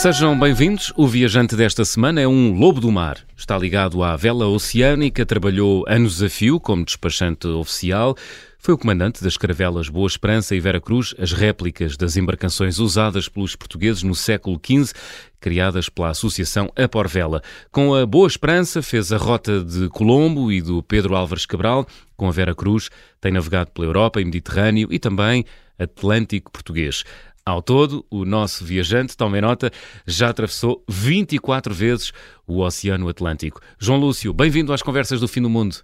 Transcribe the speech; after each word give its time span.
Sejam 0.00 0.38
bem-vindos. 0.38 0.94
O 0.96 1.06
viajante 1.06 1.54
desta 1.54 1.84
semana 1.84 2.22
é 2.22 2.26
um 2.26 2.54
lobo 2.54 2.80
do 2.80 2.90
mar. 2.90 3.18
Está 3.36 3.58
ligado 3.58 4.02
à 4.02 4.16
vela 4.16 4.46
oceânica, 4.46 5.26
trabalhou 5.26 5.84
anos 5.86 6.22
a 6.22 6.30
fio 6.30 6.58
como 6.58 6.86
despachante 6.86 7.46
oficial. 7.46 8.16
Foi 8.58 8.72
o 8.72 8.78
comandante 8.78 9.22
das 9.22 9.36
caravelas 9.36 9.90
Boa 9.90 10.06
Esperança 10.06 10.56
e 10.56 10.60
Vera 10.60 10.80
Cruz, 10.80 11.14
as 11.18 11.32
réplicas 11.32 11.98
das 11.98 12.16
embarcações 12.16 12.78
usadas 12.78 13.28
pelos 13.28 13.54
portugueses 13.54 14.02
no 14.02 14.14
século 14.14 14.58
XV, 14.58 14.94
criadas 15.38 15.90
pela 15.90 16.08
Associação 16.08 16.72
Aporvela. 16.74 17.42
Com 17.70 17.94
a 17.94 18.06
Boa 18.06 18.26
Esperança 18.26 18.80
fez 18.80 19.12
a 19.12 19.18
rota 19.18 19.62
de 19.62 19.90
Colombo 19.90 20.50
e 20.50 20.62
do 20.62 20.82
Pedro 20.82 21.14
Álvares 21.14 21.44
Cabral. 21.44 21.86
Com 22.16 22.26
a 22.26 22.32
Vera 22.32 22.54
Cruz 22.54 22.88
tem 23.20 23.32
navegado 23.32 23.70
pela 23.70 23.86
Europa 23.86 24.18
e 24.18 24.24
Mediterrâneo 24.24 24.88
e 24.90 24.98
também 24.98 25.44
Atlântico 25.78 26.50
Português. 26.50 27.04
Ao 27.50 27.60
todo, 27.60 28.06
o 28.08 28.24
nosso 28.24 28.64
viajante, 28.64 29.16
tomem 29.16 29.40
nota, 29.40 29.72
já 30.06 30.28
atravessou 30.28 30.84
24 30.88 31.74
vezes 31.74 32.12
o 32.46 32.60
Oceano 32.60 33.08
Atlântico. 33.08 33.60
João 33.76 33.98
Lúcio, 33.98 34.32
bem-vindo 34.32 34.72
às 34.72 34.82
Conversas 34.82 35.18
do 35.18 35.26
Fim 35.26 35.42
do 35.42 35.50
Mundo. 35.50 35.78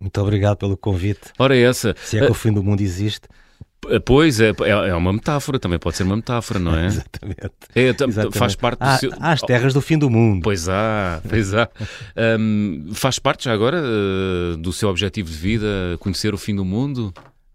Muito 0.00 0.18
obrigado 0.22 0.56
pelo 0.56 0.74
convite. 0.74 1.20
Ora, 1.38 1.54
essa. 1.54 1.94
Se 2.02 2.16
é 2.16 2.24
que 2.24 2.32
o 2.32 2.34
fim 2.34 2.50
do 2.50 2.62
mundo 2.62 2.80
existe. 2.80 3.28
Pois, 4.06 4.40
é, 4.40 4.52
é, 4.62 4.70
é 4.70 4.94
uma 4.94 5.12
metáfora, 5.12 5.58
também 5.58 5.78
pode 5.78 5.96
ser 5.98 6.04
uma 6.04 6.16
metáfora, 6.16 6.58
não 6.58 6.74
é? 6.74 6.86
Exatamente. 6.88 7.50
É, 7.74 7.82
Exatamente. 7.88 8.38
Faz 8.38 8.56
parte 8.56 8.78
do 8.78 8.84
há, 8.84 8.96
seu... 8.96 9.12
há 9.20 9.32
as 9.32 9.42
terras 9.42 9.74
do 9.74 9.82
fim 9.82 9.98
do 9.98 10.08
mundo. 10.08 10.42
Pois 10.42 10.66
há, 10.66 11.20
pois 11.28 11.52
há. 11.52 11.68
Um, 12.40 12.90
faz 12.94 13.18
parte 13.18 13.44
já 13.44 13.52
agora 13.52 13.82
uh, 13.82 14.56
do 14.56 14.72
seu 14.72 14.88
objetivo 14.88 15.28
de 15.28 15.36
vida 15.36 15.66
conhecer 16.00 16.32
o 16.32 16.38
fim 16.38 16.56
do 16.56 16.64
mundo? 16.64 17.12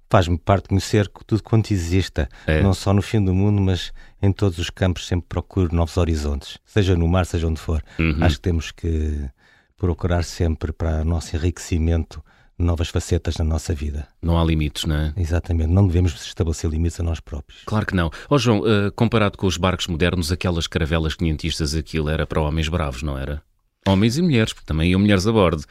Faz-me 0.10 0.38
parte 0.38 0.64
de 0.64 0.70
conhecer 0.70 1.08
tudo 1.26 1.44
quanto 1.44 1.72
exista, 1.72 2.30
É. 2.46 2.62
não 2.62 2.74
só 2.74 2.94
no 2.94 3.02
fim 3.02 3.24
do 3.24 3.34
mundo, 3.34 3.62
mas 3.62 3.92
em 4.22 4.32
todos 4.32 4.58
os 4.58 4.70
campos 4.70 5.06
sempre 5.06 5.26
procuro 5.28 5.76
novos 5.76 5.98
horizontes, 5.98 6.58
seja 6.66 6.96
no 6.96 7.08
mar, 7.08 7.26
seja 7.26 7.48
onde 7.48 7.60
for. 7.60 7.84
Uhum. 8.00 8.18
Acho 8.24 8.36
que 8.38 8.42
temos 8.42 8.72
que 8.72 9.30
procurar 9.78 10.24
sempre 10.24 10.72
para 10.72 11.02
o 11.02 11.06
nosso 11.06 11.36
enriquecimento 11.36 12.24
novas 12.58 12.90
facetas 12.90 13.38
na 13.38 13.46
nossa 13.46 13.74
vida. 13.74 14.08
Não 14.22 14.40
há 14.40 14.44
limites, 14.44 14.86
não 14.86 14.96
é? 14.96 15.14
Exatamente, 15.16 15.72
não 15.72 15.86
devemos 15.86 16.14
estabelecer 16.26 16.70
limites 16.70 17.00
a 17.00 17.04
nós 17.04 17.20
próprios. 17.20 17.62
Claro 17.66 17.86
que 17.86 17.96
não. 17.96 18.10
Ó 18.30 18.38
João, 18.38 18.62
uh, 18.62 18.92
comparado 18.96 19.38
com 19.38 19.46
os 19.46 19.58
barcos 19.58 19.86
modernos, 19.88 20.32
aquelas 20.32 20.66
caravelas 20.66 21.14
quinhentistas, 21.14 21.76
aquilo 21.76 22.10
era 22.10 22.26
para 22.26 22.42
homens 22.42 22.68
bravos, 22.68 23.04
não 23.04 23.16
era? 23.18 23.44
Homens 23.88 24.18
e 24.18 24.22
mulheres, 24.24 24.54
porque 24.54 24.66
também 24.66 24.90
iam 24.90 25.00
mulheres 25.00 25.28
a 25.28 25.32
bordo. 25.32 25.64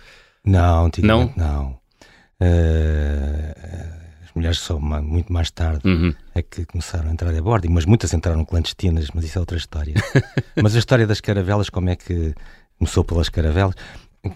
Não, 1.05 1.33
não. 1.37 1.79
Eh, 2.39 3.55
as 4.05 4.06
mulheres 4.37 4.59
só 4.59 4.79
ma- 4.79 5.03
muito 5.03 5.33
mais 5.33 5.51
tarde 5.51 5.87
Uhum. 5.89 6.15
é 6.35 6.43
que 6.43 6.65
começaram 6.67 7.09
a 7.09 7.13
entrar 7.13 7.35
a 7.35 7.43
bordo, 7.43 7.69
mas 7.71 7.85
muitas 7.85 8.13
entraram 8.15 8.45
clandestinas, 8.45 9.09
mas 9.15 9.25
isso 9.25 9.39
é 9.39 9.41
outra 9.41 9.57
história. 9.57 9.95
mas 10.63 10.77
a 10.77 10.79
história 10.79 11.07
das 11.07 11.21
caravelas, 11.21 11.69
como 11.71 11.89
é 11.91 11.97
que 11.97 12.35
começou 12.79 13.03
pelas 13.05 13.29
caravelas, 13.29 13.75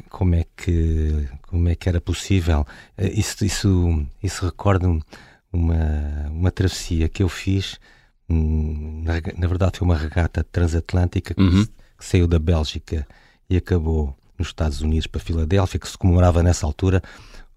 como 0.09 0.35
é 0.35 0.45
que, 0.57 1.29
como 1.43 1.69
é 1.69 1.75
que 1.75 1.89
era 1.89 2.01
possível? 2.01 2.67
Eh, 2.97 3.11
Isso, 3.19 3.45
isso, 3.45 4.07
isso 4.23 4.45
recorda-me 4.47 5.03
uma, 5.53 6.29
uma 6.31 6.51
travessia 6.51 7.09
que 7.09 7.23
eu 7.23 7.29
fiz, 7.29 7.79
hum, 8.29 9.03
na, 9.05 9.15
na 9.37 9.47
verdade 9.49 9.79
foi 9.79 9.87
uma 9.87 9.97
regata 9.97 10.45
transatlântica 10.45 11.35
que, 11.35 11.41
Uhum. 11.43 11.65
que 11.67 12.05
saiu 12.05 12.27
da 12.27 12.39
Bélgica 12.39 13.07
e 13.49 13.57
acabou 13.57 14.17
nos 14.39 14.49
Estados 14.49 14.81
Unidos 14.81 15.07
para 15.07 15.21
Filadélfia, 15.21 15.79
que 15.81 15.89
se 15.89 15.99
comemorava 15.99 16.43
nessa 16.43 16.65
altura 16.67 17.03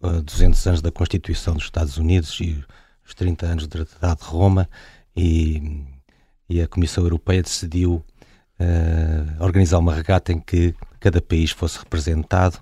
uh, 0.04 0.22
200 0.22 0.68
anos 0.68 0.82
da 0.82 0.92
Constituição 0.92 1.56
dos 1.56 1.64
Estados 1.64 1.98
Unidos 1.98 2.40
e 2.40 2.64
os 3.06 3.14
30 3.14 3.46
anos 3.46 3.68
do 3.68 3.86
Tratado 3.86 4.22
de 4.22 4.28
Roma 4.28 4.70
e, 5.16 5.84
e 6.50 6.62
a 6.62 6.68
Comissão 6.68 7.04
Europeia 7.04 7.42
decidiu 7.42 8.04
uh, 8.60 9.44
organizar 9.44 9.80
uma 9.80 9.94
regata 9.94 10.32
em 10.32 10.40
que 10.40 10.76
cada 11.00 11.22
país 11.22 11.52
fosse 11.52 11.80
representado 11.80 12.60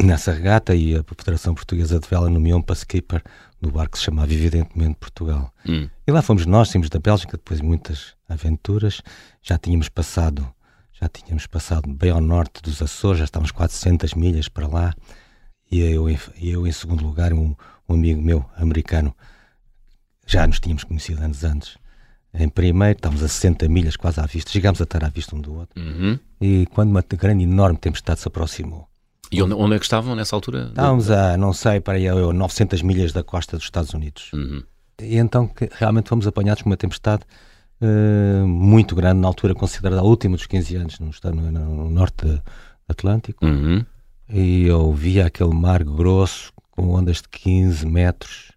nessa 0.00 0.32
regata 0.32 0.74
e 0.74 0.96
a 0.96 1.02
Federação 1.02 1.54
Portuguesa 1.54 1.98
de 1.98 2.08
Vela 2.08 2.30
nomeou 2.30 2.58
um 2.58 2.62
para 2.62 2.76
skipper 2.76 3.22
do 3.60 3.70
barco 3.70 3.92
que 3.92 3.98
se 3.98 4.04
chamava 4.04 4.32
evidentemente 4.32 4.96
Portugal. 5.00 5.52
Hum. 5.66 5.88
E 6.06 6.12
lá 6.12 6.22
fomos 6.22 6.46
nós, 6.46 6.68
saímos 6.68 6.88
da 6.88 7.00
Bélgica, 7.00 7.36
depois 7.36 7.60
de 7.60 7.66
muitas 7.66 8.14
aventuras, 8.28 9.02
já 9.42 9.58
tínhamos 9.58 9.88
passado, 9.88 10.46
já 10.92 11.08
tínhamos 11.08 11.46
passado 11.46 11.92
bem 11.92 12.10
ao 12.10 12.20
norte 12.20 12.62
dos 12.62 12.80
Açores, 12.80 13.18
já 13.18 13.24
estávamos 13.24 13.50
400 13.50 14.14
milhas 14.14 14.48
para 14.48 14.68
lá, 14.68 14.94
e 15.70 15.80
eu, 15.80 16.08
em- 16.08 16.18
e 16.40 16.50
eu 16.50 16.66
em 16.66 16.72
segundo 16.72 17.04
lugar, 17.04 17.32
um, 17.32 17.54
um 17.88 17.94
amigo 17.94 18.20
meu, 18.22 18.44
americano, 18.56 19.14
já 20.26 20.46
nos 20.46 20.60
tínhamos 20.60 20.84
conhecido 20.84 21.22
anos 21.22 21.44
antes. 21.44 21.76
Em 22.34 22.48
primeiro, 22.48 22.96
estávamos 22.98 23.22
a 23.22 23.28
60 23.28 23.68
milhas 23.68 23.96
quase 23.96 24.20
à 24.20 24.26
vista, 24.26 24.50
chegámos 24.50 24.80
a 24.80 24.84
estar 24.84 25.02
à 25.04 25.08
vista 25.08 25.34
um 25.34 25.40
do 25.40 25.54
outro, 25.54 25.80
Uhum. 25.82 26.18
e 26.40 26.66
quando 26.66 26.90
uma 26.90 27.02
grande, 27.02 27.44
enorme 27.44 27.78
tempestade 27.78 28.20
se 28.20 28.28
aproximou, 28.28 28.86
E 29.32 29.42
onde, 29.42 29.54
onde 29.54 29.74
é 29.74 29.78
que 29.78 29.84
estavam 29.84 30.14
nessa 30.14 30.36
altura? 30.36 30.66
estávamos 30.68 31.10
a, 31.10 31.36
não 31.36 31.52
sei, 31.52 31.80
para 31.80 31.94
aí, 31.94 32.06
a 32.08 32.14
900 32.14 32.82
milhas 32.82 33.12
da 33.12 33.22
costa 33.22 33.56
dos 33.56 33.64
Estados 33.64 33.92
Unidos. 33.94 34.30
Uhum. 34.32 34.62
E 35.00 35.16
então 35.16 35.50
realmente 35.72 36.08
fomos 36.08 36.26
apanhados 36.26 36.62
por 36.62 36.68
uma 36.70 36.76
tempestade 36.76 37.22
eh, 37.80 38.42
muito 38.44 38.94
grande, 38.96 39.20
na 39.20 39.28
altura 39.28 39.54
considerada 39.54 40.00
a 40.00 40.04
última 40.04 40.36
dos 40.36 40.46
15 40.46 40.76
anos, 40.76 40.98
no, 40.98 41.10
no, 41.32 41.50
no 41.50 41.90
norte 41.90 42.42
Atlântico. 42.88 43.44
Uhum. 43.46 43.84
E 44.30 44.64
eu 44.66 44.92
via 44.92 45.26
aquele 45.26 45.54
mar 45.54 45.82
grosso, 45.82 46.52
com 46.70 46.90
ondas 46.90 47.16
de 47.22 47.28
15 47.30 47.86
metros, 47.86 48.52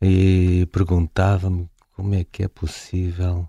e 0.00 0.68
perguntava-me 0.70 1.68
como 1.94 2.14
é 2.14 2.24
que 2.24 2.42
é 2.42 2.48
possível 2.48 3.48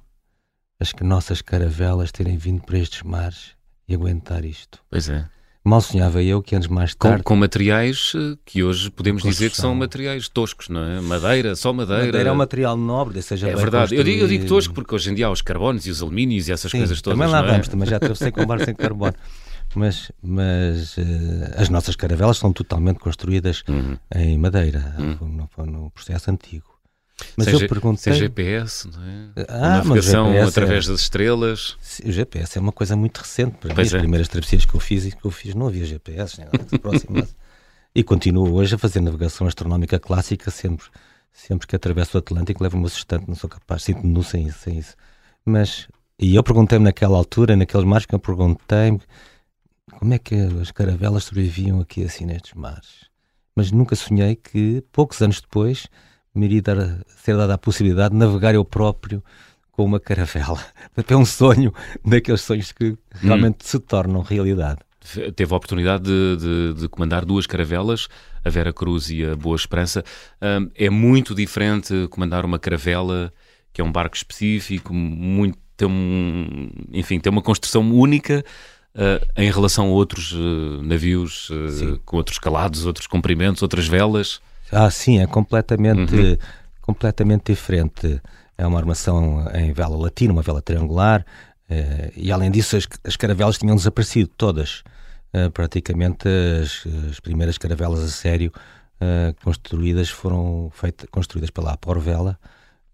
as 0.79 0.93
que 0.93 1.03
nossas 1.03 1.41
caravelas 1.41 2.11
terem 2.11 2.37
vindo 2.37 2.61
para 2.63 2.77
estes 2.77 3.03
mares 3.03 3.51
e 3.87 3.93
aguentar 3.95 4.45
isto. 4.45 4.79
Pois 4.89 5.09
é. 5.09 5.27
Mal 5.63 5.81
sonhava 5.81 6.23
eu 6.23 6.41
que 6.41 6.55
anos 6.55 6.67
mais 6.67 6.93
Com, 6.93 7.09
tarde. 7.09 7.23
com 7.23 7.35
materiais 7.35 8.13
eh, 8.15 8.37
que 8.45 8.63
hoje 8.63 8.89
podemos 8.89 9.21
dizer 9.21 9.49
que 9.49 9.57
são 9.57 9.75
materiais 9.75 10.29
toscos, 10.29 10.69
não 10.69 10.81
é? 10.81 11.01
Madeira, 11.01 11.57
só 11.57 11.73
madeira. 11.73 12.05
Madeira 12.05 12.29
é 12.29 12.31
um 12.31 12.35
material 12.35 12.77
nobre, 12.77 13.21
seja 13.21 13.49
É 13.49 13.55
verdade. 13.55 13.93
Eu 13.93 14.01
digo, 14.01 14.21
eu 14.21 14.27
digo 14.29 14.45
tosco 14.45 14.73
porque 14.73 14.95
hoje 14.95 15.11
em 15.11 15.13
dia 15.13 15.27
há 15.27 15.29
os 15.29 15.41
carbones 15.41 15.85
e 15.85 15.89
os 15.89 16.01
alumínios 16.01 16.47
e 16.47 16.53
essas 16.53 16.71
Sim, 16.71 16.77
coisas 16.77 17.01
todas. 17.01 17.19
Também 17.19 17.29
lá 17.29 17.45
é? 17.45 17.51
vamos, 17.51 17.67
também 17.67 17.89
já 17.89 17.97
atravessei 17.97 18.31
com 18.31 18.45
barco 18.45 18.63
sem 18.63 18.75
carbono. 18.75 19.13
Mas, 19.77 20.11
mas 20.23 20.97
eh, 20.97 21.53
as 21.61 21.69
nossas 21.69 21.95
caravelas 21.95 22.37
são 22.37 22.51
totalmente 22.51 22.97
construídas 22.99 23.63
Uhum. 23.67 23.97
em 24.15 24.37
madeira, 24.37 24.95
Hum. 24.97 25.47
foi 25.51 25.65
no, 25.67 25.71
no 25.83 25.91
processo 25.91 26.31
antigo. 26.31 26.65
Mas 27.35 27.45
sem, 27.45 27.53
eu 27.61 27.67
perguntei. 27.67 28.13
sem 28.13 28.13
GPS, 28.13 28.87
não 28.87 29.03
é? 29.03 29.45
Ah, 29.49 29.69
navegação 29.83 30.27
GPS 30.31 30.49
através 30.49 30.85
é- 30.85 30.91
das 30.91 31.01
estrelas. 31.01 31.77
O 32.05 32.11
GPS 32.11 32.57
é 32.57 32.61
uma 32.61 32.71
coisa 32.71 32.95
muito 32.95 33.17
recente 33.19 33.57
para 33.59 33.69
mim. 33.69 33.75
Pois 33.75 33.87
As 33.87 33.93
é. 33.93 33.99
primeiras 33.99 34.27
travessias 34.27 34.65
que 34.65 34.73
eu 34.75 34.79
fiz 34.79 35.05
e 35.05 35.11
que 35.11 35.25
eu 35.25 35.31
fiz 35.31 35.53
não 35.55 35.67
havia 35.67 35.85
GPS, 35.85 36.39
nem 36.39 36.47
nada 36.47 37.27
e 37.95 38.03
continuo 38.03 38.53
hoje 38.53 38.75
a 38.75 38.77
fazer 38.77 38.99
navegação 39.01 39.47
astronómica 39.47 39.99
clássica 39.99 40.51
sempre, 40.51 40.85
sempre 41.31 41.65
que 41.67 41.75
atravesso 41.75 42.17
o 42.17 42.19
Atlântico, 42.19 42.61
levo-me 42.63 42.83
um 42.83 42.85
assistente, 42.85 43.25
não 43.27 43.35
sou 43.35 43.49
capaz, 43.49 43.83
sinto-me 43.83 44.11
nu 44.13 44.21
sem 44.23 44.47
isso, 44.47 44.59
sem 44.59 44.77
isso. 44.77 44.95
Mas, 45.43 45.87
e 46.19 46.35
eu 46.35 46.43
perguntei-me 46.43 46.85
naquela 46.85 47.17
altura, 47.17 47.55
naqueles 47.55 47.85
mares 47.87 48.05
que 48.05 48.13
eu 48.13 48.19
perguntei-me 48.19 48.99
como 49.97 50.13
é 50.13 50.19
que 50.19 50.35
as 50.61 50.71
caravelas 50.71 51.23
sobreviviam 51.25 51.79
aqui 51.79 52.03
assim 52.03 52.25
nestes 52.25 52.53
mares. 52.53 53.07
Mas 53.55 53.71
nunca 53.71 53.95
sonhei 53.95 54.35
que, 54.35 54.83
poucos 54.91 55.21
anos 55.21 55.41
depois, 55.41 55.87
me 56.33 56.45
iria 56.45 56.61
dar, 56.61 56.77
ser 57.07 57.35
dada 57.35 57.55
a 57.55 57.57
possibilidade 57.57 58.13
de 58.13 58.19
navegar 58.19 58.53
eu 58.53 58.63
próprio 58.63 59.23
com 59.71 59.83
uma 59.83 59.99
caravela. 59.99 60.63
Portanto, 60.93 61.11
é 61.11 61.17
um 61.17 61.25
sonho 61.25 61.73
daqueles 62.05 62.41
sonhos 62.41 62.71
que 62.71 62.95
realmente 63.15 63.67
se 63.67 63.79
tornam 63.79 64.21
realidade. 64.21 64.79
Teve 65.35 65.53
a 65.53 65.57
oportunidade 65.57 66.03
de, 66.03 66.37
de- 66.37 66.81
de 66.81 66.89
comandar 66.89 67.23
duas 67.25 67.47
caravelas, 67.47 68.07
a 68.43 68.49
Vera 68.49 68.73
Cruz 68.73 69.09
e 69.09 69.23
a 69.25 69.35
Boa 69.35 69.55
Esperança. 69.55 70.03
Ahm, 70.41 70.69
é 70.75 70.89
muito 70.89 71.33
diferente 71.33 72.07
comandar 72.09 72.43
uma 72.45 72.59
caravela, 72.59 73.31
que 73.71 73.79
é 73.79 73.83
um 73.83 73.91
barco 73.91 74.15
específico, 74.17 74.93
muito, 74.93 75.57
tem, 75.77 75.87
um, 75.87 76.69
enfim, 76.91 77.19
tem 77.19 77.31
uma 77.31 77.41
construção 77.41 77.89
única 77.91 78.43
ah, 78.97 79.21
em 79.37 79.51
relação 79.51 79.85
a 79.85 79.89
outros 79.89 80.33
ah, 80.33 80.81
navios 80.83 81.49
Sim. 81.77 81.99
com 82.05 82.17
outros 82.17 82.39
calados, 82.39 82.85
outros 82.85 83.05
comprimentos, 83.07 83.61
outras 83.61 83.87
velas. 83.87 84.41
Ah, 84.71 84.89
sim, 84.89 85.19
é 85.19 85.27
completamente, 85.27 86.13
Uhum. 86.15 86.37
completamente 86.81 87.53
diferente. 87.53 88.19
É 88.57 88.65
uma 88.65 88.79
armação 88.79 89.45
em 89.53 89.71
vela 89.71 89.95
latina, 89.95 90.33
uma 90.33 90.41
vela 90.41 90.61
triangular, 90.61 91.25
e 92.15 92.31
além 92.31 92.49
disso 92.49 92.75
as, 92.75 92.87
as 93.03 93.15
caravelas 93.15 93.57
tinham 93.57 93.75
desaparecido 93.75 94.29
todas. 94.35 94.83
Praticamente 95.53 96.27
as, 96.27 96.83
as 97.11 97.19
primeiras 97.19 97.57
caravelas 97.57 98.03
a 98.03 98.07
sério 98.07 98.51
construídas 99.43 100.09
foram 100.09 100.71
feitas, 100.73 101.07
construídas 101.11 101.51
pela 101.51 101.73
Aporvela, 101.73 102.37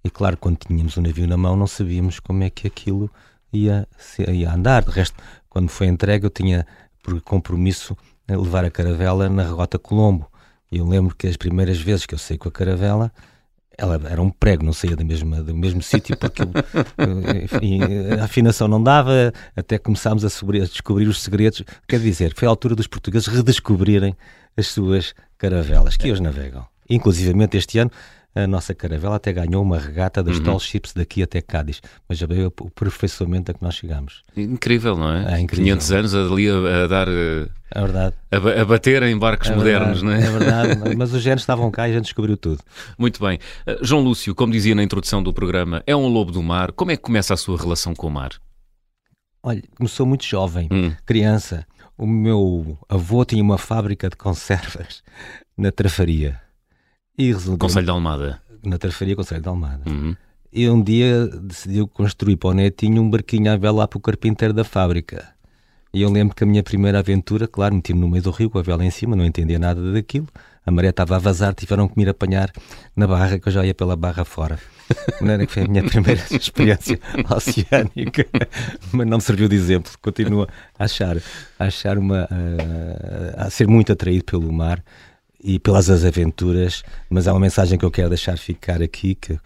e 0.03 0.09
claro, 0.09 0.35
quando 0.35 0.57
tínhamos 0.57 0.97
o 0.97 1.01
navio 1.01 1.25
na 1.27 1.37
mão 1.37 1.55
não 1.55 1.65
sabíamos 1.67 2.19
como 2.19 2.43
é 2.43 2.49
que 2.49 2.67
aquilo 2.67 3.09
ia, 3.53 3.87
ia 4.27 4.51
andar. 4.53 4.83
De 4.83 4.91
resto, 4.91 5.15
quando 5.53 5.69
foi 5.69 5.85
entregue 5.85 6.25
eu 6.25 6.31
tinha 6.31 6.65
por 7.03 7.21
compromisso 7.21 7.95
eh, 8.27 8.35
levar 8.35 8.65
a 8.65 8.71
caravela 8.71 9.29
na 9.29 9.43
regota 9.43 9.77
Colombo. 9.77 10.27
E 10.71 10.79
eu 10.79 10.87
lembro 10.87 11.15
que 11.15 11.27
as 11.27 11.37
primeiras 11.37 11.79
vezes 11.79 12.07
que 12.07 12.15
eu 12.15 12.17
saí 12.17 12.39
com 12.39 12.49
a 12.49 12.51
caravela 12.51 13.11
ela 13.77 13.99
era 14.07 14.21
um 14.21 14.29
prego, 14.29 14.63
não 14.63 14.73
saía 14.73 14.95
do 14.95 15.05
mesmo, 15.05 15.43
do 15.43 15.53
mesmo 15.55 15.81
sítio, 15.81 16.17
porque 16.17 16.41
enfim, 17.43 17.79
a 18.19 18.25
afinação 18.25 18.67
não 18.67 18.81
dava, 18.81 19.33
até 19.55 19.77
começámos 19.77 20.23
a, 20.23 20.29
sobre, 20.29 20.61
a, 20.61 20.65
descobrir 20.65 21.07
os 21.07 21.21
segredos. 21.21 21.63
Quer 21.87 21.99
dizer, 21.99 22.33
foi 22.35 22.47
a 22.47 22.51
altura 22.51 22.75
dos 22.75 22.87
portugueses 22.87 23.27
redescobrirem 23.27 24.15
as 24.55 24.67
suas 24.67 25.13
caravelas, 25.37 25.97
que 25.97 26.11
hoje 26.11 26.21
navegam. 26.21 26.65
Inclusivamente 26.89 27.57
este 27.57 27.79
ano, 27.79 27.91
a 28.35 28.47
nossa 28.47 28.73
caravela 28.73 29.17
até 29.17 29.31
ganhou 29.31 29.61
uma 29.61 29.77
regata 29.77 30.23
das 30.23 30.37
uhum. 30.37 30.43
tall 30.43 30.59
ships 30.59 30.93
daqui 30.93 31.21
até 31.21 31.41
Cádiz, 31.41 31.81
mas 32.09 32.17
já 32.17 32.25
veio 32.25 32.47
o 32.47 32.69
perfeiçoamento 32.69 33.51
a 33.51 33.53
que 33.53 33.61
nós 33.61 33.75
chegamos. 33.75 34.23
Incrível, 34.35 34.97
não 34.97 35.11
é? 35.11 35.35
é 35.35 35.39
incrível. 35.39 35.65
500 35.65 35.91
anos 35.91 36.15
ali 36.15 36.49
a, 36.49 36.83
a 36.83 36.87
dar. 36.87 37.07
Eh, 37.07 37.47
é 37.75 37.81
verdade. 37.81 38.15
A, 38.31 38.61
a, 38.61 38.65
bater 38.65 39.03
em 39.03 39.17
barcos 39.17 39.49
é 39.49 39.55
modernos, 39.55 40.01
não 40.01 40.11
é? 40.11 40.25
É 40.25 40.31
verdade, 40.31 40.79
mas 40.97 41.13
os 41.13 41.21
genes 41.21 41.41
estavam 41.41 41.69
cá 41.69 41.87
e 41.87 41.91
a 41.91 41.93
gente 41.95 42.05
descobriu 42.05 42.35
tudo. 42.35 42.59
Muito 42.97 43.23
bem. 43.23 43.37
Uh, 43.67 43.85
João 43.85 44.01
Lúcio, 44.01 44.33
como 44.33 44.51
dizia 44.51 44.73
na 44.73 44.83
introdução 44.83 45.21
do 45.21 45.31
programa, 45.31 45.83
é 45.85 45.95
um 45.95 46.07
lobo 46.07 46.31
do 46.31 46.41
mar. 46.41 46.71
Como 46.71 46.91
é 46.91 46.97
que 46.97 47.03
começa 47.03 47.33
a 47.33 47.37
sua 47.37 47.57
relação 47.57 47.93
com 47.93 48.07
o 48.07 48.11
mar? 48.11 48.31
Olha, 49.43 49.61
começou 49.75 50.05
muito 50.05 50.25
jovem, 50.25 50.69
hum. 50.71 50.91
criança. 51.05 51.67
O 51.95 52.07
meu 52.07 52.77
avô 52.89 53.23
tinha 53.23 53.43
uma 53.43 53.57
fábrica 53.57 54.09
de 54.09 54.15
conservas 54.15 55.03
na 55.55 55.71
Trafaria. 55.71 56.41
E 57.17 57.27
resolveu... 57.27 57.57
Conselho 57.57 57.85
de 57.85 57.91
Almada. 57.91 58.41
Na 58.63 58.77
Trafaria, 58.77 59.15
Conselho 59.15 59.41
de 59.41 59.47
Almada. 59.47 59.89
Uhum. 59.89 60.15
E 60.51 60.69
um 60.69 60.81
dia 60.81 61.27
decidiu 61.27 61.87
construir 61.87 62.37
para 62.37 62.49
o 62.49 62.53
netinho 62.53 63.01
um 63.01 63.09
barquinho 63.09 63.51
à 63.51 63.57
vela 63.57 63.79
lá 63.79 63.87
para 63.87 63.97
o 63.97 64.01
carpinteiro 64.01 64.53
da 64.53 64.63
fábrica. 64.63 65.33
E 65.93 66.01
eu 66.01 66.09
lembro 66.09 66.35
que 66.35 66.43
a 66.43 66.47
minha 66.47 66.63
primeira 66.63 66.99
aventura, 66.99 67.47
claro, 67.47 67.75
meti-me 67.75 67.99
no 67.99 68.09
meio 68.09 68.23
do 68.23 68.31
rio 68.31 68.49
com 68.49 68.57
a 68.57 68.61
vela 68.63 68.83
em 68.83 68.89
cima, 68.89 69.15
não 69.15 69.25
entendia 69.25 69.59
nada 69.59 69.91
daquilo. 69.91 70.27
A 70.65 70.71
maré 70.71 70.89
estava 70.89 71.15
a 71.15 71.19
vazar, 71.19 71.53
tiveram 71.53 71.87
que 71.87 71.97
me 71.97 72.03
ir 72.03 72.09
apanhar 72.09 72.51
na 72.95 73.05
barra, 73.05 73.37
que 73.37 73.47
eu 73.47 73.51
já 73.51 73.65
ia 73.65 73.75
pela 73.75 73.95
barra 73.95 74.23
fora. 74.23 74.57
Não 75.21 75.31
era 75.31 75.45
que 75.45 75.51
foi 75.51 75.63
a 75.63 75.67
minha 75.67 75.83
primeira 75.83 76.21
experiência 76.31 76.99
oceânica, 77.29 78.25
mas 78.91 79.07
não 79.07 79.17
me 79.17 79.23
serviu 79.23 79.47
de 79.47 79.55
exemplo. 79.55 79.91
Continuo 80.01 80.47
a 80.77 80.83
achar, 80.83 81.17
a 81.59 81.65
achar 81.65 81.97
uma, 81.97 82.27
a, 83.37 83.45
a 83.45 83.49
ser 83.49 83.67
muito 83.67 83.91
atraído 83.91 84.23
pelo 84.23 84.51
mar 84.51 84.83
e 85.43 85.59
pelas 85.59 85.89
aventuras, 85.89 86.83
mas 87.09 87.27
há 87.27 87.33
uma 87.33 87.39
mensagem 87.39 87.77
que 87.77 87.83
eu 87.83 87.91
quero 87.91 88.09
deixar 88.09 88.37
ficar 88.37 88.81
aqui, 88.81 89.13
que 89.15 89.37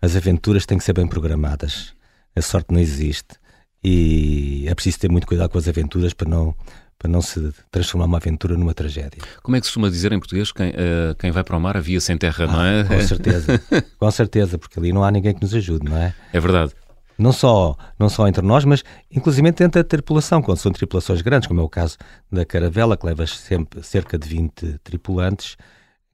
as 0.00 0.14
aventuras 0.14 0.66
têm 0.66 0.76
que 0.76 0.84
ser 0.84 0.92
bem 0.92 1.06
programadas. 1.06 1.94
A 2.34 2.42
sorte 2.42 2.72
não 2.72 2.78
existe. 2.78 3.36
E 3.82 4.66
é 4.68 4.74
preciso 4.74 4.98
ter 4.98 5.10
muito 5.10 5.26
cuidado 5.26 5.48
com 5.48 5.58
as 5.58 5.66
aventuras 5.66 6.12
para 6.12 6.28
não, 6.28 6.54
para 6.98 7.10
não 7.10 7.22
se 7.22 7.52
transformar 7.70 8.04
uma 8.04 8.18
aventura 8.18 8.56
numa 8.56 8.74
tragédia. 8.74 9.22
Como 9.42 9.56
é 9.56 9.60
que 9.60 9.66
se 9.66 9.70
costuma 9.70 9.88
dizer 9.88 10.12
em 10.12 10.18
português? 10.18 10.52
Quem, 10.52 10.70
uh, 10.70 11.14
quem 11.18 11.30
vai 11.30 11.42
para 11.42 11.56
o 11.56 11.60
mar, 11.60 11.76
a 11.76 11.80
via 11.80 12.00
sem 12.00 12.18
terra, 12.18 12.44
ah, 12.44 12.52
não 12.52 12.64
é? 12.64 12.84
Com 12.84 13.00
certeza, 13.00 13.62
com 13.98 14.10
certeza, 14.10 14.58
porque 14.58 14.78
ali 14.78 14.92
não 14.92 15.04
há 15.04 15.10
ninguém 15.10 15.34
que 15.34 15.40
nos 15.40 15.54
ajude, 15.54 15.88
não 15.88 15.96
é? 15.96 16.14
É 16.32 16.40
verdade 16.40 16.72
não 17.18 17.32
só, 17.32 17.76
não 17.98 18.08
só 18.08 18.28
entre 18.28 18.42
nós, 18.42 18.64
mas 18.64 18.84
inclusive 19.10 19.50
dentro 19.52 19.82
da 19.82 19.84
tripulação, 19.84 20.42
quando 20.42 20.58
são 20.58 20.72
tripulações 20.72 21.22
grandes, 21.22 21.48
como 21.48 21.60
é 21.60 21.64
o 21.64 21.68
caso 21.68 21.96
da 22.30 22.44
Caravela, 22.44 22.96
que 22.96 23.06
leva 23.06 23.26
sempre 23.26 23.82
cerca 23.82 24.18
de 24.18 24.28
20 24.28 24.78
tripulantes, 24.84 25.56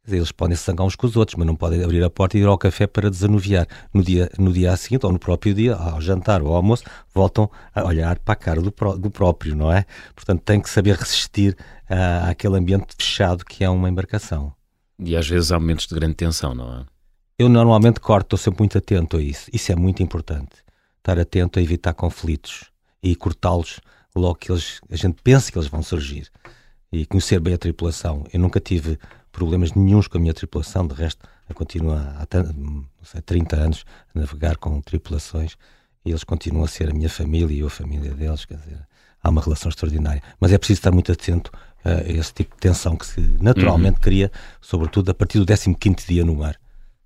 eles 0.06 0.32
podem 0.32 0.56
se 0.56 0.64
zangar 0.64 0.84
uns 0.84 0.96
com 0.96 1.06
os 1.06 1.16
outros, 1.16 1.36
mas 1.36 1.46
não 1.46 1.54
podem 1.54 1.82
abrir 1.82 2.02
a 2.02 2.10
porta 2.10 2.36
e 2.36 2.40
ir 2.40 2.46
ao 2.46 2.58
café 2.58 2.88
para 2.88 3.08
desanuviar. 3.08 3.68
No 3.94 4.02
dia, 4.02 4.28
no 4.36 4.52
dia 4.52 4.76
seguinte, 4.76 5.06
ou 5.06 5.12
no 5.12 5.18
próprio 5.18 5.54
dia, 5.54 5.76
ao 5.76 6.00
jantar 6.00 6.42
ou 6.42 6.48
ao 6.48 6.56
almoço, 6.56 6.82
voltam 7.14 7.48
a 7.72 7.84
olhar 7.84 8.18
para 8.18 8.32
a 8.32 8.36
cara 8.36 8.60
do, 8.60 8.72
do 8.98 9.10
próprio, 9.10 9.54
não 9.54 9.72
é? 9.72 9.84
Portanto, 10.14 10.42
tem 10.42 10.60
que 10.60 10.68
saber 10.68 10.96
resistir 10.96 11.56
à, 11.88 12.30
àquele 12.30 12.58
ambiente 12.58 12.96
fechado 12.98 13.44
que 13.44 13.62
é 13.62 13.70
uma 13.70 13.88
embarcação. 13.88 14.52
E 14.98 15.16
às 15.16 15.28
vezes 15.28 15.52
há 15.52 15.58
momentos 15.58 15.86
de 15.86 15.94
grande 15.94 16.14
tensão, 16.14 16.52
não 16.52 16.80
é? 16.80 16.84
Eu 17.38 17.48
normalmente 17.48 18.00
corto, 18.00 18.26
estou 18.26 18.38
sempre 18.38 18.60
muito 18.60 18.78
atento 18.78 19.16
a 19.16 19.22
isso. 19.22 19.48
Isso 19.52 19.70
é 19.70 19.76
muito 19.76 20.02
importante 20.02 20.62
estar 21.02 21.18
atento 21.18 21.58
a 21.58 21.62
evitar 21.62 21.92
conflitos 21.92 22.70
e 23.02 23.16
cortá-los 23.16 23.80
logo 24.14 24.36
que 24.36 24.52
eles, 24.52 24.80
a 24.88 24.96
gente 24.96 25.20
pensa 25.22 25.50
que 25.50 25.58
eles 25.58 25.68
vão 25.68 25.82
surgir 25.82 26.30
e 26.92 27.04
conhecer 27.06 27.40
bem 27.40 27.54
a 27.54 27.58
tripulação. 27.58 28.24
Eu 28.32 28.38
nunca 28.38 28.60
tive 28.60 28.98
problemas 29.32 29.72
nenhums 29.72 30.06
com 30.06 30.18
a 30.18 30.20
minha 30.20 30.34
tripulação, 30.34 30.86
de 30.86 30.94
resto, 30.94 31.26
eu 31.48 31.54
continuo 31.54 31.92
há 31.92 32.26
sei, 33.02 33.20
30 33.20 33.56
anos 33.56 33.84
a 34.14 34.20
navegar 34.20 34.56
com 34.56 34.80
tripulações 34.80 35.56
e 36.04 36.10
eles 36.10 36.22
continuam 36.22 36.64
a 36.64 36.68
ser 36.68 36.90
a 36.90 36.94
minha 36.94 37.08
família 37.08 37.52
e 37.52 37.60
eu 37.60 37.66
a 37.66 37.70
família 37.70 38.14
deles, 38.14 38.44
quer 38.44 38.58
dizer, 38.58 38.86
há 39.22 39.28
uma 39.28 39.40
relação 39.40 39.70
extraordinária. 39.70 40.22
Mas 40.38 40.52
é 40.52 40.58
preciso 40.58 40.78
estar 40.78 40.92
muito 40.92 41.10
atento 41.10 41.50
a 41.84 42.02
esse 42.08 42.32
tipo 42.32 42.54
de 42.54 42.60
tensão 42.60 42.96
que 42.96 43.06
se 43.06 43.20
naturalmente 43.40 43.96
uhum. 43.96 44.02
cria, 44.02 44.32
sobretudo 44.60 45.10
a 45.10 45.14
partir 45.14 45.38
do 45.40 45.46
15º 45.46 46.06
dia 46.06 46.24
no 46.24 46.36
mar. 46.36 46.56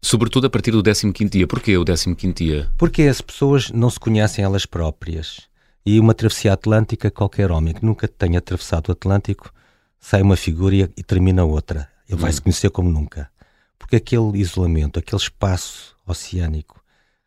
Sobretudo 0.07 0.47
a 0.47 0.51
partir 0.51 0.71
do 0.71 0.85
15 0.85 1.13
dia. 1.29 1.49
Porquê 1.49 1.77
o 1.77 1.85
15 1.85 2.33
dia? 2.33 2.71
Porque 2.79 3.03
as 3.03 3.21
pessoas 3.21 3.73
não 3.73 3.91
se 3.91 3.99
conhecem 3.99 4.45
elas 4.45 4.65
próprias. 4.65 5.49
E 5.85 5.99
uma 5.99 6.15
travessia 6.15 6.53
atlântica, 6.53 7.11
qualquer 7.11 7.51
homem 7.51 7.75
que 7.75 7.85
nunca 7.85 8.07
tenha 8.07 8.39
atravessado 8.39 8.89
o 8.89 8.93
Atlântico, 8.93 9.53
sai 9.99 10.23
uma 10.23 10.37
figura 10.37 10.77
e, 10.77 11.03
termina 11.03 11.45
outra. 11.45 11.89
Ele 12.09 12.21
vai 12.21 12.33
se 12.33 12.39
hum. 12.39 12.45
conhecer 12.45 12.71
como 12.71 12.89
nunca. 12.89 13.29
Porque 13.77 13.97
aquele 13.97 14.39
isolamento, 14.39 15.01
aquele 15.01 15.21
espaço 15.21 15.97
oceânico, 16.07 16.81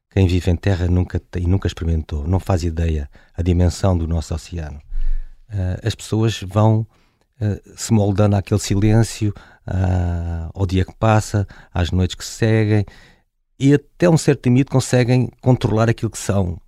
quem 0.10 0.26
vive 0.26 0.50
em 0.50 0.56
terra 0.56 0.88
nunca 0.88 1.20
tem, 1.20 1.48
nunca 1.48 1.68
experimentou, 1.68 2.26
não 2.26 2.40
faz 2.40 2.64
ideia 2.64 3.10
a 3.36 3.42
dimensão 3.42 3.98
do 3.98 4.08
nosso 4.08 4.34
oceano. 4.34 4.80
Uh, 5.50 5.86
as 5.86 5.96
pessoas 5.96 6.40
vão 6.48 6.88
se 7.76 7.94
moldando 7.94 8.36
àquele 8.36 8.60
silêncio, 8.60 9.34
ao 10.54 10.66
dia 10.66 10.84
que 10.84 10.96
passa, 10.96 11.48
às 11.74 11.92
noites 11.92 12.16
que 12.16 12.26
se 12.26 12.32
seguem, 12.32 12.86
e 13.60 13.74
até 13.74 14.10
um 14.10 14.18
certo 14.18 14.46
limite 14.46 14.72
conseguem 14.72 15.30
controlar 15.42 15.90
aquilo 15.90 16.10
que 16.10 16.18
são. 16.18 16.60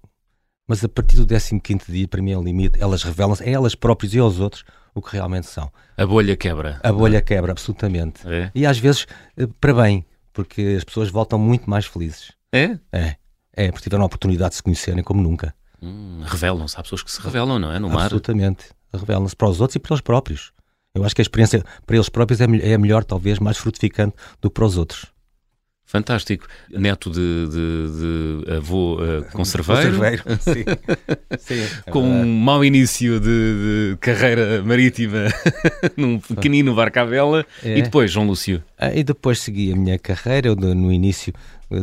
Mas 0.68 0.84
a 0.84 0.90
partir 0.90 1.18
do 1.18 1.26
15 1.26 1.92
dia, 1.92 2.08
para 2.08 2.22
mim 2.22 2.32
é 2.32 2.38
o 2.38 2.44
limite, 2.44 2.82
elas 2.82 3.04
revelam-se 3.04 3.44
a 3.44 3.50
elas 3.50 3.76
próprias 3.76 4.14
e 4.14 4.20
aos 4.20 4.40
outros 4.40 4.64
o 4.94 5.02
que 5.02 5.14
realmente 5.14 5.48
são. 5.48 5.72
A 5.98 6.06
bolha 6.06 6.36
quebra. 6.36 6.80
A 6.84 6.92
bolha 6.92 7.18
é? 7.18 7.22
quebra, 7.22 7.52
absolutamente. 7.52 8.22
É? 8.28 8.52
E 8.54 8.66
às 8.66 8.78
vezes 8.78 9.06
eh, 9.38 9.48
para 9.60 9.74
bem, 9.74 10.06
porque 10.34 10.76
as 10.78 10.84
pessoas 10.84 11.10
voltam 11.10 11.40
muito 11.40 11.70
mais 11.70 11.86
felizes. 11.86 12.32
É? 12.52 12.78
É. 12.92 13.16
É, 13.54 13.70
porque 13.70 13.84
tiveram 13.84 14.04
a 14.04 14.06
oportunidade 14.06 14.52
de 14.52 14.56
se 14.58 14.64
conhecerem 14.64 15.04
como 15.04 15.22
nunca. 15.22 15.54
Hum, 15.82 16.22
revelam-se, 16.24 16.78
há 16.78 16.84
pessoas 16.84 17.04
que 17.04 17.12
se 17.12 17.22
revelam, 17.22 17.60
não 17.60 17.72
é? 17.72 17.80
No 17.80 17.90
mar. 17.90 18.04
Absolutamente. 18.04 18.68
Revelam-se 18.94 19.36
para 19.36 19.50
os 19.50 19.60
outros 19.60 19.76
e 19.76 19.80
para 19.80 19.94
eles 19.94 20.02
próprios. 20.02 20.54
Eu 20.94 21.06
acho 21.06 21.16
que 21.16 21.22
a 21.22 21.24
experiência 21.24 21.64
para 21.86 21.96
eles 21.96 22.10
próprios 22.10 22.42
é, 22.42 22.46
é 22.46 22.78
melhor, 22.78 23.04
talvez, 23.04 23.40
mais 23.40 23.58
frutificante 23.58 24.16
do 24.42 24.50
que 24.50 24.56
para 24.56 24.66
os 24.66 24.78
outros. 24.78 25.06
Fantástico. 25.92 26.48
Neto 26.70 27.10
de, 27.10 27.48
de, 27.50 28.46
de 28.46 28.54
avô 28.54 28.96
uh, 28.96 29.26
conserveiro. 29.34 29.98
Conserveiro, 29.98 30.24
sim. 30.40 30.64
sim 31.38 31.82
é 31.86 31.92
Com 31.92 32.02
um 32.02 32.26
mau 32.26 32.64
início 32.64 33.20
de, 33.20 33.92
de 33.92 33.98
carreira 34.00 34.64
marítima 34.64 35.26
num 35.98 36.18
pequenino 36.18 36.74
barco 36.74 37.00
à 37.00 37.04
vela. 37.04 37.46
É. 37.62 37.78
E 37.78 37.82
depois, 37.82 38.10
João 38.10 38.26
Lúcio? 38.26 38.64
Ah, 38.78 38.94
e 38.94 39.04
depois 39.04 39.42
segui 39.42 39.74
a 39.74 39.76
minha 39.76 40.00
carreira. 40.00 40.48
Eu, 40.48 40.56
no 40.56 40.94
início 40.94 41.34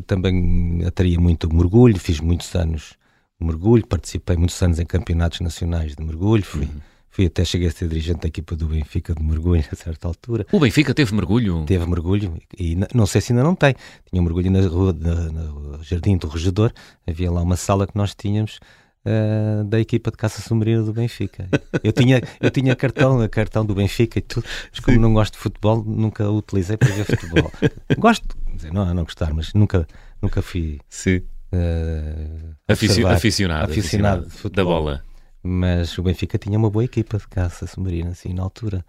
também 0.06 0.82
atraía 0.86 1.20
muito 1.20 1.54
mergulho. 1.54 1.98
Fiz 1.98 2.18
muitos 2.18 2.54
anos 2.54 2.94
mergulho. 3.38 3.86
Participei 3.86 4.38
muitos 4.38 4.60
anos 4.62 4.78
em 4.78 4.86
campeonatos 4.86 5.40
nacionais 5.40 5.94
de 5.94 6.02
mergulho. 6.02 6.42
Fui... 6.42 6.62
Uhum 6.62 6.87
Fui 7.10 7.26
até 7.26 7.44
cheguei 7.44 7.68
a 7.68 7.70
ser 7.70 7.88
dirigente 7.88 8.20
da 8.20 8.28
equipa 8.28 8.54
do 8.54 8.66
Benfica 8.66 9.14
de 9.14 9.22
mergulho 9.22 9.64
a 9.72 9.76
certa 9.76 10.08
altura. 10.08 10.46
O 10.52 10.60
Benfica 10.60 10.94
teve 10.94 11.14
mergulho? 11.14 11.64
Teve 11.64 11.86
mergulho 11.86 12.36
e 12.56 12.76
não 12.94 13.06
sei 13.06 13.20
se 13.20 13.32
ainda 13.32 13.42
não 13.42 13.54
tem. 13.54 13.74
Tinha 14.08 14.20
um 14.20 14.24
mergulho 14.24 14.50
na 14.50 14.60
rua, 14.66 14.94
na, 14.98 15.14
no 15.14 15.82
Jardim 15.82 16.16
do 16.16 16.28
Regedor. 16.28 16.72
Havia 17.06 17.30
lá 17.30 17.42
uma 17.42 17.56
sala 17.56 17.86
que 17.86 17.96
nós 17.96 18.14
tínhamos 18.14 18.60
uh, 19.04 19.64
da 19.64 19.80
equipa 19.80 20.10
de 20.10 20.16
caça 20.16 20.40
submarina 20.42 20.82
do 20.82 20.92
Benfica. 20.92 21.48
Eu 21.82 21.92
tinha, 21.92 22.22
eu 22.40 22.50
tinha 22.50 22.76
cartão, 22.76 23.26
cartão 23.28 23.64
do 23.64 23.74
Benfica 23.74 24.18
e 24.18 24.22
tudo, 24.22 24.46
mas 24.70 24.80
como 24.80 24.96
Sim. 24.96 25.02
não 25.02 25.14
gosto 25.14 25.34
de 25.34 25.38
futebol, 25.38 25.82
nunca 25.84 26.28
o 26.28 26.36
utilizei 26.38 26.76
para 26.76 26.88
ver 26.88 27.04
futebol. 27.04 27.50
gosto, 27.98 28.36
não 28.72 28.90
é 28.90 28.94
não 28.94 29.04
gostar, 29.04 29.32
mas 29.32 29.52
nunca, 29.54 29.86
nunca 30.20 30.42
fui. 30.42 30.80
Sim. 30.88 31.22
Uh, 31.50 32.54
aficionado, 32.68 33.16
aficionado, 33.16 33.72
aficionado 33.72 34.30
futebol. 34.30 34.50
da 34.50 34.64
bola 34.64 35.07
mas 35.48 35.96
o 35.96 36.02
Benfica 36.02 36.36
tinha 36.36 36.58
uma 36.58 36.70
boa 36.70 36.84
equipa 36.84 37.16
de 37.16 37.26
caça 37.26 37.66
submarina, 37.66 38.10
assim, 38.10 38.34
na 38.34 38.42
altura. 38.42 38.84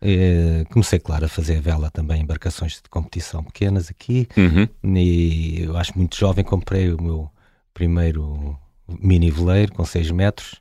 Eh, 0.00 0.64
comecei, 0.70 0.98
claro, 0.98 1.24
a 1.24 1.28
fazer 1.28 1.60
vela 1.60 1.90
também, 1.90 2.20
embarcações 2.20 2.74
de 2.74 2.90
competição 2.90 3.42
pequenas 3.42 3.88
aqui, 3.88 4.28
uhum. 4.36 4.68
e 4.98 5.62
eu 5.62 5.76
acho 5.76 5.96
muito 5.96 6.16
jovem, 6.16 6.44
comprei 6.44 6.92
o 6.92 7.00
meu 7.00 7.30
primeiro 7.72 8.58
mini 9.00 9.30
veleiro 9.30 9.72
com 9.72 9.84
6 9.84 10.10
metros, 10.10 10.60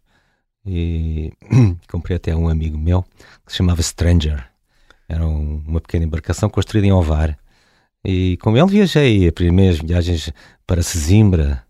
e 0.66 1.34
comprei 1.92 2.18
até 2.18 2.36
um 2.36 2.48
amigo 2.48 2.78
meu, 2.78 3.04
que 3.46 3.52
se 3.52 3.58
chamava 3.58 3.82
Stranger, 3.82 4.48
era 5.10 5.28
um, 5.28 5.64
uma 5.68 5.82
pequena 5.82 6.06
embarcação 6.06 6.50
construída 6.50 6.88
em 6.88 6.92
Ovar, 6.92 7.38
e 8.06 8.38
com 8.38 8.56
ele 8.56 8.68
viajei, 8.68 9.28
as 9.28 9.34
primeiras 9.34 9.80
viagens 9.80 10.32
para 10.66 10.84
Sesimbra, 10.84 11.64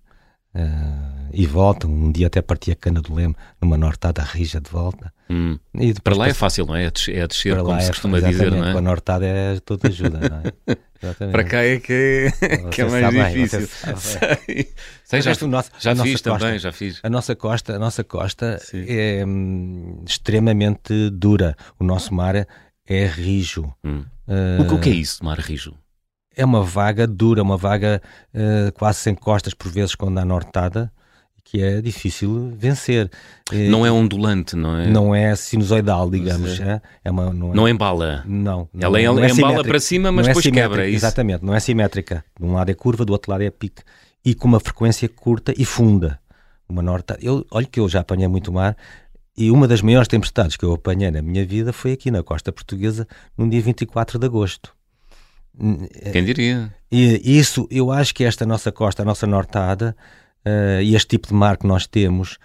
uh, 0.53 1.20
e 1.33 1.45
volta. 1.45 1.87
Um 1.87 2.11
dia 2.11 2.27
até 2.27 2.41
parti 2.41 2.71
a 2.71 2.75
cana 2.75 3.01
do 3.01 3.13
leme 3.13 3.35
numa 3.61 3.77
nortada 3.77 4.23
rija 4.23 4.59
de 4.59 4.69
volta. 4.69 5.13
Hum. 5.29 5.57
para 6.03 6.15
lá 6.15 6.27
é 6.27 6.33
fácil, 6.33 6.65
não 6.65 6.75
é? 6.75 6.85
É 6.85 6.91
descer, 6.91 7.17
é 7.17 7.27
descer 7.27 7.57
como 7.57 7.79
se 7.79 7.87
é, 7.87 7.89
costuma 7.89 8.19
dizer, 8.19 8.51
não 8.51 8.65
é? 8.65 8.71
A 8.71 8.81
nortada 8.81 9.25
é 9.25 9.59
toda 9.61 9.87
ajuda, 9.87 10.19
não 10.19 10.41
é? 10.71 10.75
Para 11.31 11.43
cá 11.43 11.63
é 11.63 11.79
que 11.79 12.31
é, 12.41 12.57
que 12.69 12.81
é 12.81 12.85
mais 12.85 13.33
difícil. 13.33 13.67
Sei. 13.97 14.71
Sei, 15.03 15.21
já, 15.21 15.33
nosso, 15.47 15.71
já 15.79 15.95
fiz 15.95 16.21
costa, 16.21 16.37
também, 16.37 16.59
já 16.59 16.71
fiz. 16.71 16.99
A 17.01 17.09
nossa 17.09 17.35
costa, 17.35 17.75
a 17.75 17.79
nossa 17.79 18.03
costa 18.03 18.61
é 18.71 19.25
hum, 19.25 20.03
extremamente 20.07 21.09
dura. 21.09 21.55
O 21.79 21.83
nosso 21.83 22.13
mar 22.13 22.35
é 22.85 23.05
rijo. 23.07 23.73
Hum. 23.83 24.05
Uh, 24.27 24.75
o 24.75 24.79
que 24.79 24.89
é 24.89 24.93
isso, 24.93 25.25
mar 25.25 25.39
rijo? 25.39 25.73
É 26.35 26.45
uma 26.45 26.63
vaga 26.63 27.07
dura, 27.07 27.41
uma 27.41 27.57
vaga 27.57 27.99
uh, 28.33 28.71
quase 28.73 28.99
sem 28.99 29.15
costas, 29.15 29.55
por 29.55 29.71
vezes, 29.71 29.95
quando 29.95 30.19
há 30.19 30.25
nortada 30.25 30.91
que 31.43 31.61
é 31.61 31.81
difícil 31.81 32.53
vencer. 32.57 33.09
Não 33.69 33.85
é 33.85 33.91
ondulante, 33.91 34.55
não 34.55 34.77
é? 34.77 34.87
Não 34.87 35.13
é 35.13 35.35
sinusoidal, 35.35 36.09
digamos. 36.09 36.59
É. 36.59 36.81
é 37.03 37.11
uma, 37.11 37.33
não, 37.33 37.51
é, 37.51 37.55
não 37.55 37.67
embala. 37.67 38.23
Não. 38.25 38.69
não 38.73 38.81
Ela 38.81 39.01
não 39.01 39.23
é 39.23 39.29
embala 39.29 39.63
para 39.63 39.79
cima, 39.79 40.11
mas 40.11 40.27
é 40.27 40.29
depois 40.29 40.45
quebra. 40.45 40.85
É 40.85 40.89
exatamente, 40.89 41.43
não 41.43 41.53
é 41.53 41.59
simétrica. 41.59 42.23
De 42.39 42.45
um 42.45 42.53
lado 42.53 42.69
é 42.69 42.73
curva, 42.73 43.03
do 43.03 43.13
outro 43.13 43.31
lado 43.31 43.43
é 43.43 43.49
pique. 43.49 43.81
E 44.23 44.33
com 44.33 44.47
uma 44.47 44.59
frequência 44.59 45.09
curta 45.09 45.53
e 45.57 45.65
funda. 45.65 46.19
Uma 46.69 46.81
norte. 46.81 47.15
Eu, 47.21 47.45
olha 47.51 47.65
que 47.65 47.79
eu 47.79 47.89
já 47.89 47.99
apanhei 47.99 48.27
muito 48.27 48.51
mar 48.53 48.77
e 49.37 49.49
uma 49.49 49.67
das 49.67 49.81
maiores 49.81 50.07
tempestades 50.07 50.57
que 50.57 50.65
eu 50.65 50.73
apanhei 50.73 51.09
na 51.09 51.21
minha 51.21 51.45
vida 51.45 51.71
foi 51.71 51.93
aqui 51.93 52.11
na 52.11 52.21
costa 52.21 52.51
portuguesa, 52.51 53.07
num 53.37 53.47
dia 53.49 53.61
24 53.61 54.19
de 54.19 54.25
agosto. 54.25 54.73
Quem 56.11 56.23
diria? 56.23 56.73
E 56.91 57.37
isso, 57.37 57.67
eu 57.69 57.91
acho 57.91 58.13
que 58.13 58.23
esta 58.23 58.45
nossa 58.45 58.71
costa, 58.71 59.01
a 59.01 59.05
nossa 59.05 59.25
nortada, 59.27 59.95
uh, 60.45 60.81
e 60.81 60.95
este 60.95 61.09
tipo 61.09 61.27
de 61.27 61.33
mar 61.33 61.57
que 61.57 61.67
nós 61.67 61.87
temos 61.87 62.37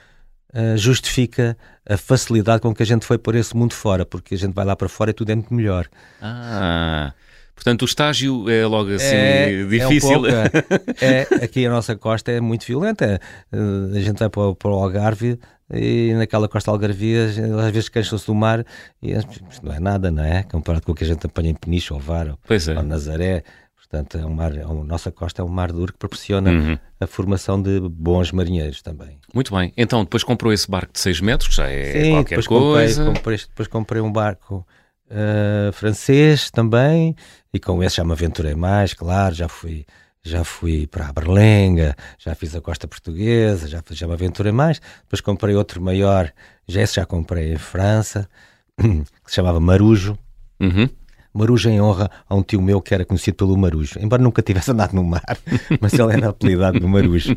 uh, 0.54 0.76
justifica 0.76 1.56
a 1.88 1.96
facilidade 1.96 2.60
com 2.60 2.74
que 2.74 2.82
a 2.82 2.86
gente 2.86 3.04
foi 3.04 3.18
por 3.18 3.34
esse 3.34 3.56
mundo 3.56 3.74
fora, 3.74 4.04
porque 4.04 4.34
a 4.34 4.38
gente 4.38 4.52
vai 4.52 4.64
lá 4.64 4.74
para 4.74 4.88
fora 4.88 5.10
e 5.10 5.14
tudo 5.14 5.30
é 5.30 5.34
muito 5.34 5.54
melhor. 5.54 5.86
Ah, 6.20 7.12
portanto 7.54 7.82
o 7.82 7.84
estágio 7.84 8.50
é 8.50 8.66
logo 8.66 8.90
assim 8.90 9.14
é, 9.14 9.64
difícil. 9.64 10.26
É, 10.26 10.44
um 10.46 10.50
pouco, 10.50 11.04
é, 11.04 11.26
é, 11.40 11.44
aqui 11.44 11.64
a 11.64 11.70
nossa 11.70 11.94
costa 11.94 12.32
é 12.32 12.40
muito 12.40 12.66
violenta. 12.66 13.20
Uh, 13.52 13.96
a 13.96 14.00
gente 14.00 14.18
vai 14.18 14.28
para, 14.28 14.54
para 14.54 14.70
o 14.70 14.74
Algarve 14.74 15.38
e 15.72 16.14
naquela 16.14 16.48
costa 16.48 16.70
algarvia 16.70 17.24
às 17.24 17.70
vezes 17.72 17.88
queixam-se 17.88 18.26
do 18.26 18.34
mar 18.34 18.64
e 19.02 19.12
isto 19.12 19.64
não 19.64 19.72
é 19.72 19.80
nada, 19.80 20.10
não 20.10 20.22
é? 20.22 20.44
Comparado 20.44 20.84
com 20.84 20.92
o 20.92 20.94
que 20.94 21.04
a 21.04 21.06
gente 21.06 21.26
apanha 21.26 21.50
em 21.50 21.54
Peniche 21.54 21.92
ou 21.92 21.98
Var 21.98 22.28
ou, 22.28 22.38
é. 22.48 22.76
ou 22.76 22.82
Nazaré. 22.84 23.42
Portanto, 23.88 24.18
é 24.18 24.26
um 24.26 24.34
mar, 24.34 24.54
é 24.56 24.62
a 24.62 24.66
nossa 24.66 25.12
costa 25.12 25.42
é 25.42 25.44
um 25.44 25.48
mar 25.48 25.70
duro 25.70 25.92
que 25.92 25.98
proporciona 25.98 26.50
uhum. 26.50 26.78
a 26.98 27.06
formação 27.06 27.60
de 27.60 27.78
bons 27.80 28.32
marinheiros 28.32 28.82
também. 28.82 29.18
Muito 29.32 29.54
bem. 29.54 29.72
Então, 29.76 30.02
depois 30.02 30.24
comprou 30.24 30.52
esse 30.52 30.68
barco 30.68 30.92
de 30.92 30.98
6 30.98 31.20
metros, 31.20 31.48
que 31.48 31.54
já 31.54 31.68
é 31.68 31.92
Sim, 31.92 32.10
qualquer 32.10 32.38
depois 32.38 32.46
coisa. 32.46 33.04
Comprei, 33.04 33.14
comprei, 33.14 33.38
depois 33.38 33.68
comprei 33.68 34.02
um 34.02 34.12
barco 34.12 34.66
uh, 35.08 35.72
francês 35.72 36.50
também, 36.50 37.14
e 37.54 37.60
com 37.60 37.82
esse 37.82 37.96
já 37.96 38.04
me 38.04 38.12
aventurei 38.12 38.56
mais, 38.56 38.92
claro, 38.92 39.34
já 39.34 39.48
fui 39.48 39.86
já 40.26 40.42
fui 40.42 40.88
para 40.88 41.06
a 41.06 41.12
Berlenga, 41.12 41.94
já 42.18 42.34
fiz 42.34 42.52
a 42.56 42.60
costa 42.60 42.88
portuguesa, 42.88 43.68
já, 43.68 43.80
já 43.90 44.08
me 44.08 44.12
aventurei 44.12 44.50
mais. 44.50 44.80
Depois 45.02 45.20
comprei 45.20 45.54
outro 45.54 45.80
maior, 45.80 46.32
já 46.66 46.82
esse 46.82 46.96
já 46.96 47.06
comprei 47.06 47.52
em 47.52 47.56
França, 47.56 48.28
que 48.76 49.30
se 49.30 49.36
chamava 49.36 49.60
Marujo. 49.60 50.18
Uhum. 50.58 50.88
Marujo 51.36 51.68
em 51.68 51.80
honra 51.80 52.10
a 52.28 52.34
um 52.34 52.42
tio 52.42 52.60
meu 52.60 52.80
que 52.80 52.94
era 52.94 53.04
conhecido 53.04 53.36
pelo 53.36 53.56
Marujo, 53.56 53.98
embora 54.00 54.22
nunca 54.22 54.42
tivesse 54.42 54.70
andado 54.72 54.94
no 54.94 55.04
mar, 55.04 55.38
mas 55.80 55.92
ele 55.92 56.12
era 56.12 56.30
apelidado 56.30 56.80
do 56.80 56.88
Marujo. 56.88 57.36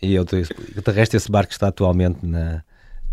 E 0.00 0.14
eu, 0.14 0.24
de 0.24 0.42
resto, 0.92 1.16
esse 1.16 1.30
barco 1.30 1.52
está 1.52 1.68
atualmente 1.68 2.18
na, 2.22 2.62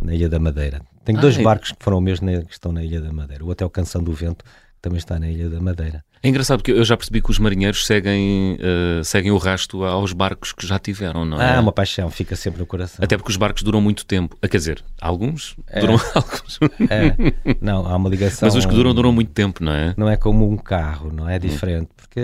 na 0.01 0.13
Ilha 0.13 0.27
da 0.27 0.39
Madeira. 0.39 0.81
Tenho 1.05 1.17
ah, 1.17 1.21
dois 1.21 1.38
é. 1.38 1.41
barcos 1.41 1.71
que 1.71 1.83
foram 1.83 2.01
mesmo 2.01 2.27
que 2.45 2.53
estão 2.53 2.71
na 2.71 2.83
Ilha 2.83 3.01
da 3.01 3.11
Madeira. 3.11 3.43
O 3.43 3.50
Hotel 3.50 3.69
Canção 3.69 4.03
do 4.03 4.11
Vento, 4.13 4.43
que 4.43 4.81
também 4.81 4.97
está 4.97 5.19
na 5.19 5.29
Ilha 5.29 5.50
da 5.50 5.59
Madeira. 5.59 6.03
É 6.23 6.29
engraçado 6.29 6.59
porque 6.59 6.71
eu 6.71 6.85
já 6.85 6.95
percebi 6.95 7.19
que 7.19 7.31
os 7.31 7.39
marinheiros 7.39 7.83
seguem, 7.85 8.55
uh, 8.55 9.03
seguem 9.03 9.31
o 9.31 9.37
rasto 9.37 9.83
aos 9.83 10.13
barcos 10.13 10.51
que 10.51 10.67
já 10.67 10.77
tiveram, 10.77 11.25
não 11.25 11.41
é? 11.41 11.55
Ah, 11.55 11.59
uma 11.59 11.71
paixão, 11.71 12.11
fica 12.11 12.35
sempre 12.35 12.59
no 12.59 12.65
coração. 12.67 13.03
Até 13.03 13.17
porque 13.17 13.31
os 13.31 13.37
barcos 13.37 13.63
duram 13.63 13.81
muito 13.81 14.05
tempo. 14.05 14.37
Quer 14.39 14.57
dizer, 14.57 14.83
alguns 15.01 15.55
é. 15.67 15.79
duram 15.79 15.95
alguns. 16.13 16.59
É. 16.89 17.55
Não, 17.59 17.87
há 17.87 17.95
uma 17.95 18.07
ligação. 18.07 18.47
Mas 18.47 18.55
os 18.55 18.67
que 18.67 18.73
duram, 18.73 18.93
duram 18.93 19.11
muito 19.11 19.31
tempo, 19.31 19.63
não 19.63 19.71
é? 19.71 19.95
Não 19.97 20.07
é 20.07 20.15
como 20.15 20.47
um 20.47 20.57
carro, 20.57 21.11
não 21.11 21.27
é 21.27 21.39
diferente. 21.39 21.89
Porque 21.97 22.21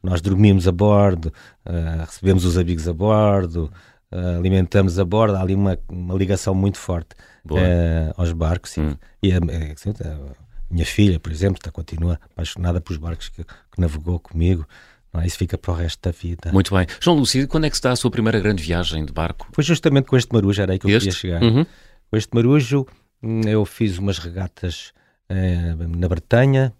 nós 0.00 0.20
dormimos 0.20 0.68
a 0.68 0.72
bordo, 0.72 1.32
uh, 1.66 2.04
recebemos 2.06 2.44
os 2.44 2.56
amigos 2.56 2.86
a 2.86 2.92
bordo, 2.92 3.68
uh, 4.12 4.38
alimentamos 4.38 4.96
a 4.96 5.04
bordo, 5.04 5.34
há 5.34 5.40
ali 5.40 5.56
uma, 5.56 5.76
uma 5.88 6.14
ligação 6.14 6.54
muito 6.54 6.78
forte 6.78 7.16
aos 8.16 8.30
barcos. 8.30 8.70
Sim. 8.70 8.82
Hum. 8.82 8.96
E 9.20 9.32
a, 9.32 9.38
minha 10.70 10.86
filha, 10.86 11.20
por 11.20 11.30
exemplo, 11.30 11.58
está, 11.58 11.70
continua 11.70 12.18
apaixonada 12.32 12.80
pelos 12.80 12.98
barcos 12.98 13.28
que, 13.28 13.44
que 13.44 13.80
navegou 13.80 14.18
comigo. 14.18 14.66
É? 15.20 15.26
Isso 15.26 15.38
fica 15.38 15.56
para 15.56 15.72
o 15.72 15.74
resto 15.74 16.00
da 16.02 16.10
vida. 16.10 16.52
Muito 16.52 16.74
bem. 16.74 16.86
João 17.00 17.16
Lúcio, 17.16 17.46
quando 17.46 17.64
é 17.64 17.70
que 17.70 17.76
está 17.76 17.92
a 17.92 17.96
sua 17.96 18.10
primeira 18.10 18.40
grande 18.40 18.62
viagem 18.62 19.04
de 19.04 19.12
barco? 19.12 19.48
Foi 19.52 19.62
justamente 19.62 20.06
com 20.06 20.16
este 20.16 20.32
marujo, 20.32 20.60
era 20.60 20.72
aí 20.72 20.78
que 20.78 20.86
eu 20.86 20.90
este? 20.90 21.10
queria 21.10 21.12
chegar. 21.12 21.42
Uhum. 21.42 21.64
Com 22.10 22.16
este 22.16 22.34
marujo, 22.34 22.86
hum, 23.22 23.42
eu 23.42 23.64
fiz 23.64 23.98
umas 23.98 24.18
regatas 24.18 24.92
eh, 25.28 25.74
na 25.96 26.08
Bretanha, 26.08 26.72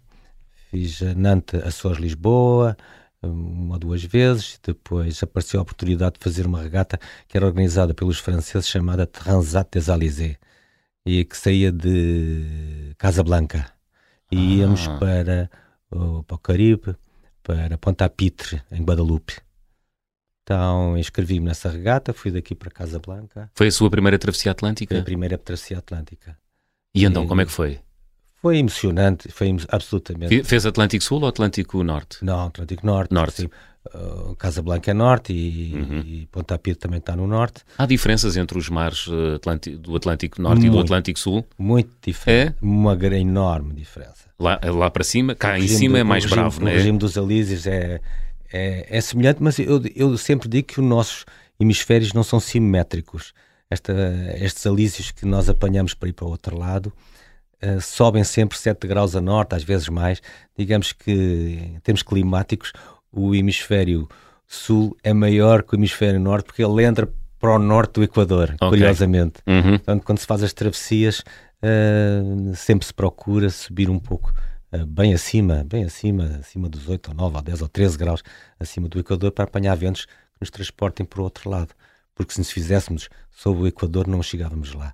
fiz 0.69 0.99
Nantes, 1.15 1.63
Açores, 1.63 1.99
Lisboa, 1.99 2.75
hum, 3.23 3.65
uma 3.65 3.75
ou 3.75 3.79
duas 3.79 4.03
vezes. 4.03 4.59
Depois 4.61 5.23
apareceu 5.23 5.61
a 5.61 5.63
oportunidade 5.63 6.15
de 6.19 6.23
fazer 6.23 6.45
uma 6.45 6.61
regata 6.61 6.99
que 7.29 7.37
era 7.37 7.45
organizada 7.45 7.93
pelos 7.93 8.19
franceses, 8.19 8.67
chamada 8.67 9.07
Transat 9.07 9.69
des 9.71 9.87
Alizés, 9.87 10.35
e 11.05 11.23
que 11.23 11.37
saía 11.37 11.71
de 11.71 12.93
Casablanca 12.97 13.74
e 14.31 14.57
íamos 14.57 14.87
ah. 14.87 14.97
para, 14.97 15.49
o, 15.91 16.23
para 16.23 16.35
o 16.35 16.39
Caribe, 16.39 16.95
para 17.43 17.77
Ponta 17.77 18.09
Pitre, 18.09 18.61
em 18.71 18.83
Guadalupe. 18.83 19.35
Então 20.43 20.97
inscrevi-me 20.97 21.47
nessa 21.47 21.69
regata, 21.69 22.13
fui 22.13 22.31
daqui 22.31 22.53
para 22.53 22.69
Casa 22.69 22.99
Blanca. 22.99 23.49
Foi 23.53 23.67
a 23.67 23.71
sua 23.71 23.89
primeira 23.89 24.19
travessia 24.19 24.51
atlântica? 24.51 24.93
Foi 24.93 25.01
a 25.01 25.05
primeira 25.05 25.37
travessia 25.37 25.79
atlântica. 25.79 26.37
E 26.93 27.03
então, 27.03 27.25
e, 27.25 27.27
como 27.27 27.41
é 27.41 27.45
que 27.45 27.51
foi? 27.51 27.79
Foi 28.35 28.57
emocionante, 28.59 29.31
foi 29.31 29.55
absolutamente. 29.69 30.43
Fez 30.43 30.67
Atlântico 30.67 31.03
Sul 31.03 31.21
ou 31.21 31.27
Atlântico 31.27 31.83
Norte? 31.83 32.23
Não, 32.23 32.45
Atlântico 32.45 32.85
Norte. 32.85 33.11
Norte. 33.11 33.41
Sim. 33.41 33.49
Uh, 33.93 34.35
Casa 34.35 34.61
Blanca 34.61 34.89
é 34.89 34.93
norte 34.93 35.31
e, 35.31 35.75
uhum. 35.75 35.99
e 35.99 36.27
Ponta 36.31 36.57
Pia 36.57 36.75
também 36.75 36.97
está 36.97 37.15
no 37.15 37.27
norte. 37.27 37.61
Há 37.77 37.85
diferenças 37.85 38.35
entre 38.35 38.57
os 38.57 38.67
mares 38.67 39.05
uh, 39.07 39.39
do 39.79 39.95
Atlântico 39.95 40.41
Norte 40.41 40.61
muito, 40.61 40.73
e 40.73 40.75
do 40.75 40.79
Atlântico 40.79 41.19
Sul? 41.19 41.45
Muito 41.57 41.91
diferente. 42.01 42.55
É? 42.59 42.65
Uma 42.65 42.97
enorme 43.15 43.73
diferença. 43.73 44.25
Lá, 44.39 44.59
lá 44.63 44.89
para 44.89 45.03
cima, 45.03 45.35
cá 45.35 45.59
em 45.59 45.67
cima 45.67 45.97
do, 45.97 46.01
é 46.01 46.03
mais 46.03 46.23
regime, 46.23 46.41
bravo, 46.41 46.61
não 46.61 46.67
é? 46.67 46.71
O 46.71 46.77
regime 46.77 46.97
dos 46.97 47.17
Alísios 47.17 47.67
é, 47.67 48.01
é, 48.51 48.97
é, 48.97 49.01
semelhante, 49.01 49.41
mas 49.41 49.59
eu, 49.59 49.81
eu 49.95 50.17
sempre 50.17 50.49
digo 50.49 50.67
que 50.67 50.79
os 50.79 50.85
nossos 50.85 51.25
hemisférios 51.59 52.11
não 52.13 52.23
são 52.23 52.39
simétricos. 52.39 53.33
Esta, 53.69 53.93
estes 54.37 54.65
alísios 54.67 55.11
que 55.11 55.25
nós 55.25 55.49
apanhamos 55.49 55.93
para 55.93 56.09
ir 56.09 56.13
para 56.13 56.25
o 56.25 56.29
outro 56.29 56.57
lado 56.57 56.93
uh, 57.63 57.81
sobem 57.81 58.23
sempre 58.23 58.57
7 58.57 58.87
graus 58.87 59.15
a 59.15 59.21
norte, 59.21 59.55
às 59.55 59.63
vezes 59.63 59.89
mais. 59.89 60.21
Digamos 60.57 60.91
que 60.91 61.11
em 61.11 61.79
termos 61.81 62.03
climáticos, 62.03 62.71
o 63.15 63.33
hemisfério 63.33 64.07
sul 64.47 64.95
é 65.03 65.13
maior 65.13 65.63
que 65.63 65.73
o 65.73 65.77
hemisfério 65.77 66.19
norte 66.19 66.45
porque 66.45 66.63
ele 66.63 66.83
entra 66.83 67.11
para 67.39 67.55
o 67.55 67.59
norte 67.59 67.93
do 67.93 68.03
Equador, 68.03 68.55
okay. 68.55 68.69
curiosamente. 68.69 69.35
Uhum. 69.47 69.77
Portanto, 69.77 70.03
quando 70.03 70.19
se 70.19 70.25
faz 70.25 70.43
as 70.43 70.53
travessias, 70.53 71.19
uh, 71.19 72.55
sempre 72.55 72.85
se 72.85 72.93
procura 72.93 73.49
subir 73.49 73.89
um 73.89 73.99
pouco 73.99 74.33
uh, 74.73 74.85
bem 74.85 75.13
acima, 75.13 75.63
bem 75.65 75.83
acima, 75.83 76.37
acima 76.39 76.69
dos 76.69 76.87
8 76.87 77.09
ou 77.09 77.15
9 77.15 77.35
ou 77.37 77.41
10 77.41 77.61
ou 77.61 77.67
13 77.67 77.97
graus 77.97 78.23
acima 78.59 78.87
do 78.87 78.99
Equador 78.99 79.31
para 79.31 79.45
apanhar 79.45 79.75
ventos 79.75 80.05
que 80.05 80.41
nos 80.41 80.49
transportem 80.49 81.05
para 81.05 81.21
o 81.21 81.23
outro 81.23 81.49
lado. 81.49 81.69
Porque 82.13 82.33
se 82.33 82.39
nos 82.39 82.51
fizéssemos 82.51 83.09
sob 83.31 83.61
o 83.61 83.67
Equador, 83.67 84.07
não 84.07 84.21
chegávamos 84.23 84.73
lá 84.73 84.93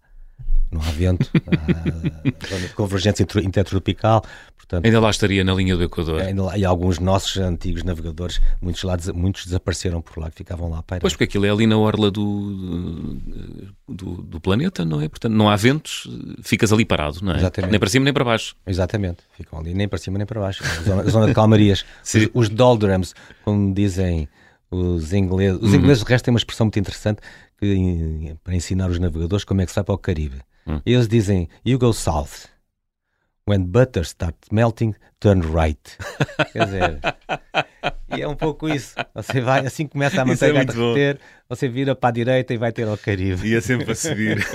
não 0.71 0.81
há 0.81 0.91
vento, 0.91 1.29
há 1.33 2.47
zona 2.47 2.67
de 2.67 2.73
convergência 2.73 3.25
intertropical. 3.43 4.23
Portanto, 4.57 4.85
ainda 4.85 5.01
lá 5.01 5.09
estaria 5.09 5.43
na 5.43 5.53
linha 5.53 5.75
do 5.75 5.83
Equador. 5.83 6.21
Ainda 6.21 6.43
lá, 6.43 6.57
e 6.57 6.63
alguns 6.63 6.97
nossos 6.97 7.35
antigos 7.37 7.83
navegadores, 7.83 8.39
muitos, 8.61 8.81
lá, 8.83 8.97
muitos 9.13 9.45
desapareceram 9.45 10.01
por 10.01 10.17
lá, 10.17 10.29
que 10.31 10.37
ficavam 10.37 10.69
lá 10.69 10.81
para 10.81 11.01
Pois, 11.01 11.11
porque 11.11 11.25
aquilo 11.25 11.45
é 11.45 11.49
ali 11.49 11.67
na 11.67 11.77
orla 11.77 12.09
do, 12.09 13.19
do, 13.87 14.21
do, 14.21 14.39
planeta, 14.39 14.85
não 14.85 15.01
é? 15.01 15.09
Portanto, 15.09 15.33
não 15.33 15.49
há 15.49 15.57
ventos, 15.57 16.07
ficas 16.41 16.71
ali 16.71 16.85
parado, 16.85 17.19
não 17.21 17.33
é? 17.33 17.37
Exatamente. 17.37 17.71
Nem 17.71 17.79
para 17.79 17.89
cima 17.89 18.05
nem 18.05 18.13
para 18.13 18.23
baixo. 18.23 18.55
Exatamente, 18.65 19.23
ficam 19.35 19.59
ali 19.59 19.73
nem 19.73 19.89
para 19.89 19.99
cima 19.99 20.17
nem 20.17 20.25
para 20.25 20.39
baixo. 20.39 20.63
A 20.63 20.83
zona, 20.83 21.03
zona 21.09 21.27
de 21.27 21.33
calmarias. 21.33 21.83
os, 22.01 22.29
os 22.33 22.49
doldrums, 22.49 23.13
como 23.43 23.73
dizem 23.73 24.29
os 24.71 25.11
ingleses. 25.11 25.61
Os 25.61 25.71
uhum. 25.71 25.79
ingleses, 25.79 26.03
de 26.03 26.09
resto, 26.09 26.25
têm 26.25 26.33
uma 26.33 26.37
expressão 26.37 26.65
muito 26.65 26.79
interessante 26.79 27.19
que, 27.61 28.35
para 28.43 28.55
ensinar 28.55 28.89
os 28.89 28.99
navegadores 28.99 29.45
como 29.45 29.61
é 29.61 29.65
que 29.65 29.73
vai 29.73 29.83
para 29.83 29.93
o 29.93 29.97
Caribe. 29.97 30.41
Hum. 30.65 30.81
Eles 30.85 31.07
dizem, 31.07 31.47
you 31.63 31.77
go 31.77 31.93
south. 31.93 32.49
When 33.47 33.65
butter 33.65 34.03
starts 34.03 34.49
melting, 34.51 34.95
turn 35.19 35.41
right. 35.41 35.79
Quer 36.53 36.65
dizer, 36.65 36.99
E 38.17 38.21
é 38.21 38.27
um 38.27 38.35
pouco 38.35 38.67
isso. 38.67 38.95
Você 39.15 39.41
vai, 39.41 39.65
assim 39.65 39.87
começa 39.87 40.21
a 40.21 40.25
manteiga 40.25 40.59
é 40.59 40.61
a 40.61 40.63
derreter, 40.65 41.19
você 41.47 41.67
vira 41.67 41.95
para 41.95 42.09
a 42.09 42.11
direita 42.11 42.53
e 42.53 42.57
vai 42.57 42.71
ter 42.71 42.87
ao 42.87 42.97
Caribe. 42.97 43.47
E 43.47 43.55
é 43.55 43.61
sempre 43.61 43.91
a 43.91 43.95
subir. 43.95 44.45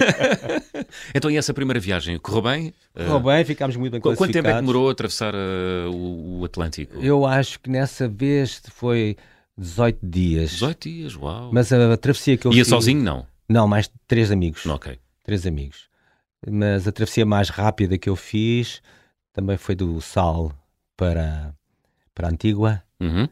então, 1.14 1.30
e 1.30 1.36
essa 1.36 1.54
primeira 1.54 1.80
viagem, 1.80 2.18
correu 2.18 2.42
bem? 2.42 2.74
Correu 2.94 3.20
bem, 3.20 3.44
ficámos 3.44 3.76
muito 3.76 3.92
bem 3.92 4.00
Quanto 4.00 4.32
tempo 4.32 4.48
é 4.48 4.52
que 4.52 4.60
demorou 4.60 4.88
a 4.88 4.92
atravessar 4.92 5.34
uh, 5.34 5.90
o, 5.90 6.40
o, 6.40 6.44
Atlântico? 6.44 6.98
Eu 7.02 7.24
acho 7.26 7.58
que 7.60 7.70
nessa 7.70 8.08
vez 8.08 8.62
foi 8.70 9.16
18 9.58 9.98
dias. 10.02 10.50
18 10.50 10.88
dias, 10.88 11.16
uau. 11.16 11.50
Mas 11.52 11.72
a, 11.72 11.92
a 11.92 11.96
travessia 11.96 12.36
que 12.36 12.46
eu 12.46 12.52
Ia 12.52 12.64
fiz... 12.64 12.68
sozinho, 12.68 13.02
não? 13.02 13.26
Não, 13.48 13.66
mais 13.66 13.90
três 14.06 14.30
amigos. 14.30 14.66
Ok. 14.66 14.98
Três 15.22 15.46
amigos. 15.46 15.88
Mas 16.48 16.86
a 16.86 16.92
travessia 16.92 17.24
mais 17.24 17.48
rápida 17.48 17.98
que 17.98 18.08
eu 18.08 18.16
fiz 18.16 18.82
também 19.32 19.56
foi 19.56 19.74
do 19.74 20.00
Sal 20.00 20.52
para, 20.96 21.54
para 22.14 22.28
Antigua 22.28 22.82
uhum. 23.00 23.28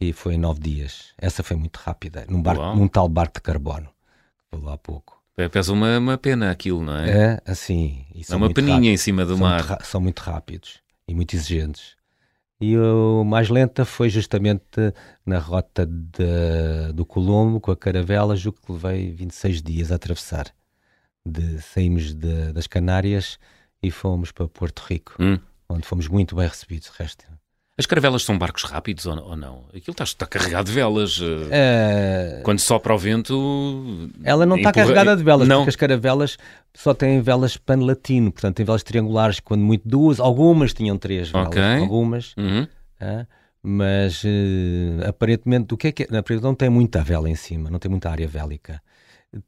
e 0.00 0.12
foi 0.12 0.34
em 0.34 0.38
nove 0.38 0.60
dias. 0.60 1.12
Essa 1.18 1.42
foi 1.42 1.56
muito 1.56 1.76
rápida, 1.76 2.26
num, 2.28 2.42
barco, 2.42 2.76
num 2.76 2.88
tal 2.88 3.08
barco 3.08 3.34
de 3.34 3.42
carbono, 3.42 3.86
que 3.86 4.56
falou 4.56 4.70
há 4.70 4.78
pouco. 4.78 5.22
É, 5.36 5.48
pesa 5.48 5.72
uma, 5.72 5.98
uma 5.98 6.18
pena 6.18 6.50
aquilo, 6.50 6.82
não 6.82 6.96
é? 6.96 7.10
É, 7.10 7.42
assim. 7.46 8.04
é 8.28 8.34
uma 8.34 8.52
peninha 8.52 8.74
rápidos. 8.74 8.92
em 8.92 8.96
cima 8.96 9.24
do 9.24 9.36
são 9.36 9.46
mar. 9.46 9.68
Muito, 9.68 9.86
são 9.86 10.00
muito 10.00 10.18
rápidos 10.18 10.80
e 11.06 11.14
muito 11.14 11.34
exigentes. 11.34 11.96
E 12.60 12.76
o 12.76 13.22
mais 13.24 13.48
lenta 13.48 13.84
foi 13.84 14.08
justamente 14.08 14.92
na 15.24 15.38
rota 15.38 15.86
de, 15.86 16.92
do 16.92 17.06
Colombo, 17.06 17.60
com 17.60 17.70
a 17.70 17.76
caravela, 17.76 18.34
julgo 18.34 18.58
que 18.60 18.72
levei 18.72 19.12
26 19.12 19.62
dias 19.62 19.92
a 19.92 19.94
atravessar. 19.94 20.52
De, 21.24 21.60
saímos 21.60 22.14
de, 22.14 22.52
das 22.52 22.66
Canárias 22.66 23.38
e 23.82 23.90
fomos 23.90 24.32
para 24.32 24.48
Porto 24.48 24.80
Rico. 24.80 25.14
Hum 25.20 25.38
onde 25.68 25.86
fomos 25.86 26.08
muito 26.08 26.34
bem 26.34 26.48
recebidos. 26.48 26.88
resto. 26.88 27.24
As 27.78 27.86
caravelas 27.86 28.24
são 28.24 28.36
barcos 28.36 28.64
rápidos 28.64 29.06
ou, 29.06 29.16
ou 29.22 29.36
não? 29.36 29.64
Aquilo 29.68 29.92
está, 29.92 30.02
está, 30.02 30.26
carregado 30.26 30.66
de 30.66 30.72
velas. 30.72 31.20
É... 31.48 32.40
Quando 32.42 32.58
sopra 32.58 32.92
o 32.92 32.98
vento. 32.98 34.10
Ela 34.24 34.44
não 34.44 34.56
está 34.56 34.72
carregada 34.72 35.16
de 35.16 35.22
velas, 35.22 35.46
não. 35.46 35.58
porque 35.58 35.68
as 35.68 35.76
caravelas 35.76 36.36
só 36.74 36.92
têm 36.92 37.20
velas 37.22 37.56
pan-latino, 37.56 38.32
portanto, 38.32 38.56
tem 38.56 38.66
velas 38.66 38.82
triangulares, 38.82 39.38
quando 39.38 39.62
muito 39.62 39.88
duas, 39.88 40.18
algumas 40.18 40.74
tinham 40.74 40.98
três 40.98 41.30
velas, 41.30 41.48
okay. 41.48 41.78
algumas. 41.78 42.34
Uhum. 42.36 42.66
Mas 43.62 44.24
uh, 44.24 45.08
aparentemente, 45.08 45.72
o 45.72 45.76
que 45.76 45.86
é 45.86 45.92
que 45.92 46.02
é? 46.02 46.06
Na 46.10 46.22
não 46.42 46.56
tem 46.56 46.68
muita 46.68 47.00
vela 47.04 47.30
em 47.30 47.36
cima, 47.36 47.70
não 47.70 47.78
tem 47.78 47.88
muita 47.88 48.10
área 48.10 48.26
vélica. 48.26 48.82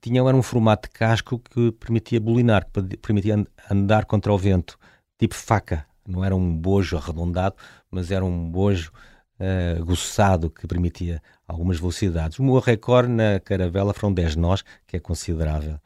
Tinha 0.00 0.20
era 0.20 0.36
um 0.36 0.42
formato 0.42 0.88
de 0.88 0.92
casco 0.92 1.40
que 1.40 1.72
permitia 1.72 2.20
bolinar, 2.20 2.64
que 2.64 2.96
permitia 2.98 3.44
andar 3.68 4.04
contra 4.04 4.32
o 4.32 4.38
vento, 4.38 4.78
tipo 5.18 5.34
faca 5.34 5.89
não 6.10 6.24
era 6.24 6.34
um 6.34 6.54
bojo 6.54 6.96
arredondado, 6.96 7.56
mas 7.90 8.10
era 8.10 8.24
um 8.24 8.50
bojo 8.50 8.92
uh, 9.40 9.80
aguçado 9.80 10.50
que 10.50 10.66
permitia 10.66 11.22
algumas 11.46 11.78
velocidades. 11.78 12.38
O 12.38 12.42
meu 12.42 12.58
recorde 12.58 13.10
na 13.10 13.40
caravela 13.40 13.94
foram 13.94 14.12
10 14.12 14.36
nós, 14.36 14.62
que 14.86 14.96
é 14.96 15.00
considerável, 15.00 15.78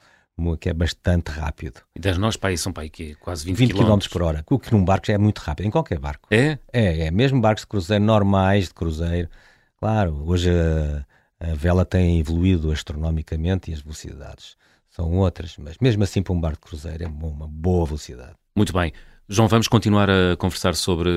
que 0.61 0.69
é 0.69 0.73
bastante 0.73 1.31
rápido. 1.31 1.81
E 1.95 2.01
10 2.01 2.19
nós 2.19 2.37
para 2.37 2.51
aí 2.51 2.59
são 2.59 2.73
para 2.73 2.83
aí 2.83 2.91
que 2.91 3.15
quase 3.17 3.45
20, 3.45 3.57
20 3.57 3.75
km 3.75 3.99
por 4.11 4.23
hora, 4.23 4.45
o 4.51 4.59
que 4.59 4.73
num 4.73 4.85
barco 4.85 5.07
já 5.07 5.15
é 5.15 5.19
muito 5.19 5.39
rápido, 5.39 5.67
em 5.67 5.71
qualquer 5.71 5.99
barco. 5.99 6.29
É? 6.31 6.59
É, 6.73 7.07
é 7.07 7.11
mesmo 7.11 7.41
barcos 7.41 7.63
de 7.63 7.69
cruzeiro 7.69 8.05
normais 8.05 8.69
de 8.69 8.75
cruzeiro. 8.75 9.29
Claro, 9.79 10.23
hoje 10.27 10.51
a, 10.51 11.51
a 11.51 11.55
vela 11.55 11.85
tem 11.85 12.19
evoluído 12.19 12.73
astronomicamente 12.73 13.71
e 13.71 13.75
as 13.75 13.81
velocidades 13.81 14.57
são 14.95 15.11
outras, 15.19 15.57
mas 15.59 15.77
mesmo 15.81 16.05
assim 16.05 16.23
para 16.23 16.33
um 16.33 16.41
barco 16.41 16.65
de 16.65 16.71
cruzeiro 16.71 17.03
é 17.03 17.07
uma 17.09 17.49
boa 17.49 17.85
velocidade. 17.85 18.35
Muito 18.55 18.73
bem. 18.73 18.93
João, 19.27 19.49
vamos 19.49 19.69
continuar 19.69 20.11
a 20.11 20.37
conversar 20.37 20.75
sobre 20.75 21.09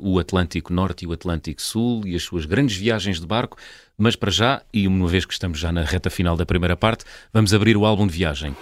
o 0.00 0.18
Atlântico 0.18 0.72
Norte 0.72 1.04
e 1.04 1.06
o 1.06 1.12
Atlântico 1.12 1.62
Sul 1.62 2.04
e 2.04 2.16
as 2.16 2.24
suas 2.24 2.44
grandes 2.44 2.76
viagens 2.76 3.20
de 3.20 3.26
barco, 3.26 3.56
mas 3.96 4.16
para 4.16 4.32
já, 4.32 4.62
e 4.74 4.88
uma 4.88 5.06
vez 5.06 5.24
que 5.24 5.32
estamos 5.32 5.60
já 5.60 5.70
na 5.70 5.82
reta 5.82 6.10
final 6.10 6.36
da 6.36 6.44
primeira 6.44 6.76
parte, 6.76 7.04
vamos 7.32 7.54
abrir 7.54 7.76
o 7.76 7.86
álbum 7.86 8.04
de 8.08 8.14
viagem. 8.14 8.56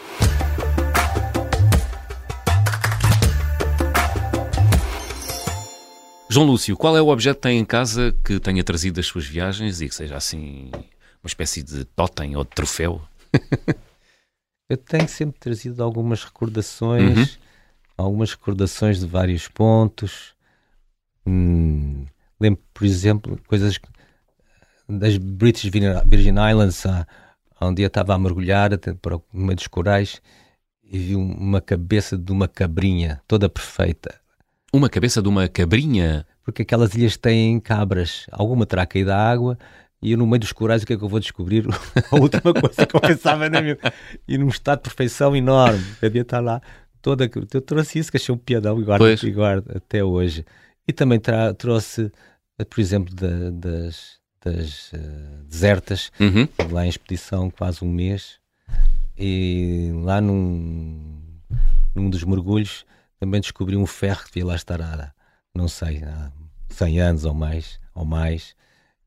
João 6.29 6.47
Lúcio, 6.47 6.77
qual 6.77 6.95
é 6.95 7.01
o 7.01 7.09
objeto 7.09 7.37
que 7.37 7.43
tem 7.43 7.59
em 7.59 7.65
casa 7.65 8.15
que 8.23 8.39
tenha 8.39 8.63
trazido 8.63 8.97
das 8.97 9.07
suas 9.07 9.25
viagens 9.25 9.81
e 9.81 9.89
que 9.89 9.95
seja 9.95 10.19
assim 10.19 10.71
uma 10.75 11.27
espécie 11.27 11.63
de 11.63 11.87
totem 11.87 12.37
ou 12.37 12.45
de 12.45 12.51
troféu? 12.51 13.01
Eu 14.69 14.77
tenho 14.77 15.09
sempre 15.09 15.41
trazido 15.41 15.83
algumas 15.83 16.23
recordações. 16.23 17.17
Uhum 17.17 17.50
algumas 18.01 18.33
recordações 18.33 19.01
de 19.01 19.07
vários 19.07 19.49
pontos. 19.49 20.35
Hum, 21.27 22.07
lembro, 22.41 22.63
por 22.73 22.85
exemplo, 22.85 23.39
coisas 23.47 23.79
das 24.89 25.17
British 25.17 25.71
Virgin 25.71 26.35
Islands. 26.51 26.85
Há, 26.87 27.07
há 27.59 27.67
um 27.67 27.75
dia 27.75 27.87
estava 27.87 28.15
a 28.15 28.19
mergulhar 28.19 28.71
para 29.01 29.21
meio 29.33 29.57
dos 29.57 29.67
corais 29.67 30.21
e 30.83 30.99
vi 30.99 31.17
uma 31.17 31.61
cabeça 31.61 32.19
de 32.19 32.33
uma 32.33 32.49
cabrinha 32.49 33.21
toda 33.29 33.49
perfeita. 33.49 34.21
Uma 34.73 34.89
cabeça 34.89 35.21
de 35.21 35.29
uma 35.29 35.49
cabrinha? 35.49 36.27
Porque 36.45 36.63
aquelas 36.63 36.95
ilhas 36.95 37.17
têm 37.17 37.61
cabras. 37.61 38.27
Alguma 38.31 38.67
terá 38.67 38.87
caído 38.87 39.13
à 39.13 39.17
água 39.17 39.59
e 40.03 40.13
eu 40.13 40.19
no 40.19 40.27
meio 40.27 40.41
dos 40.41 40.53
corais 40.53 40.83
o 40.83 40.87
que 40.87 40.95
é 40.95 40.97
que 40.97 41.05
eu 41.05 41.09
vou 41.09 41.21
descobrir? 41.21 41.67
a 42.11 42.17
última 42.17 42.55
coisa 42.55 42.87
que 42.87 42.97
eu 42.97 43.01
pensava 43.01 43.51
na 43.51 43.61
minha... 43.61 43.77
E 44.27 44.39
num 44.39 44.49
estado 44.49 44.79
de 44.79 44.85
perfeição 44.85 45.37
enorme. 45.37 45.85
Devia 46.01 46.23
estar 46.23 46.41
lá 46.41 46.63
toda. 47.01 47.31
Eu 47.53 47.61
trouxe 47.61 47.99
isso, 47.99 48.11
que 48.11 48.17
achei 48.17 48.35
um 48.35 48.39
piadão 48.39 48.81
e 48.81 48.85
guardo, 48.85 49.05
e 49.27 49.31
guardo 49.31 49.77
até 49.77 50.03
hoje. 50.03 50.45
E 50.87 50.93
também 50.93 51.21
trouxe, 51.57 52.11
eh, 52.59 52.65
por 52.65 52.81
exemplo, 52.81 53.15
da, 53.15 53.51
das, 53.51 54.19
das 54.45 54.93
uh, 54.93 55.45
desertas, 55.49 56.11
uhum. 56.19 56.49
lá 56.71 56.87
em 56.87 56.89
expedição 56.89 57.51
quase 57.51 57.85
um 57.85 57.91
mês. 57.91 58.39
E 59.19 59.91
lá 60.03 60.21
num, 60.21 61.23
num 61.95 62.09
dos 62.09 62.25
mergulhos 62.25 62.87
também 63.19 63.41
descobri 63.41 63.77
um 63.77 63.87
ferro 63.87 64.25
que 64.25 64.33
devia 64.33 64.47
lá 64.47 64.55
estar 64.55 64.81
há, 64.81 65.13
não 65.55 65.69
sei, 65.69 66.03
há 66.03 66.33
100 66.71 67.01
anos 67.01 67.25
ou 67.27 67.35
mais, 67.35 67.79
ou 67.95 68.05
mais 68.05 68.55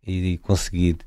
e 0.06 0.38
consegui 0.40 0.98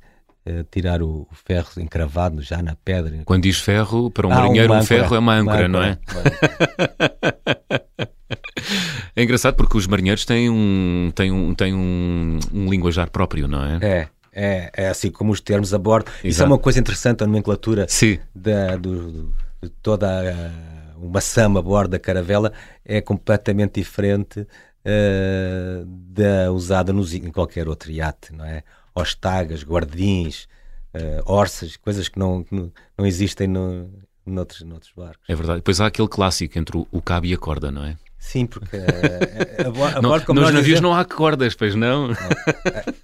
uh, 0.46 0.64
tirar 0.70 1.02
o, 1.02 1.26
ferro 1.44 1.68
encravado 1.78 2.42
já 2.42 2.62
na 2.62 2.76
pedra. 2.76 3.22
Quando 3.24 3.42
diz 3.42 3.58
ferro, 3.58 4.10
para 4.10 4.26
um 4.26 4.32
ah, 4.32 4.36
marinheiro, 4.36 4.72
um, 4.72 4.78
um 4.78 4.82
ferro 4.82 5.14
é 5.14 5.18
uma 5.18 5.34
âncora, 5.34 5.68
não 5.68 5.82
é? 5.82 5.98
é 9.16 9.22
engraçado 9.22 9.54
porque 9.54 9.76
os 9.76 9.86
marinheiros 9.86 10.24
têm 10.24 10.50
um, 10.50 11.12
têm 11.14 11.30
um, 11.30 11.54
têm 11.54 11.74
um, 11.74 12.38
um 12.52 12.68
linguajar 12.68 13.10
próprio, 13.10 13.48
não 13.48 13.64
é? 13.64 13.78
É. 13.82 14.08
É, 14.38 14.70
é 14.76 14.88
assim 14.88 15.10
como 15.10 15.32
os 15.32 15.40
termos 15.40 15.72
a 15.72 15.78
bordo. 15.78 16.10
Exato. 16.10 16.28
Isso 16.28 16.42
é 16.42 16.46
uma 16.46 16.58
coisa 16.58 16.78
interessante, 16.78 17.24
a 17.24 17.26
nomenclatura 17.26 17.86
Sim. 17.88 18.18
Da, 18.34 18.76
do, 18.76 19.32
de 19.62 19.70
toda 19.80 20.06
a, 20.06 20.98
uma 20.98 21.22
samba 21.22 21.60
a 21.60 21.62
bordo 21.62 21.92
da 21.92 21.98
caravela 21.98 22.52
é 22.84 23.00
completamente 23.00 23.80
diferente 23.80 24.40
uh, 24.40 25.86
da 25.86 26.52
usada 26.52 26.92
nos, 26.92 27.14
em 27.14 27.30
qualquer 27.30 27.66
outro 27.68 27.90
iate, 27.90 28.34
não 28.34 28.44
é? 28.44 28.62
Ostagas, 28.96 29.62
guardins, 29.62 30.48
uh, 30.94 31.22
orças, 31.30 31.76
coisas 31.76 32.08
que 32.08 32.18
não, 32.18 32.42
que 32.42 32.54
não, 32.54 32.72
não, 32.96 33.06
existem 33.06 33.46
no, 33.46 33.90
noutros, 34.24 34.62
noutros 34.62 34.92
barcos. 34.96 35.28
É 35.28 35.34
verdade. 35.34 35.58
Depois 35.58 35.80
há 35.80 35.86
aquele 35.86 36.08
clássico 36.08 36.58
entre 36.58 36.76
o, 36.76 36.86
o 36.90 37.02
cabo 37.02 37.26
e 37.26 37.34
a 37.34 37.38
corda, 37.38 37.70
não 37.70 37.84
é? 37.84 37.96
Sim, 38.18 38.46
porque 38.46 38.74
eh, 38.74 39.62
a, 39.62 39.94
a, 39.94 39.98
a 39.98 40.02
não, 40.02 40.18
como 40.20 40.40
nos 40.40 40.52
navios 40.52 40.80
não 40.80 40.92
há 40.92 41.04
cordas, 41.04 41.54
pois 41.54 41.74
não? 41.74 42.08
não 42.08 42.16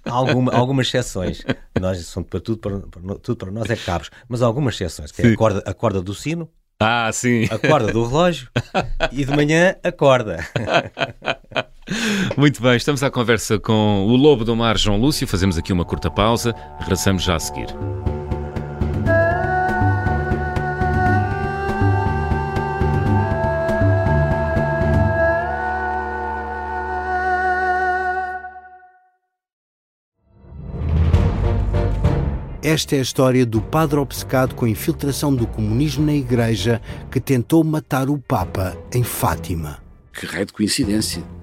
há 0.03 0.11
alguma, 0.11 0.51
algumas 0.51 0.87
exceções. 0.87 1.43
Nós, 1.79 1.99
são, 2.05 2.23
para 2.23 2.41
tudo, 2.41 2.57
para, 2.57 2.79
para, 2.79 3.15
tudo 3.19 3.37
para 3.37 3.51
nós 3.51 3.69
é 3.69 3.75
cabos, 3.75 4.09
mas 4.27 4.41
há 4.41 4.45
algumas 4.45 4.73
exceções, 4.73 5.11
que 5.11 5.21
é 5.21 5.27
a 5.27 5.37
corda, 5.37 5.63
a 5.65 5.73
corda 5.73 6.01
do 6.01 6.13
sino, 6.13 6.49
ah, 6.79 7.09
sim. 7.13 7.47
a 7.49 7.57
corda 7.57 7.93
do 7.93 8.05
relógio 8.05 8.49
e 9.13 9.23
de 9.23 9.31
manhã 9.33 9.75
a 9.81 9.91
corda. 9.91 10.45
Muito 12.37 12.61
bem, 12.61 12.75
estamos 12.75 13.03
à 13.03 13.09
conversa 13.09 13.59
com 13.59 14.05
o 14.05 14.15
Lobo 14.15 14.43
do 14.43 14.55
Mar, 14.55 14.77
João 14.77 14.99
Lúcio. 14.99 15.27
Fazemos 15.27 15.57
aqui 15.57 15.71
uma 15.73 15.85
curta 15.85 16.09
pausa, 16.09 16.55
regressamos 16.79 17.23
já 17.23 17.35
a 17.35 17.39
seguir. 17.39 17.67
Esta 32.63 32.95
é 32.95 32.99
a 32.99 33.01
história 33.01 33.45
do 33.45 33.61
padre 33.61 33.99
obcecado 33.99 34.55
com 34.55 34.63
a 34.63 34.69
infiltração 34.69 35.35
do 35.35 35.45
comunismo 35.45 36.05
na 36.05 36.13
Igreja 36.13 36.81
que 37.11 37.19
tentou 37.19 37.61
matar 37.61 38.09
o 38.09 38.17
Papa 38.17 38.77
em 38.93 39.03
Fátima. 39.03 39.79
Que 40.13 40.25
raio 40.25 40.45
de 40.45 40.53
coincidência! 40.53 41.42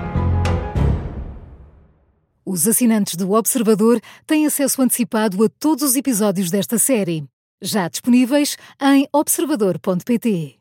Os 2.53 2.67
assinantes 2.67 3.15
do 3.15 3.31
Observador 3.31 4.01
têm 4.27 4.45
acesso 4.45 4.81
antecipado 4.81 5.41
a 5.41 5.47
todos 5.47 5.83
os 5.83 5.95
episódios 5.95 6.51
desta 6.51 6.77
série, 6.77 7.23
já 7.61 7.87
disponíveis 7.87 8.57
em 8.81 9.07
observador.pt. 9.13 10.59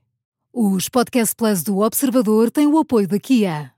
Os 0.54 0.88
Podcast 0.88 1.34
Plus 1.34 1.64
do 1.64 1.78
Observador 1.78 2.48
têm 2.48 2.68
o 2.68 2.78
apoio 2.78 3.08
da 3.08 3.18
Kia. 3.18 3.72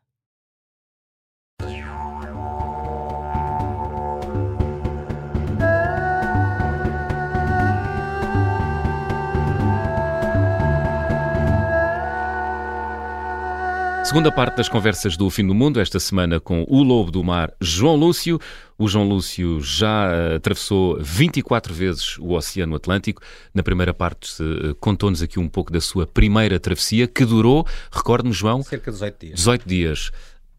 Segunda 14.05 14.33
parte 14.33 14.57
das 14.57 14.69
conversas 14.69 15.17
do 15.17 15.31
Fim 15.31 15.47
do 15.47 15.55
Mundo, 15.55 15.81
esta 15.81 16.01
semana 16.01 16.41
com 16.41 16.67
o 16.69 16.83
Lobo 16.83 17.11
do 17.11 17.23
Mar, 17.23 17.53
João 17.61 17.95
Lúcio. 17.95 18.39
O 18.77 18.89
João 18.89 19.09
Lúcio 19.09 19.61
já 19.61 20.09
uh, 20.09 20.37
atravessou 20.37 20.99
24 21.01 21.73
vezes 21.73 22.19
o 22.19 22.33
Oceano 22.33 22.75
Atlântico. 22.75 23.23
Na 23.55 23.63
primeira 23.63 23.95
parte, 23.95 24.43
uh, 24.43 24.75
contou-nos 24.75 25.23
aqui 25.23 25.39
um 25.39 25.49
pouco 25.49 25.73
da 25.73 25.81
sua 25.81 26.05
primeira 26.05 26.59
travessia, 26.59 27.07
que 27.07 27.25
durou, 27.25 27.65
recorde-me, 27.93 28.35
João? 28.35 28.63
Cerca 28.63 28.91
de 28.91 28.97
18 28.97 29.19
dias. 29.21 29.35
18 29.37 29.69
dias. 29.69 30.11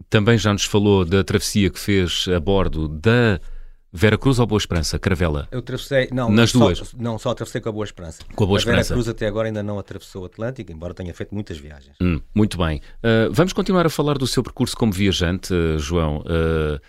Também 0.10 0.38
já 0.38 0.54
nos 0.54 0.64
falou 0.64 1.04
da 1.04 1.24
travessia 1.24 1.70
que 1.70 1.80
fez 1.80 2.26
a 2.34 2.40
bordo 2.40 2.88
da 2.88 3.40
Vera 3.96 4.18
Cruz 4.18 4.40
ou 4.40 4.48
Boa 4.48 4.58
Esperança, 4.58 4.98
Caravela? 4.98 5.48
Eu 5.52 5.60
atravessei, 5.60 6.10
não, 6.12 6.32
Nas 6.32 6.50
só, 6.50 6.58
duas? 6.58 6.94
Não, 6.96 7.20
só 7.20 7.30
atravessei 7.30 7.62
com 7.62 7.70
a 7.70 7.72
Boa 7.72 7.86
Esperança. 7.86 8.24
Com 8.36 8.44
a 8.44 8.48
Boa 8.48 8.60
a 8.60 8.64
Vera 8.64 8.82
Esperança. 8.82 8.94
Cruz 8.96 9.08
até 9.08 9.28
agora 9.28 9.48
ainda 9.48 9.62
não 9.62 9.78
atravessou 9.78 10.24
o 10.24 10.26
Atlântico, 10.26 10.72
embora 10.72 10.96
tenha 10.96 11.14
feito 11.14 11.34
muitas 11.36 11.60
viagens. 11.60 11.96
Hum, 12.02 12.20
muito 12.34 12.58
bem. 12.58 12.82
Uh, 13.04 13.32
vamos 13.32 13.54
continuar 13.54 13.86
a 13.86 13.92
falar 13.92 14.18
do 14.18 14.26
seu 14.26 14.42
percurso 14.42 14.76
como 14.76 14.92
viajante, 14.92 15.54
uh, 15.54 15.78
João. 15.78 16.22
Uh, 16.22 16.82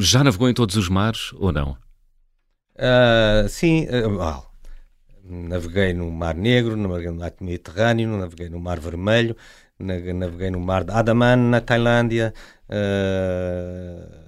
já 0.00 0.24
navegou 0.24 0.48
em 0.48 0.54
todos 0.54 0.74
os 0.74 0.88
mares 0.88 1.32
ou 1.34 1.52
não? 1.52 1.76
Uh, 2.74 3.48
sim, 3.48 3.86
uh, 3.86 4.42
naveguei 5.24 5.92
no 5.92 6.10
Mar 6.10 6.34
Negro, 6.34 6.76
naveguei 6.76 7.10
no 7.10 7.18
Mar 7.18 7.32
Mediterrâneo, 7.40 8.16
naveguei 8.16 8.48
no 8.48 8.58
Mar 8.58 8.80
Vermelho, 8.80 9.36
naveguei 9.78 10.50
no 10.50 10.58
Mar 10.58 10.82
de 10.82 10.92
Andaman, 10.92 11.36
na 11.36 11.60
Tailândia, 11.60 12.34
uh, 12.68 14.27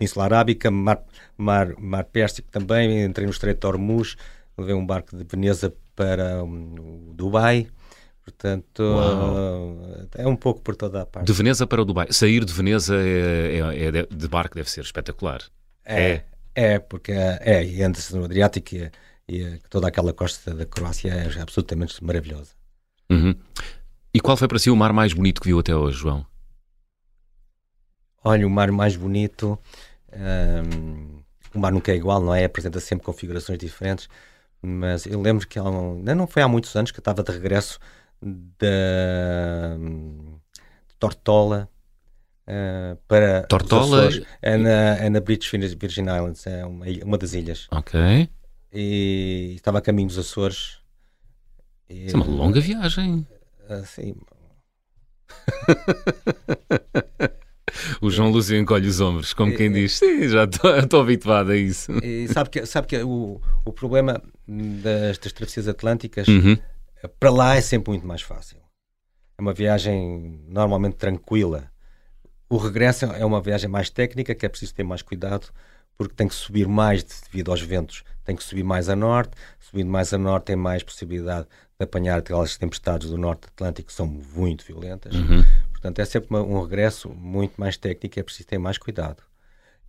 Península 0.00 0.24
Arábica, 0.24 0.70
Mar, 0.70 1.02
Mar, 1.36 1.74
Mar 1.78 2.04
Pérsico 2.04 2.50
também, 2.50 3.04
entrei 3.04 3.26
no 3.26 3.32
Estreito 3.32 3.60
de 3.60 3.66
Hormuz, 3.66 4.16
levei 4.56 4.74
um 4.74 4.86
barco 4.86 5.14
de 5.14 5.24
Veneza 5.24 5.74
para 5.94 6.42
um, 6.42 7.12
Dubai. 7.14 7.66
Portanto, 8.24 8.80
uh, 8.80 10.08
é 10.14 10.26
um 10.26 10.36
pouco 10.36 10.62
por 10.62 10.74
toda 10.74 11.02
a 11.02 11.06
parte. 11.06 11.26
De 11.26 11.32
Veneza 11.34 11.66
para 11.66 11.82
o 11.82 11.84
Dubai. 11.84 12.06
Sair 12.10 12.46
de 12.46 12.52
Veneza 12.52 12.96
é, 12.96 13.58
é, 13.58 13.98
é 13.98 14.06
de 14.06 14.28
barco 14.28 14.54
deve 14.54 14.70
ser 14.70 14.80
espetacular. 14.80 15.42
É, 15.84 16.12
é, 16.12 16.24
é 16.54 16.78
porque 16.78 17.12
é, 17.12 17.62
e 17.62 17.82
antes 17.82 18.10
no 18.10 18.24
Adriático 18.24 18.74
e, 18.76 18.90
e, 19.28 19.58
toda 19.68 19.88
aquela 19.88 20.14
costa 20.14 20.54
da 20.54 20.64
Croácia 20.64 21.10
é 21.10 21.42
absolutamente 21.42 22.02
maravilhosa. 22.02 22.52
Uhum. 23.10 23.34
E 24.14 24.20
qual 24.20 24.36
foi 24.36 24.48
para 24.48 24.58
si 24.58 24.70
o 24.70 24.76
mar 24.76 24.94
mais 24.94 25.12
bonito 25.12 25.42
que 25.42 25.48
viu 25.48 25.58
até 25.58 25.76
hoje, 25.76 25.98
João? 25.98 26.24
Olha, 28.24 28.46
o 28.46 28.50
mar 28.50 28.70
mais 28.70 28.96
bonito. 28.96 29.58
Um, 30.12 31.22
o 31.54 31.58
mar 31.58 31.72
nunca 31.72 31.92
é 31.92 31.96
igual, 31.96 32.20
não 32.20 32.34
é? 32.34 32.44
Apresenta 32.44 32.80
sempre 32.80 33.04
configurações 33.04 33.58
diferentes. 33.58 34.08
Mas 34.62 35.06
eu 35.06 35.20
lembro 35.20 35.46
que 35.46 35.58
um, 35.58 36.02
não 36.02 36.26
foi 36.26 36.42
há 36.42 36.48
muitos 36.48 36.74
anos 36.76 36.90
que 36.90 36.98
eu 36.98 37.02
estava 37.02 37.22
de 37.22 37.32
regresso 37.32 37.78
da 38.20 39.76
de 40.88 40.94
Tortola 40.98 41.68
uh, 42.46 42.96
para 43.08 43.44
Tortola 43.44 44.10
é 44.42 44.58
na, 44.58 44.96
é 44.96 45.08
na 45.08 45.20
British 45.20 45.50
Virgin 45.50 46.02
Islands, 46.02 46.46
é 46.46 46.66
uma, 46.66 46.84
uma 47.04 47.16
das 47.16 47.32
ilhas. 47.32 47.66
Ok. 47.70 48.28
E 48.72 49.54
estava 49.56 49.78
a 49.78 49.80
caminho 49.80 50.08
dos 50.08 50.18
Açores. 50.18 50.78
E, 51.88 52.06
Isso 52.06 52.16
é 52.16 52.20
uma 52.20 52.26
longa 52.26 52.60
viagem. 52.60 53.26
Uh, 53.68 53.86
sim. 53.86 54.14
O 58.00 58.10
João 58.10 58.30
Lúcio 58.30 58.56
encolhe 58.56 58.88
os 58.88 59.00
ombros, 59.00 59.32
como 59.32 59.54
quem 59.56 59.70
diz, 59.70 59.98
sim, 59.98 60.28
já 60.28 60.44
estou 60.44 61.00
habituado 61.00 61.52
a 61.52 61.56
isso. 61.56 61.92
E 62.02 62.28
sabe 62.28 62.50
que, 62.50 62.66
sabe 62.66 62.86
que 62.86 62.98
o, 62.98 63.40
o 63.64 63.72
problema 63.72 64.22
das, 64.46 65.18
das 65.18 65.32
travessias 65.32 65.68
atlânticas, 65.68 66.28
uhum. 66.28 66.56
para 67.18 67.30
lá 67.30 67.56
é 67.56 67.60
sempre 67.60 67.90
muito 67.90 68.06
mais 68.06 68.22
fácil. 68.22 68.58
É 69.38 69.42
uma 69.42 69.52
viagem 69.52 70.40
normalmente 70.48 70.96
tranquila. 70.96 71.70
O 72.48 72.56
regresso 72.56 73.06
é 73.06 73.24
uma 73.24 73.40
viagem 73.40 73.70
mais 73.70 73.88
técnica, 73.88 74.34
que 74.34 74.44
é 74.44 74.48
preciso 74.48 74.74
ter 74.74 74.82
mais 74.82 75.02
cuidado, 75.02 75.48
porque 75.96 76.14
tem 76.14 76.28
que 76.28 76.34
subir 76.34 76.66
mais 76.66 77.04
devido 77.04 77.50
aos 77.50 77.60
ventos. 77.60 78.02
Tem 78.24 78.34
que 78.34 78.42
subir 78.42 78.64
mais 78.64 78.88
a 78.88 78.96
norte, 78.96 79.32
subindo 79.58 79.90
mais 79.90 80.12
a 80.12 80.18
norte 80.18 80.46
tem 80.46 80.56
mais 80.56 80.82
possibilidade 80.82 81.46
de 81.78 81.84
apanhar 81.84 82.18
aquelas 82.18 82.56
tempestades 82.56 83.08
do 83.08 83.16
norte 83.16 83.46
atlântico 83.46 83.88
que 83.88 83.94
são 83.94 84.06
muito 84.06 84.64
violentas. 84.64 85.14
Uhum. 85.14 85.44
Portanto, 85.80 85.98
é 85.98 86.04
sempre 86.04 86.28
uma, 86.28 86.42
um 86.42 86.62
regresso 86.62 87.08
muito 87.08 87.54
mais 87.56 87.76
técnico, 87.76 88.20
é 88.20 88.22
preciso 88.22 88.46
ter 88.46 88.58
mais 88.58 88.76
cuidado. 88.76 89.22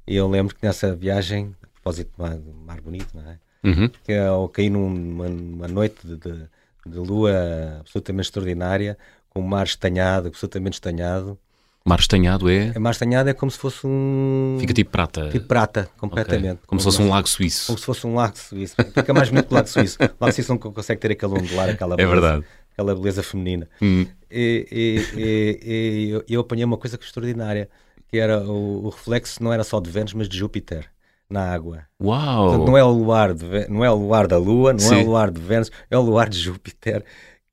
E 0.08 0.16
eu 0.16 0.28
lembro 0.28 0.56
que 0.56 0.66
nessa 0.66 0.96
viagem, 0.96 1.54
a 1.62 1.68
propósito 1.68 2.12
do 2.16 2.24
mar, 2.24 2.36
do 2.38 2.54
mar 2.54 2.82
bonito, 2.82 3.10
não 3.14 3.30
é? 3.30 3.38
Uhum. 3.64 3.90
Que 4.04 4.14
eu 4.14 4.50
caí 4.50 4.70
numa, 4.70 5.28
numa 5.28 5.68
noite 5.68 5.98
de, 6.08 6.16
de, 6.16 6.48
de, 6.88 6.98
lua 6.98 7.78
absolutamente 7.82 8.28
extraordinária, 8.28 8.98
com 9.30 9.42
o 9.42 9.44
mar 9.44 9.66
estanhado, 9.66 10.30
absolutamente 10.30 10.76
estanhado. 10.76 11.38
Mar 11.84 12.00
estanhado 12.00 12.50
é? 12.50 12.72
O 12.76 12.80
mar 12.80 12.92
estanhado 12.92 13.30
é 13.30 13.34
como 13.34 13.52
se 13.52 13.58
fosse 13.58 13.86
um. 13.86 14.58
Fica 14.60 14.74
tipo 14.74 14.92
prata. 14.92 15.30
Tipo 15.30 15.48
prata, 15.48 15.90
completamente. 15.98 16.54
Okay. 16.54 16.68
Como 16.68 16.80
se 16.80 16.86
fosse 16.86 17.02
um 17.02 17.10
lago 17.10 17.28
suíço. 17.28 17.68
Como 17.68 17.78
se 17.78 17.86
fosse 17.86 18.08
um 18.08 18.16
lago 18.16 18.38
suíço. 18.38 18.76
Fica 18.94 19.14
mais 19.14 19.30
bonito 19.30 19.48
que 19.48 19.54
o 19.54 19.56
lago 19.56 19.68
suíço. 19.68 19.98
O 20.02 20.24
lago 20.24 20.34
suíço 20.34 20.52
não 20.52 20.58
consegue 20.60 21.02
ter 21.02 21.12
aquele 21.12 21.34
ondular, 21.34 21.70
aquela 21.70 21.96
beleza. 21.96 22.16
É 22.16 22.22
verdade 22.22 22.46
aquela 22.82 22.96
beleza 22.96 23.24
feminina. 23.24 23.70
Hum. 23.82 24.06
E, 24.30 24.68
e, 24.72 25.20
e, 25.20 26.10
eu, 26.10 26.24
eu, 26.28 26.42
apanhei 26.42 26.66
uma 26.66 26.78
coisa 26.78 26.98
extraordinária, 27.00 27.70
que 28.08 28.18
era 28.18 28.42
o, 28.42 28.86
o, 28.86 28.90
reflexo 28.90 29.42
não 29.44 29.54
era 29.54 29.64
só 29.64 29.80
de 29.80 29.90
Vênus, 29.90 30.14
mas 30.14 30.28
de 30.28 30.38
Júpiter 30.38 30.90
na 31.30 31.52
água. 31.52 31.86
Uau! 32.02 32.50
Portanto, 32.50 32.68
não 32.68 32.78
é 32.78 32.84
o 32.84 32.92
luar 32.92 33.34
de, 33.34 33.68
não 33.70 33.86
é 33.86 33.92
o 33.92 33.96
luar 33.96 34.28
da 34.28 34.38
Lua, 34.38 34.74
não 34.74 34.80
Sim. 34.80 35.00
é 35.00 35.04
o 35.04 35.06
luar 35.06 35.32
de 35.32 35.40
Vênus, 35.40 35.72
é 35.90 35.98
o 35.98 36.02
luar 36.02 36.28
de 36.28 36.38
Júpiter, 36.38 37.06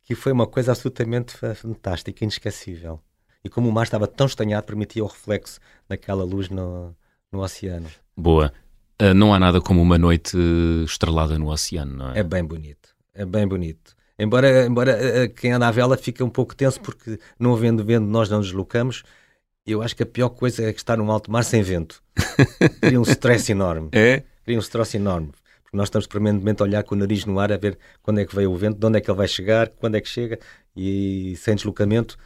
que 0.03 0.15
foi 0.15 0.33
uma 0.33 0.47
coisa 0.47 0.73
absolutamente 0.73 1.37
fantástica, 1.55 2.25
inesquecível. 2.25 3.01
E 3.45 3.49
como 3.49 3.69
o 3.69 3.73
mar 3.73 3.85
estava 3.85 4.07
tão 4.07 4.27
estanhado, 4.27 4.67
permitia 4.67 5.05
o 5.05 5.07
reflexo 5.07 5.61
daquela 5.89 6.25
luz 6.25 6.49
no, 6.49 6.95
no 7.31 7.41
oceano. 7.41 7.89
Boa. 8.17 8.53
Uh, 9.01 9.15
não 9.15 9.33
há 9.33 9.39
nada 9.39 9.61
como 9.61 9.81
uma 9.81 9.97
noite 9.97 10.37
estrelada 10.85 11.39
no 11.39 11.49
oceano, 11.53 11.97
não 11.97 12.11
é? 12.11 12.19
É 12.19 12.23
bem 12.25 12.45
bonito. 12.45 12.89
É 13.15 13.25
bem 13.25 13.47
bonito. 13.47 13.97
Embora, 14.19 14.67
embora 14.67 15.29
quem 15.29 15.53
anda 15.53 15.69
à 15.69 15.71
vela 15.71 15.97
fica 15.97 16.25
um 16.25 16.31
pouco 16.31 16.55
tenso 16.55 16.81
porque 16.81 17.19
não 17.39 17.55
havendo 17.55 17.85
vento 17.85 18.07
nós 18.07 18.29
não 18.29 18.41
deslocamos, 18.41 19.05
eu 19.65 19.83
acho 19.83 19.95
que 19.95 20.03
a 20.03 20.07
pior 20.07 20.31
coisa 20.31 20.65
é 20.65 20.71
estar 20.71 20.97
num 20.97 21.11
alto 21.11 21.31
mar 21.31 21.45
sem 21.45 21.63
vento. 21.63 22.03
Cria 22.81 22.99
um 22.99 23.05
stress 23.05 23.53
enorme. 23.53 23.91
É? 23.93 24.23
Cria 24.45 24.57
um 24.57 24.61
stress 24.61 24.97
enorme. 24.97 25.31
Porque 25.63 25.77
nós 25.77 25.89
estamos 25.89 26.07
permanentemente 26.07 26.63
a 26.63 26.65
olhar 26.65 26.83
com 26.83 26.95
o 26.95 26.99
nariz 26.99 27.25
no 27.27 27.39
ar 27.39 27.53
a 27.53 27.57
ver 27.57 27.79
quando 28.03 28.19
é 28.19 28.25
que 28.25 28.35
veio 28.35 28.51
o 28.51 28.57
vento, 28.57 28.79
de 28.79 28.87
onde 28.87 28.99
é 28.99 29.01
que 29.01 29.11
ele 29.11 29.19
vai 29.19 29.29
chegar, 29.29 29.69
quando 29.69 29.97
é 29.97 30.01
que 30.01 30.09
chega 30.09 30.39
e 30.75 31.37
sem 31.37 31.55
deslocamento 31.55 32.17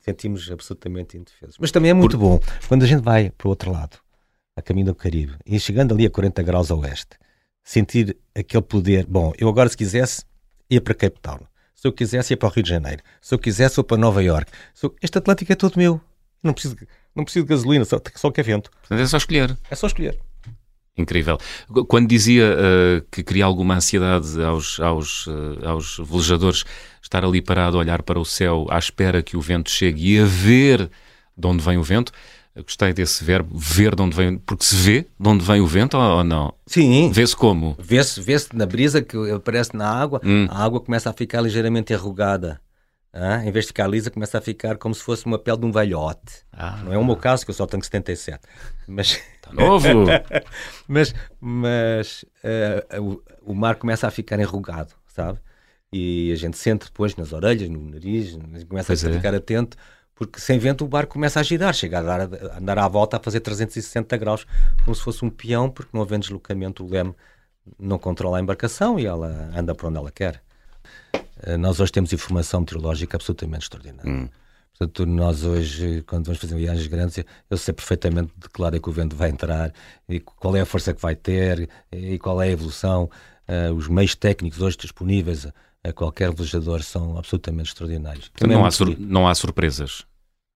sentimos 0.00 0.50
absolutamente 0.50 1.16
indefesos. 1.16 1.56
Mas 1.58 1.70
também 1.70 1.90
é 1.90 1.94
muito 1.94 2.18
Por... 2.18 2.24
bom 2.24 2.40
quando 2.68 2.84
a 2.84 2.86
gente 2.86 3.02
vai 3.02 3.30
para 3.30 3.46
o 3.46 3.50
outro 3.50 3.72
lado, 3.72 3.98
a 4.56 4.62
caminho 4.62 4.86
do 4.86 4.94
Caribe, 4.94 5.34
e 5.44 5.58
chegando 5.58 5.94
ali 5.94 6.06
a 6.06 6.10
40 6.10 6.42
graus 6.42 6.70
a 6.70 6.74
oeste, 6.74 7.16
sentir 7.62 8.16
aquele 8.34 8.62
poder. 8.62 9.06
Bom, 9.06 9.32
eu 9.38 9.48
agora 9.48 9.68
se 9.68 9.76
quisesse 9.76 10.24
ia 10.74 10.80
para 10.80 10.94
Cape 10.94 11.18
Town. 11.20 11.40
Se 11.74 11.86
eu 11.86 11.92
quisesse, 11.92 12.32
ia 12.32 12.36
para 12.36 12.48
o 12.48 12.52
Rio 12.52 12.62
de 12.62 12.70
Janeiro. 12.70 13.02
Se 13.20 13.34
eu 13.34 13.38
quisesse, 13.38 13.80
ia 13.80 13.84
para 13.84 13.96
Nova 13.96 14.22
York. 14.22 14.50
Eu... 14.82 14.94
Este 15.02 15.18
Atlântico 15.18 15.52
é 15.52 15.56
todo 15.56 15.76
meu. 15.76 16.00
Não 16.42 16.52
preciso, 16.52 16.76
não 17.14 17.24
preciso 17.24 17.44
de 17.44 17.50
gasolina, 17.50 17.84
só, 17.84 18.00
só 18.14 18.30
quer 18.30 18.42
vento. 18.42 18.70
Portanto, 18.70 19.00
é 19.00 19.06
só 19.06 19.16
escolher. 19.16 19.56
É 19.70 19.74
só 19.74 19.86
escolher. 19.86 20.18
Incrível. 20.96 21.38
Quando 21.88 22.06
dizia 22.06 22.54
uh, 22.54 23.06
que 23.10 23.22
cria 23.22 23.46
alguma 23.46 23.76
ansiedade 23.76 24.42
aos, 24.42 24.78
aos, 24.78 25.26
uh, 25.26 25.58
aos 25.64 25.98
velejadores 25.98 26.64
estar 27.02 27.24
ali 27.24 27.40
parado 27.40 27.78
a 27.78 27.80
olhar 27.80 28.02
para 28.02 28.20
o 28.20 28.24
céu 28.24 28.66
à 28.68 28.78
espera 28.78 29.22
que 29.22 29.36
o 29.36 29.40
vento 29.40 29.70
chegue 29.70 30.16
e 30.16 30.20
a 30.20 30.24
ver 30.24 30.90
de 31.36 31.46
onde 31.46 31.64
vem 31.64 31.78
o 31.78 31.82
vento, 31.82 32.12
eu 32.54 32.62
gostei 32.62 32.92
desse 32.92 33.24
verbo, 33.24 33.56
ver 33.56 33.94
de 33.94 34.02
onde 34.02 34.14
vem, 34.14 34.36
porque 34.38 34.64
se 34.64 34.76
vê 34.76 35.06
de 35.18 35.28
onde 35.28 35.44
vem 35.44 35.60
o 35.60 35.66
vento 35.66 35.96
ou, 35.96 36.22
não? 36.22 36.54
Sim. 36.66 37.10
Vê-se 37.10 37.34
como? 37.34 37.76
Vê-se 37.78 38.20
vê 38.20 38.36
na 38.52 38.66
brisa 38.66 39.00
que 39.00 39.16
aparece 39.30 39.74
na 39.74 39.88
água, 39.88 40.20
hum. 40.22 40.46
a 40.50 40.62
água 40.62 40.80
começa 40.80 41.08
a 41.08 41.12
ficar 41.12 41.40
ligeiramente 41.40 41.94
arrugada. 41.94 42.60
Ah, 43.14 43.44
em 43.44 43.50
vez 43.50 43.66
de 43.66 43.68
ficar 43.68 43.86
lisa, 43.86 44.10
começa 44.10 44.38
a 44.38 44.40
ficar 44.40 44.78
como 44.78 44.94
se 44.94 45.02
fosse 45.02 45.26
uma 45.26 45.38
pele 45.38 45.58
de 45.58 45.66
um 45.66 45.72
velhote. 45.72 46.44
Ah. 46.50 46.80
Não 46.82 46.92
é 46.92 46.96
o 46.96 47.04
meu 47.04 47.16
caso, 47.16 47.44
que 47.44 47.50
eu 47.50 47.54
só 47.54 47.66
tenho 47.66 47.82
77. 47.82 48.40
Mas, 48.86 49.20
Está 49.36 49.52
novo! 49.52 50.06
mas 50.88 51.14
mas 51.38 52.24
uh, 52.42 53.02
o, 53.02 53.52
o 53.52 53.54
mar 53.54 53.76
começa 53.76 54.06
a 54.06 54.10
ficar 54.10 54.40
enrugado, 54.40 54.94
sabe? 55.06 55.38
E 55.92 56.32
a 56.32 56.36
gente 56.36 56.56
sente 56.56 56.86
depois 56.86 57.14
nas 57.14 57.34
orelhas, 57.34 57.68
no 57.68 57.90
nariz, 57.90 58.34
começa 58.66 58.86
pois 58.86 59.04
a 59.04 59.10
é. 59.10 59.12
ficar 59.12 59.34
atento, 59.34 59.76
porque 60.26 60.40
sem 60.40 60.56
vento 60.56 60.84
o 60.84 60.88
barco 60.88 61.14
começa 61.14 61.40
a 61.40 61.42
girar, 61.42 61.74
chega 61.74 61.98
a, 61.98 62.02
dar, 62.02 62.20
a 62.20 62.58
andar 62.58 62.78
à 62.78 62.86
volta 62.86 63.16
a 63.16 63.20
fazer 63.20 63.40
360 63.40 64.16
graus, 64.16 64.46
como 64.84 64.94
se 64.94 65.02
fosse 65.02 65.24
um 65.24 65.30
peão, 65.30 65.68
porque 65.68 65.90
não 65.92 66.00
havendo 66.00 66.22
deslocamento 66.22 66.84
o 66.84 66.88
leme 66.88 67.12
não 67.78 67.98
controla 67.98 68.38
a 68.38 68.40
embarcação 68.40 68.98
e 68.98 69.06
ela 69.06 69.50
anda 69.56 69.74
para 69.74 69.88
onde 69.88 69.98
ela 69.98 70.12
quer. 70.12 70.40
Eh, 71.42 71.56
nós 71.56 71.80
hoje 71.80 71.90
temos 71.90 72.12
informação 72.12 72.60
meteorológica 72.60 73.16
absolutamente 73.16 73.64
extraordinária. 73.64 74.10
Hum. 74.10 74.28
Portanto, 74.78 75.06
nós 75.06 75.44
hoje, 75.44 76.02
quando 76.06 76.26
vamos 76.26 76.40
fazer 76.40 76.56
viagens 76.56 76.86
grandes, 76.86 77.24
eu 77.50 77.56
sei 77.56 77.74
perfeitamente 77.74 78.32
de 78.36 78.48
que 78.48 78.60
lado 78.60 78.76
é 78.76 78.80
que 78.80 78.88
o 78.88 78.92
vento 78.92 79.14
vai 79.14 79.28
entrar, 79.28 79.72
e 80.08 80.18
qual 80.18 80.56
é 80.56 80.60
a 80.60 80.66
força 80.66 80.94
que 80.94 81.00
vai 81.00 81.14
ter, 81.14 81.68
e 81.92 82.18
qual 82.18 82.40
é 82.40 82.46
a 82.46 82.50
evolução. 82.50 83.10
Uh, 83.48 83.74
os 83.74 83.86
meios 83.86 84.14
técnicos 84.14 84.60
hoje 84.60 84.76
disponíveis 84.78 85.46
a, 85.84 85.92
qualquer 85.92 86.32
velejador 86.32 86.82
são 86.82 87.18
absolutamente 87.18 87.68
extraordinários. 87.68 88.30
Também 88.34 88.56
não, 88.56 88.64
há 88.64 88.70
sur 88.70 88.96
não 88.98 89.28
há 89.28 89.34
surpresas. 89.34 90.04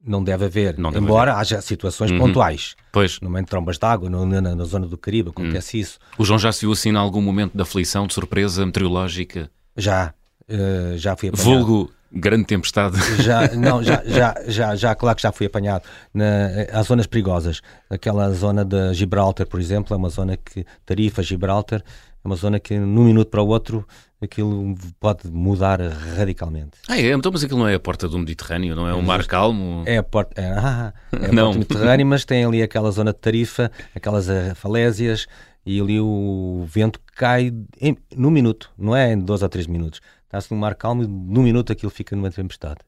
Não 0.06 0.22
deve 0.22 0.44
haver, 0.44 0.78
não 0.78 0.92
deve 0.92 1.04
embora 1.04 1.32
haver. 1.32 1.40
haja 1.40 1.60
situações 1.60 2.12
uhum. 2.12 2.18
pontuais. 2.18 2.76
Pois. 2.92 3.18
No 3.20 3.28
momento 3.28 3.46
de 3.46 3.50
trombas 3.50 3.76
de 3.76 3.84
água, 3.84 4.08
no, 4.08 4.24
na, 4.24 4.40
na, 4.40 4.64
zona 4.64 4.86
do 4.86 4.96
Caribe, 4.96 5.30
acontece 5.30 5.76
uhum. 5.76 5.82
isso. 5.82 5.98
O 6.16 6.24
João 6.24 6.38
já 6.38 6.52
se 6.52 6.60
viu 6.60 6.72
assim 6.72 6.90
em 6.90 6.96
algum 6.96 7.20
momento 7.20 7.54
de 7.54 7.62
aflição, 7.62 8.06
de 8.06 8.14
surpresa 8.14 8.64
meteorológica? 8.64 9.50
Já, 9.76 10.14
uh, 10.48 10.96
já 10.96 11.16
fui 11.16 11.28
apanhado. 11.28 11.44
Vulgo 11.44 11.92
grande 12.12 12.44
tempestade. 12.44 12.96
Já, 13.22 13.48
não, 13.54 13.82
já, 13.82 14.02
já, 14.06 14.34
já, 14.46 14.76
já, 14.76 14.94
claro 14.94 15.16
que 15.16 15.22
já 15.22 15.32
fui 15.32 15.46
apanhado. 15.46 15.84
Na, 16.14 16.24
há 16.72 16.82
zonas 16.82 17.06
perigosas. 17.06 17.60
Aquela 17.90 18.32
zona 18.32 18.64
de 18.64 18.94
Gibraltar, 18.94 19.46
por 19.46 19.60
exemplo, 19.60 19.94
é 19.94 19.96
uma 19.96 20.08
zona 20.08 20.36
que, 20.36 20.64
Tarifa, 20.84 21.22
Gibraltar, 21.22 21.82
é 22.26 22.28
uma 22.28 22.36
zona 22.36 22.58
que, 22.58 22.76
num 22.76 23.04
minuto 23.04 23.28
para 23.28 23.40
o 23.40 23.46
outro, 23.46 23.86
aquilo 24.20 24.74
pode 24.98 25.28
mudar 25.30 25.80
radicalmente. 25.80 26.72
Ah, 26.88 26.98
é? 26.98 27.12
Então, 27.12 27.30
mas 27.30 27.44
aquilo 27.44 27.60
não 27.60 27.68
é 27.68 27.74
a 27.74 27.80
porta 27.80 28.08
do 28.08 28.18
Mediterrâneo, 28.18 28.74
não 28.74 28.88
é 28.88 28.94
um 28.94 29.00
mar 29.00 29.24
calmo? 29.26 29.84
É 29.86 29.98
a 29.98 30.02
porta, 30.02 30.40
é, 30.40 30.50
ah, 30.50 30.92
é 31.12 31.26
a 31.26 31.28
não. 31.32 31.44
porta 31.44 31.52
do 31.52 31.58
Mediterrâneo, 31.60 32.06
mas 32.06 32.24
tem 32.24 32.44
ali 32.44 32.62
aquela 32.62 32.90
zona 32.90 33.12
de 33.12 33.18
Tarifa, 33.20 33.70
aquelas 33.94 34.28
eh, 34.28 34.54
falésias, 34.54 35.28
e 35.64 35.80
ali 35.80 36.00
o 36.00 36.64
vento 36.68 37.00
cai 37.14 37.52
em, 37.80 37.96
num 38.16 38.30
minuto, 38.30 38.70
não 38.76 38.94
é 38.94 39.12
em 39.12 39.18
dois 39.18 39.42
ou 39.42 39.48
três 39.48 39.66
minutos. 39.68 40.00
Está-se 40.24 40.52
num 40.52 40.58
mar 40.58 40.74
calmo 40.74 41.04
e 41.04 41.06
num 41.06 41.42
minuto 41.42 41.72
aquilo 41.72 41.90
fica 41.90 42.16
numa 42.16 42.30
tempestade. 42.30 42.80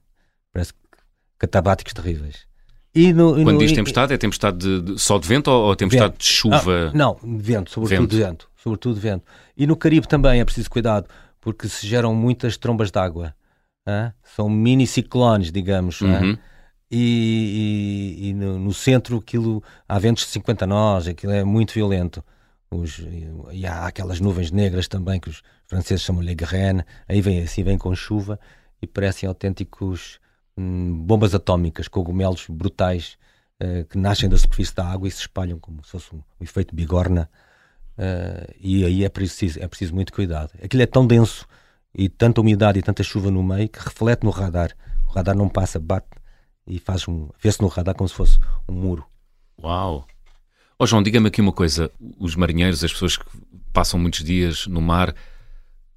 Parece 0.53 0.72
catabáticos 1.38 1.92
terríveis. 1.92 2.48
E 2.94 3.12
no, 3.12 3.38
e 3.38 3.44
Quando 3.44 3.57
no, 3.57 3.59
diz 3.59 3.72
tempestade, 3.72 4.12
é 4.12 4.18
tempestade 4.18 4.59
de, 4.59 4.81
de, 4.81 4.98
só 4.98 5.18
de 5.18 5.29
vento 5.29 5.48
ou, 5.48 5.66
ou 5.66 5.77
tempestade 5.77 6.12
vento. 6.12 6.20
de 6.20 6.27
chuva? 6.27 6.90
Ah, 6.92 6.96
não, 6.96 7.16
vento, 7.22 7.70
sobretudo 7.70 8.16
vento. 8.16 8.16
vento. 8.16 8.48
Sobretudo 8.68 9.00
vento. 9.00 9.24
E 9.57 9.66
no 9.66 9.76
Caribe 9.76 10.07
também 10.07 10.40
é 10.40 10.44
preciso 10.44 10.70
cuidado, 10.70 11.09
porque 11.40 11.68
se 11.68 11.87
geram 11.87 12.14
muitas 12.14 12.57
trombas 12.57 12.90
de 12.90 12.98
água. 12.98 13.35
São 14.22 14.48
mini 14.48 14.87
ciclones, 14.87 15.50
digamos. 15.50 16.00
Uhum. 16.00 16.37
E, 16.90 18.16
e, 18.20 18.28
e 18.28 18.35
no, 18.35 18.59
no, 18.59 18.72
centro 18.72 19.18
aquilo 19.18 19.62
há 19.87 19.98
ventos 19.98 20.24
de 20.24 20.31
50 20.31 20.66
nós, 20.66 21.07
aquilo 21.07 21.33
é 21.33 21.44
muito 21.44 21.74
violento. 21.74 22.24
Os, 22.70 22.98
e 23.50 23.66
há 23.66 23.87
aquelas 23.87 24.20
nuvens 24.20 24.50
negras 24.50 24.88
também 24.88 25.18
que 25.18 25.31
os 25.31 25.42
franceses 25.66 26.04
chamam 26.04 26.22
de 26.22 26.35
graine, 26.35 26.85
aí 27.09 27.20
vem 27.22 27.42
assim, 27.42 27.62
vem 27.62 27.78
com 27.78 27.94
chuva 27.94 28.38
e 28.81 28.87
parecem 28.87 29.26
autênticos 29.26 30.20
hum, 30.57 31.02
bombas 31.02 31.35
atómicas, 31.35 31.88
cogumelos 31.88 32.46
brutais 32.48 33.16
uh, 33.62 33.85
que 33.87 33.96
nascem 33.96 34.28
da 34.28 34.37
superfície 34.37 34.74
da 34.74 34.87
água 34.87 35.09
e 35.09 35.11
se 35.11 35.20
espalham 35.20 35.59
como 35.59 35.83
se 35.83 35.92
fosse 35.92 36.14
um, 36.14 36.18
um 36.18 36.44
efeito 36.44 36.74
bigorna 36.74 37.31
uh, 37.98 38.54
e 38.61 38.84
aí 38.84 39.04
é 39.04 39.08
preciso, 39.08 39.61
é 39.61 39.66
preciso 39.68 39.94
muito 39.94 40.12
cuidado. 40.12 40.50
Aquilo 40.62 40.82
é 40.82 40.87
tão 40.87 41.06
denso 41.06 41.46
e 41.94 42.08
tanta 42.08 42.40
umidade 42.40 42.78
e 42.78 42.82
tanta 42.82 43.02
chuva 43.02 43.30
no 43.30 43.42
meio 43.42 43.68
que 43.68 43.78
reflete 43.78 44.24
no 44.24 44.30
radar. 44.30 44.74
O 45.08 45.12
radar 45.12 45.37
não 45.37 45.48
passa, 45.48 45.78
bate 45.78 46.06
e 46.66 46.78
faz 46.78 47.08
um, 47.08 47.28
vê-se 47.42 47.61
no 47.61 47.68
radar 47.68 47.94
como 47.94 48.08
se 48.08 48.14
fosse 48.14 48.38
um 48.68 48.72
muro. 48.72 49.04
Uau! 49.62 50.06
Ó 50.78 50.84
oh, 50.84 50.87
João, 50.87 51.02
diga-me 51.02 51.28
aqui 51.28 51.40
uma 51.40 51.52
coisa: 51.52 51.90
os 52.18 52.37
marinheiros, 52.37 52.84
as 52.84 52.92
pessoas 52.92 53.16
que 53.16 53.24
passam 53.72 53.98
muitos 53.98 54.22
dias 54.22 54.66
no 54.66 54.80
mar, 54.80 55.14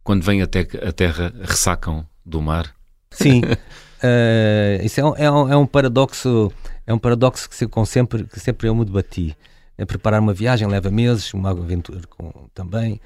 quando 0.03 0.23
vêm 0.23 0.41
até 0.41 0.61
a 0.61 0.91
terra, 0.91 1.31
ressacam 1.41 2.07
do 2.25 2.41
mar? 2.41 2.73
Sim, 3.11 3.41
uh, 3.43 4.81
isso 4.83 4.99
é 4.99 5.05
um, 5.05 5.15
é, 5.15 5.31
um, 5.31 5.49
é 5.49 5.57
um, 5.57 5.67
paradoxo, 5.67 6.51
é 6.87 6.93
um 6.93 6.97
paradoxo 6.97 7.49
que, 7.49 7.67
com 7.67 7.85
sempre, 7.85 8.23
que 8.23 8.39
sempre 8.39 8.67
eu 8.67 8.73
me 8.73 8.85
debati. 8.85 9.35
É 9.81 9.85
preparar 9.85 10.21
uma 10.21 10.31
viagem 10.31 10.67
leva 10.67 10.91
meses, 10.91 11.33
uma 11.33 11.49
aventura 11.49 12.01
com, 12.07 12.31
também, 12.53 13.01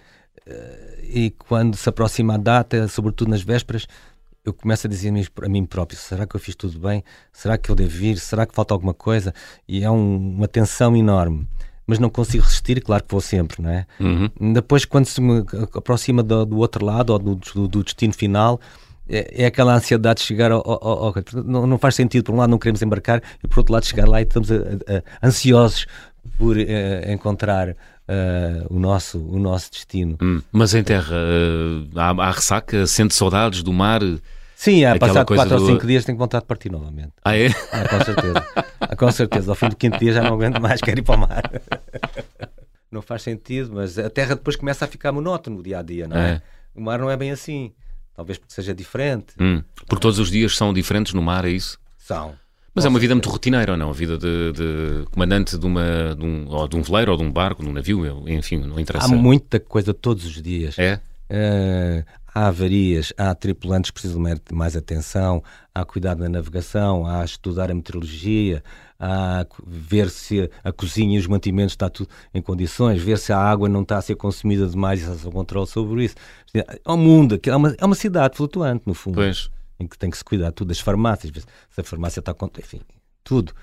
uh, 0.46 1.02
e 1.04 1.30
quando 1.30 1.78
se 1.78 1.88
aproxima 1.88 2.34
a 2.34 2.38
data, 2.38 2.90
sobretudo 2.90 3.30
nas 3.30 3.42
vésperas, 3.42 3.88
eu 4.44 4.54
começo 4.54 4.86
a 4.86 4.90
dizer-me 4.90 5.26
a 5.42 5.48
mim 5.48 5.64
próprio: 5.64 5.98
será 5.98 6.28
que 6.28 6.36
eu 6.36 6.40
fiz 6.40 6.54
tudo 6.54 6.78
bem? 6.78 7.02
Será 7.32 7.58
que 7.58 7.72
eu 7.72 7.76
devo 7.76 8.04
ir? 8.04 8.18
Será 8.18 8.46
que 8.46 8.54
falta 8.54 8.74
alguma 8.74 8.94
coisa? 8.94 9.34
E 9.66 9.86
é 9.86 9.90
um, 9.90 10.36
uma 10.36 10.50
tensão 10.50 10.98
enorme. 10.98 11.48
Mas 11.88 11.98
não 11.98 12.10
consigo 12.10 12.44
resistir, 12.44 12.84
claro 12.84 13.04
que 13.04 13.12
vou 13.12 13.22
sempre, 13.22 13.62
não 13.62 13.70
é? 13.70 13.86
Uhum. 13.98 14.54
Depois, 14.54 14.84
quando 14.84 15.06
se 15.06 15.22
me 15.22 15.46
aproxima 15.74 16.22
do, 16.22 16.46
do 16.46 16.58
outro 16.58 16.84
lado, 16.84 17.12
ou 17.12 17.20
do, 17.20 17.36
do, 17.36 17.68
do 17.70 17.84
destino 17.84 18.12
final, 18.12 18.60
é, 19.08 19.44
é, 19.44 19.46
aquela 19.46 19.76
ansiedade 19.76 20.20
de 20.20 20.26
chegar 20.26 20.52
ao, 20.52 20.68
ao, 20.68 21.06
ao, 21.06 21.14
não, 21.46 21.68
não, 21.68 21.78
faz 21.78 21.94
sentido, 21.96 22.24
por 22.26 22.34
um 22.34 22.38
lado 22.38 22.50
não 22.50 22.58
queremos 22.58 22.82
embarcar 22.82 23.22
e 23.44 23.48
por 23.48 23.60
outro 23.60 23.74
lado 23.74 23.86
chegar 23.86 24.08
lá 24.08 24.20
e 24.20 24.24
estamos 24.24 24.52
a, 24.52 24.56
a, 24.56 25.28
ansiosos 25.28 25.86
por 26.38 26.58
uh, 26.58 27.12
encontrar 27.12 27.70
uh, 27.70 27.76
o, 28.70 28.80
nosso, 28.80 29.20
o 29.20 29.40
nosso 29.40 29.72
destino. 29.72 30.18
Hum, 30.22 30.42
mas 30.52 30.74
em 30.74 30.84
terra 30.84 31.16
uh, 31.16 32.00
há, 32.00 32.10
há, 32.10 32.32
ressaca, 32.32 32.86
sente 32.88 33.14
saudades 33.14 33.64
do 33.64 33.74
mar? 33.74 34.02
Sim, 34.56 34.86
há 34.86 34.98
passado 34.98 35.28
4 35.28 35.54
ou 35.62 35.68
5 35.68 35.86
dias 35.86 36.06
tenho 36.06 36.18
vontade 36.18 36.44
de 36.44 36.48
partir 36.48 36.72
novamente. 36.72 37.14
Ah, 37.24 37.38
é? 37.38 37.48
Ah, 37.72 37.88
com 37.88 38.04
certeza. 38.04 38.48
ah, 38.80 38.96
com 38.96 39.12
certeza. 39.12 39.52
Ao 39.52 39.56
fim 39.56 39.70
do 39.70 39.76
quinto 39.76 40.00
dia 40.00 40.14
já 40.14 40.24
não 40.24 40.34
aguento 40.34 40.62
mais, 40.62 40.82
quero 40.82 41.00
ir 41.00 41.04
para 41.04 41.16
o 41.16 41.20
mar. 41.20 41.44
não 42.90 43.02
faz 43.02 43.22
sentido, 43.22 43.72
mas 43.74 44.00
a 44.00 44.10
terra 44.10 44.36
depois 44.36 44.56
começa 44.56 44.86
a 44.86 44.88
ficar 44.88 45.12
monótono 45.12 45.58
no 45.58 45.64
dia 45.64 45.80
a 45.80 45.82
dia, 45.82 46.08
não 46.08 46.18
é? 46.18 46.32
é? 46.32 46.42
O 46.74 46.82
mar 46.82 47.00
não 47.00 47.10
é 47.10 47.18
bem 47.18 47.32
assim. 47.32 47.74
Talvez 48.16 48.38
porque 48.38 48.54
seja 48.54 48.74
diferente. 48.74 49.34
Hum, 49.40 49.62
porque 49.86 50.02
todos 50.02 50.20
os 50.20 50.32
dias 50.32 50.56
são 50.56 50.74
diferentes 50.74 51.14
no 51.14 51.22
mar, 51.22 51.44
é 51.44 51.50
isso? 51.50 51.78
São. 51.98 52.34
Mas 52.76 52.84
é 52.84 52.90
uma 52.90 53.00
vida 53.00 53.16
muito 53.16 53.30
rotineira, 53.30 53.72
ou 53.72 53.78
não? 53.78 53.90
A 53.90 53.94
vida 53.94 54.18
de, 54.18 54.52
de 54.52 55.06
comandante 55.10 55.58
de, 55.58 55.66
uma, 55.66 56.14
de, 56.14 56.26
um, 56.26 56.46
ou 56.50 56.68
de 56.68 56.76
um 56.76 56.82
veleiro 56.82 57.14
ou 57.14 57.18
de 57.18 57.24
um 57.24 57.32
barco, 57.32 57.64
de 57.64 57.70
um 57.70 57.74
navio, 57.74 58.28
enfim, 58.28 58.58
não 58.58 58.78
interessa. 58.78 59.06
Há 59.06 59.18
muita 59.18 59.62
coisa 59.62 59.94
todos 59.94 60.26
os 60.26 60.42
dias. 60.42 60.78
É? 60.78 61.00
Uh, 61.32 62.06
há 62.36 62.48
avarias, 62.48 63.14
há 63.18 63.34
tripulantes 63.34 63.92
que 63.92 64.02
precisam 64.02 64.22
de 64.22 64.54
mais 64.54 64.76
atenção, 64.76 65.42
há 65.74 65.86
cuidado 65.86 66.20
na 66.20 66.28
navegação, 66.28 67.08
há 67.08 67.24
estudar 67.24 67.72
a 67.72 67.74
meteorologia, 67.74 68.62
há 69.00 69.46
ver 69.66 70.10
se 70.10 70.50
a 70.62 70.72
cozinha 70.74 71.16
e 71.16 71.20
os 71.20 71.28
mantimentos 71.28 71.72
está 71.72 71.90
tudo 71.90 72.10
em 72.34 72.42
condições, 72.42 73.02
ver 73.02 73.18
se 73.18 73.32
a 73.32 73.38
água 73.38 73.70
não 73.70 73.84
está 73.84 73.98
a 73.98 74.02
ser 74.02 74.16
consumida 74.16 74.68
demais 74.68 75.02
e 75.02 75.06
se 75.06 75.28
há 75.28 75.32
controle 75.32 75.66
sobre 75.66 76.04
isso. 76.04 76.16
É 76.54 76.92
um 76.92 76.98
mundo, 76.98 77.40
é 77.42 77.56
uma, 77.56 77.76
é 77.78 77.86
uma 77.86 77.96
cidade 77.96 78.36
flutuante, 78.36 78.84
no 78.86 78.94
fundo. 78.94 79.16
Pois. 79.16 79.50
Em 79.80 79.88
que 79.88 79.98
tem 79.98 80.10
que 80.10 80.18
se 80.18 80.24
cuidar 80.24 80.52
tudo 80.52 80.70
das 80.70 80.80
farmácias, 80.80 81.32
se 81.70 81.82
a 81.82 81.84
farmácia 81.84 82.20
está 82.20 82.34
com. 82.34 82.50
Enfim, 82.58 82.82
tudo. 83.24 83.54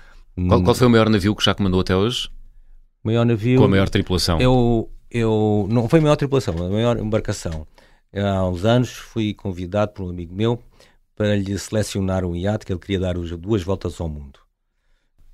Qual, 0.47 0.63
qual 0.63 0.75
foi 0.75 0.87
o 0.87 0.89
maior 0.89 1.09
navio 1.09 1.35
que 1.35 1.43
já 1.43 1.53
comandou 1.53 1.81
até 1.81 1.95
hoje? 1.95 2.29
O 3.03 3.07
maior 3.07 3.25
navio. 3.25 3.59
Com 3.59 3.65
a 3.65 3.69
maior 3.69 3.89
tripulação? 3.89 4.39
Eu, 4.39 4.89
eu, 5.09 5.67
não 5.69 5.89
foi 5.89 5.99
a 5.99 6.01
maior 6.01 6.15
tripulação, 6.15 6.53
a 6.57 6.69
maior 6.69 6.97
embarcação 6.97 7.67
há 8.21 8.47
uns 8.47 8.63
anos 8.65 8.91
fui 8.91 9.33
convidado 9.33 9.93
por 9.93 10.05
um 10.05 10.09
amigo 10.09 10.33
meu 10.33 10.61
para 11.15 11.35
lhe 11.35 11.57
selecionar 11.57 12.25
um 12.25 12.35
iate 12.35 12.65
que 12.65 12.73
ele 12.73 12.79
queria 12.79 12.99
dar 12.99 13.15
duas 13.15 13.63
voltas 13.63 13.99
ao 13.99 14.09
mundo. 14.09 14.39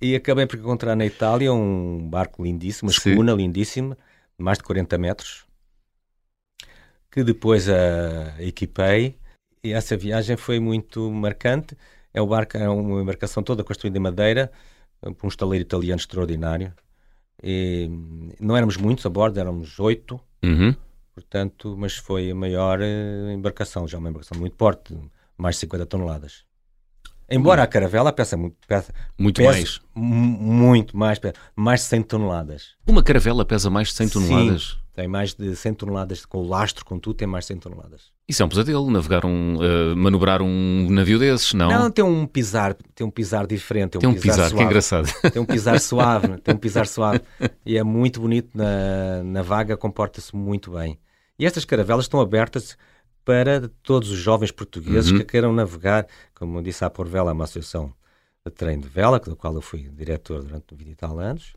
E 0.01 0.15
acabei 0.15 0.45
por 0.45 0.57
encontrar 0.57 0.95
na 0.95 1.05
Itália 1.05 1.51
um 1.53 2.09
barco 2.09 2.43
lindíssimo, 2.43 2.89
uma 2.89 2.91
escuna 2.91 3.33
lindíssima, 3.33 3.97
mais 4.37 4.57
de 4.57 4.63
40 4.63 4.97
metros, 4.97 5.45
que 7.11 7.23
depois 7.23 7.67
a 7.67 8.41
equipei 8.41 9.17
e 9.63 9.73
essa 9.73 9.95
viagem 9.97 10.37
foi 10.37 10.59
muito 10.59 11.11
marcante. 11.11 11.77
É 12.13 12.21
o 12.21 12.27
barco, 12.27 12.57
é 12.57 12.67
uma 12.69 13.01
embarcação 13.01 13.43
toda 13.43 13.63
construída 13.63 13.97
em 13.97 14.01
madeira 14.01 14.51
por 15.01 15.25
um 15.25 15.27
estaleiro 15.27 15.63
italiano 15.63 15.99
extraordinário. 15.99 16.73
E 17.41 17.89
não 18.39 18.55
éramos 18.55 18.77
muitos 18.77 19.05
a 19.05 19.09
bordo, 19.09 19.39
éramos 19.39 19.79
oito. 19.79 20.19
Uhum. 20.43 20.75
Portanto, 21.13 21.75
mas 21.77 21.95
foi 21.95 22.31
a 22.31 22.35
maior 22.35 22.79
uh, 22.79 23.31
embarcação, 23.31 23.87
já 23.87 23.97
uma 23.97 24.09
embarcação 24.09 24.37
muito 24.39 24.55
forte, 24.57 24.97
mais 25.37 25.55
de 25.55 25.61
50 25.61 25.85
toneladas. 25.85 26.45
Embora 27.29 27.61
a 27.61 27.67
caravela 27.67 28.11
pesa 28.11 28.35
muito, 28.35 28.55
pesa, 28.67 28.93
muito 29.17 29.35
pesa 29.37 29.51
mais. 29.51 29.81
Muito 29.93 30.97
mais, 30.97 31.19
mais 31.55 31.81
de 31.81 31.87
100 31.87 32.03
toneladas. 32.03 32.75
Uma 32.87 33.03
caravela 33.03 33.45
pesa 33.45 33.69
mais 33.69 33.89
de 33.89 33.93
100 33.95 34.09
toneladas? 34.09 34.79
Tem 34.99 35.07
mais 35.07 35.33
de 35.33 35.55
100 35.55 35.75
toneladas, 35.75 36.25
com 36.25 36.39
o 36.39 36.45
lastro, 36.45 36.83
com 36.83 36.99
tudo, 36.99 37.15
tem 37.15 37.25
mais 37.25 37.45
de 37.45 37.53
100 37.53 37.59
toneladas. 37.59 38.11
Isso 38.27 38.43
é 38.43 38.45
um 38.45 38.49
pesadelo, 38.49 38.91
navegar 38.91 39.25
um, 39.25 39.55
uh, 39.55 39.95
manobrar 39.95 40.41
um 40.41 40.89
navio 40.89 41.17
desses, 41.17 41.53
não? 41.53 41.69
Não, 41.69 41.89
tem 41.89 42.03
um 42.03 42.27
pisar, 42.27 42.73
tem 42.93 43.07
um 43.07 43.09
pisar 43.09 43.47
diferente. 43.47 43.91
Tem 43.91 43.99
um, 43.99 44.01
tem 44.01 44.09
um 44.09 44.21
pisar, 44.21 44.35
pisar 44.43 44.57
que 44.57 44.61
é 44.61 44.65
engraçado. 44.65 45.09
Tem 45.31 45.41
um 45.41 45.45
pisar 45.45 45.79
suave, 45.79 46.37
tem 46.41 46.53
um 46.53 46.57
pisar 46.57 46.85
suave. 46.85 47.21
E 47.65 47.77
é 47.77 47.83
muito 47.83 48.19
bonito 48.19 48.49
na, 48.53 49.23
na 49.23 49.41
vaga, 49.41 49.77
comporta-se 49.77 50.35
muito 50.35 50.71
bem. 50.71 50.99
E 51.39 51.45
estas 51.45 51.63
caravelas 51.63 52.03
estão 52.03 52.19
abertas 52.19 52.77
para 53.23 53.69
todos 53.81 54.11
os 54.11 54.17
jovens 54.17 54.51
portugueses 54.51 55.11
uhum. 55.11 55.19
que 55.19 55.23
queiram 55.23 55.53
navegar, 55.53 56.05
como 56.35 56.61
disse 56.61 56.83
a 56.83 56.89
Porvela, 56.89 57.31
uma 57.31 57.45
associação 57.45 57.93
de 58.45 58.51
treino 58.51 58.81
de 58.81 58.89
vela, 58.89 59.17
da 59.17 59.33
qual 59.33 59.53
eu 59.53 59.61
fui 59.61 59.89
diretor 59.93 60.43
durante 60.43 60.75
20 60.75 60.89
e 60.89 60.95
tal 60.95 61.17
anos. 61.19 61.53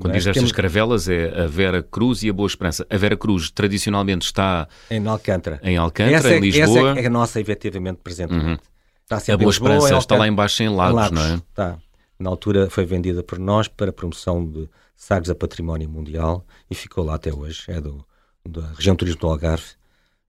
Quando 0.00 0.12
diz 0.12 0.26
estas 0.26 0.34
temos... 0.34 0.52
caravelas 0.52 1.08
é 1.08 1.44
a 1.44 1.46
Vera 1.46 1.82
Cruz 1.82 2.22
e 2.22 2.28
a 2.28 2.32
Boa 2.32 2.46
Esperança. 2.46 2.86
A 2.88 2.96
Vera 2.96 3.16
Cruz 3.16 3.50
tradicionalmente 3.50 4.26
está 4.26 4.68
em 4.90 5.06
Alcântara, 5.06 5.58
em 5.62 5.76
Alcântara, 5.76 6.16
essa, 6.16 6.34
em 6.34 6.40
Lisboa. 6.40 6.90
Essa 6.90 7.00
é 7.00 7.06
a 7.06 7.10
nossa 7.10 7.40
efetivamente 7.40 7.98
presente. 8.02 8.34
Uhum. 8.34 8.58
Está 9.02 9.16
a 9.32 9.36
Boa 9.36 9.48
Lisboa, 9.48 9.76
Esperança 9.76 9.98
está 9.98 10.16
lá 10.16 10.28
embaixo 10.28 10.62
em 10.62 10.68
Lagos, 10.68 10.96
Lagos, 10.96 11.18
não 11.18 11.26
é? 11.26 11.34
Está. 11.36 11.78
Na 12.18 12.30
altura 12.30 12.68
foi 12.68 12.84
vendida 12.84 13.22
por 13.22 13.38
nós 13.38 13.68
para 13.68 13.92
promoção 13.92 14.44
de 14.46 14.68
sagres 14.96 15.30
a 15.30 15.34
património 15.34 15.88
mundial 15.88 16.46
e 16.70 16.74
ficou 16.74 17.04
lá 17.04 17.14
até 17.14 17.32
hoje. 17.32 17.64
É 17.68 17.80
do, 17.80 18.04
da 18.46 18.72
região 18.72 18.96
turismo 18.96 19.20
do 19.20 19.28
Algarve 19.28 19.72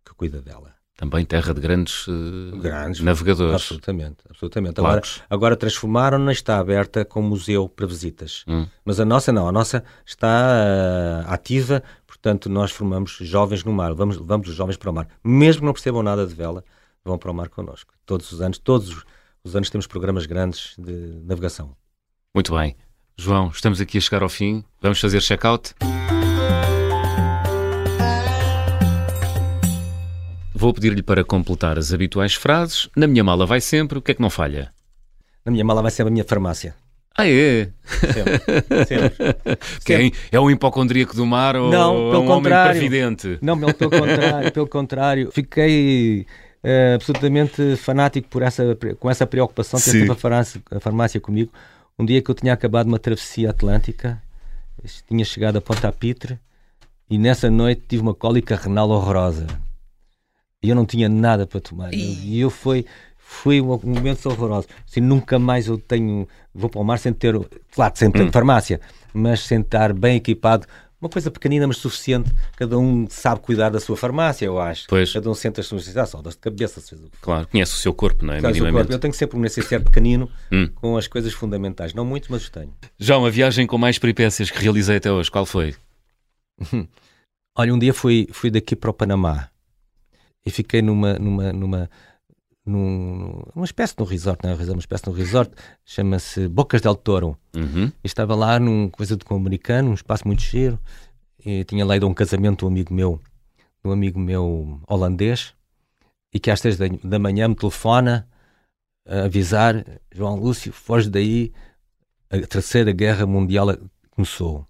que 0.06 0.14
cuida 0.14 0.42
dela. 0.42 0.77
Também 0.98 1.24
terra 1.24 1.54
de 1.54 1.62
grandes, 1.62 2.08
uh, 2.08 2.58
grandes 2.60 3.02
navegadores. 3.02 3.54
Absolutamente, 3.54 4.18
absolutamente. 4.28 4.80
Agora, 4.80 5.02
agora 5.30 5.56
transformaram-na, 5.56 6.32
está 6.32 6.58
aberta 6.58 7.06
como 7.06 7.30
museu 7.30 7.70
para 7.70 7.86
visitas. 7.86 8.44
Hum. 8.48 8.66
Mas 8.84 9.00
a 9.00 9.06
nossa 9.06 9.32
não, 9.32 9.48
a 9.48 9.52
nossa 9.52 9.84
está 10.04 10.28
uh, 10.28 11.32
ativa, 11.32 11.84
portanto 12.08 12.50
nós 12.50 12.72
formamos 12.72 13.16
jovens 13.22 13.64
no 13.64 13.72
mar, 13.72 13.94
vamos, 13.94 14.18
vamos 14.18 14.50
os 14.50 14.56
jovens 14.56 14.76
para 14.76 14.90
o 14.90 14.94
mar. 14.94 15.08
Mesmo 15.24 15.62
que 15.62 15.66
não 15.68 15.74
percebam 15.74 16.02
nada 16.02 16.26
de 16.26 16.34
vela, 16.34 16.64
vão 17.06 17.16
para 17.16 17.30
o 17.30 17.34
mar 17.34 17.50
connosco. 17.50 17.94
Todos 18.04 18.32
os 18.32 18.42
anos, 18.42 18.58
todos 18.58 19.06
os 19.44 19.56
anos 19.56 19.70
temos 19.70 19.86
programas 19.86 20.26
grandes 20.26 20.74
de 20.80 21.22
navegação. 21.24 21.76
Muito 22.34 22.56
bem. 22.56 22.76
João, 23.16 23.50
estamos 23.50 23.80
aqui 23.80 24.00
a 24.00 24.02
chegar 24.02 24.24
ao 24.24 24.30
fim. 24.30 24.64
Vamos 24.82 25.00
fazer 25.00 25.22
check-out? 25.22 25.76
Vou 30.58 30.74
pedir-lhe 30.74 31.04
para 31.04 31.24
completar 31.24 31.78
as 31.78 31.94
habituais 31.94 32.34
frases. 32.34 32.90
Na 32.96 33.06
minha 33.06 33.24
mala 33.24 33.46
vai 33.46 33.62
sempre, 33.62 34.00
o 34.00 34.02
que 34.02 34.10
é 34.10 34.16
que 34.16 34.22
não 34.22 34.30
falha? 34.32 34.72
Na 35.46 35.52
minha 35.52 35.64
mala 35.64 35.84
vai 35.84 35.92
sempre 35.92 36.10
a 36.10 36.12
minha 36.12 36.26
farmácia. 36.26 36.74
Ah, 37.16 37.30
é? 37.30 37.70
Sempre. 37.86 38.86
sempre. 38.88 39.36
Quem? 39.86 40.12
É 40.32 40.40
um 40.40 40.50
hipocondríaco 40.50 41.16
do 41.16 41.28
mar 41.28 41.56
ou 41.56 41.70
não, 41.70 41.94
pelo 42.10 42.24
um 42.24 42.26
contrário. 42.26 42.72
homem 42.72 42.90
previdente? 42.90 43.38
Não, 43.40 43.56
pelo 43.56 43.92
contrário, 43.92 44.52
pelo 44.52 44.68
contrário. 44.68 45.32
Fiquei 45.32 46.26
uh, 46.64 46.96
absolutamente 46.96 47.76
fanático 47.76 48.28
por 48.28 48.42
essa, 48.42 48.76
com 49.00 49.12
essa 49.12 49.28
preocupação 49.28 49.80
de 49.80 49.92
ter 49.92 50.10
a 50.10 50.16
farmácia, 50.16 50.60
a 50.72 50.80
farmácia 50.80 51.22
comigo. 51.22 51.52
Um 52.00 52.04
dia 52.04 52.20
que 52.20 52.32
eu 52.32 52.36
tinha 52.36 52.54
acabado 52.54 52.88
uma 52.88 52.98
travessia 52.98 53.52
atlântica, 53.52 54.20
tinha 55.08 55.24
chegado 55.24 55.58
a 55.58 55.62
Ponta 55.62 55.92
Pitre 55.92 56.40
e 57.08 57.20
nessa 57.20 57.48
noite 57.48 57.84
tive 57.88 58.02
uma 58.02 58.16
cólica 58.16 58.56
renal 58.56 58.90
horrorosa 58.90 59.46
e 60.68 60.70
eu 60.70 60.76
não 60.76 60.86
tinha 60.86 61.08
nada 61.08 61.48
para 61.48 61.62
tomar. 61.62 61.94
E 61.94 62.40
eu 62.40 62.50
fui, 62.50 62.86
foi 63.18 63.62
um 63.62 63.80
momento 63.84 64.28
horroroso. 64.28 64.68
Assim, 64.86 65.00
nunca 65.00 65.40
mais 65.40 65.68
eu 65.68 65.78
tenho, 65.78 66.28
vou 66.54 66.70
para 66.70 66.82
o 66.82 66.84
mar 66.84 67.00
sem 67.00 67.14
ter, 67.14 67.40
claro, 67.72 67.94
sem 67.96 68.12
ter 68.12 68.24
hum. 68.24 68.32
farmácia, 68.32 68.82
mas 69.14 69.40
sem 69.42 69.62
estar 69.62 69.94
bem 69.94 70.18
equipado. 70.18 70.68
Uma 71.00 71.10
coisa 71.10 71.32
pequenina, 71.32 71.66
mas 71.68 71.78
suficiente. 71.78 72.32
Cada 72.58 72.78
um 72.78 73.08
sabe 73.08 73.40
cuidar 73.40 73.70
da 73.70 73.80
sua 73.80 73.96
farmácia, 73.96 74.46
eu 74.46 74.60
acho. 74.60 74.88
Pois. 74.90 75.14
Cada 75.14 75.30
um 75.30 75.34
sente 75.34 75.62
as 75.62 75.68
suas 75.68 75.84
necessidades, 75.84 76.12
só 76.12 76.22
de 76.22 76.36
cabeça. 76.38 76.82
Claro, 77.22 77.48
conhece 77.48 77.74
o 77.74 77.78
seu 77.78 77.94
corpo, 77.94 78.26
não 78.26 78.34
é? 78.34 78.42
Claro, 78.42 78.60
corpo. 78.74 78.92
Eu 78.92 79.00
tenho 79.00 79.14
sempre 79.14 79.38
um 79.38 79.40
necessário 79.40 79.86
pequenino 79.86 80.30
hum. 80.52 80.68
com 80.76 80.98
as 80.98 81.08
coisas 81.08 81.32
fundamentais. 81.32 81.94
Não 81.94 82.04
muito, 82.04 82.30
mas 82.30 82.50
tenho. 82.50 82.74
João, 83.00 83.26
a 83.26 83.30
viagem 83.30 83.66
com 83.66 83.78
mais 83.78 83.98
peripécias 83.98 84.52
que 84.52 84.62
realizei 84.62 84.98
até 84.98 85.10
hoje, 85.10 85.32
qual 85.32 85.46
foi? 85.46 85.76
Olha, 87.56 87.74
um 87.74 87.80
dia 87.80 87.94
fui, 87.94 88.28
fui 88.34 88.52
daqui 88.52 88.76
para 88.76 88.90
o 88.90 88.94
Panamá 88.94 89.50
e 90.46 90.52
fiquei 90.52 90.82
numa, 90.82 91.18
numa, 91.20 91.54
numa, 91.54 91.90
numa 92.66 93.66
espécie 93.66 93.96
de 93.96 94.04
um 94.04 94.06
resort, 94.06 94.44
não 94.44 94.52
é 94.52 94.56
uma 94.56 94.80
espécie 94.80 95.04
de 95.04 95.10
um 95.10 95.14
resort, 95.14 95.52
chama-se 95.86 96.48
Bocas 96.48 96.82
del 96.82 96.96
Toro. 96.96 97.38
Uhum. 97.56 97.92
estava 98.04 98.36
lá 98.36 98.60
num 98.60 98.90
coisa 98.90 99.16
de 99.16 99.26
com 99.26 99.36
um 99.36 99.38
americano, 99.38 99.92
um 99.92 99.94
espaço 99.94 100.28
muito 100.28 100.42
cheiro, 100.42 100.80
e 101.46 101.64
tinha 101.64 101.86
lá 101.86 101.96
ido 101.96 102.08
um 102.08 102.14
casamento 102.14 102.60
de 102.60 102.66
um 102.66 102.68
amigo 102.68 102.94
meu, 102.94 103.22
de 103.84 103.90
um 103.90 103.92
amigo 103.92 104.20
meu 104.20 104.82
holandês, 104.88 105.54
e 106.34 106.40
que 106.40 106.52
às 106.52 106.62
três 106.62 106.78
da, 106.78 106.86
da 107.04 107.20
manhã 107.20 107.48
me 107.48 107.56
telefona 107.56 108.28
a 109.08 109.24
avisar, 109.24 109.86
João 110.12 110.36
Lúcio, 110.36 110.74
foge 110.74 111.10
daí, 111.10 111.54
a 112.30 112.40
terceira 112.46 112.92
guerra 112.92 113.26
mundial 113.26 113.68
começou 114.12 114.68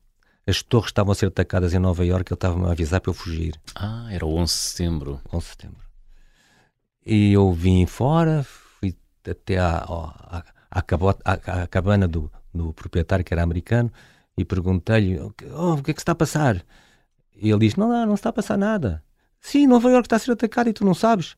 as 0.48 0.64
torres 0.64 0.88
estavam 0.88 1.12
a 1.12 1.16
ser 1.16 1.28
atacadas 1.28 1.74
em 1.74 1.80
Nova 1.80 2.06
Iorque, 2.06 2.32
ele 2.32 2.38
estava-me 2.38 2.66
a 2.68 2.72
avisar 2.72 3.02
para 3.02 3.10
eu 3.10 3.14
fugir. 3.14 3.54
Ah, 3.76 4.08
era 4.10 4.26
o 4.26 4.34
11 4.34 4.54
de 4.54 4.60
setembro. 4.60 5.22
11 5.32 5.44
de 5.44 5.52
setembro. 5.52 5.82
E 7.06 7.34
eu 7.34 7.52
vim 7.52 7.86
fora, 7.86 8.44
fui 8.44 8.96
até 9.30 9.58
à, 9.58 9.80
à, 9.80 10.44
à, 10.72 11.64
à 11.64 11.68
cabana 11.68 12.08
do, 12.08 12.32
do, 12.54 12.74
proprietário, 12.74 13.26
que 13.26 13.34
era 13.34 13.44
americano, 13.44 13.92
e 14.38 14.46
perguntei-lhe, 14.46 15.20
oh, 15.20 15.74
o 15.74 15.84
que 15.84 15.92
é 15.92 15.94
que 15.94 16.00
está 16.00 16.14
a 16.14 16.16
passar? 16.16 16.64
E 17.36 17.50
ele 17.50 17.60
diz, 17.60 17.76
não, 17.76 17.90
não, 17.90 18.06
não 18.06 18.14
está 18.16 18.30
a 18.30 18.34
passar 18.34 18.58
nada. 18.58 19.04
Sim, 19.42 19.68
Nova 19.68 19.90
Iorque 19.90 20.08
está 20.08 20.16
a 20.16 20.20
ser 20.20 20.32
atacada 20.32 20.70
e 20.70 20.74
tu 20.74 20.86
não 20.86 20.94
sabes. 20.94 21.36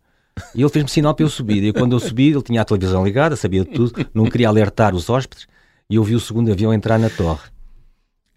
E 0.54 0.62
ele 0.62 0.70
fez-me 0.70 0.90
sinal 0.90 1.16
para 1.16 1.26
eu 1.26 1.30
subir. 1.30 1.64
E 1.64 1.74
quando 1.74 1.94
eu 1.94 2.00
subi, 2.00 2.30
ele 2.30 2.42
tinha 2.44 2.62
a 2.62 2.66
televisão 2.66 3.04
ligada, 3.04 3.36
sabia 3.36 3.66
tudo, 3.66 4.08
não 4.14 4.26
queria 4.26 4.48
alertar 4.48 4.96
os 4.96 5.10
hóspedes, 5.10 5.48
e 5.90 5.96
eu 5.96 6.04
vi 6.04 6.16
o 6.16 6.20
segundo 6.20 6.52
avião 6.52 6.74
entrar 6.74 7.00
na 7.00 7.10
torre. 7.10 7.50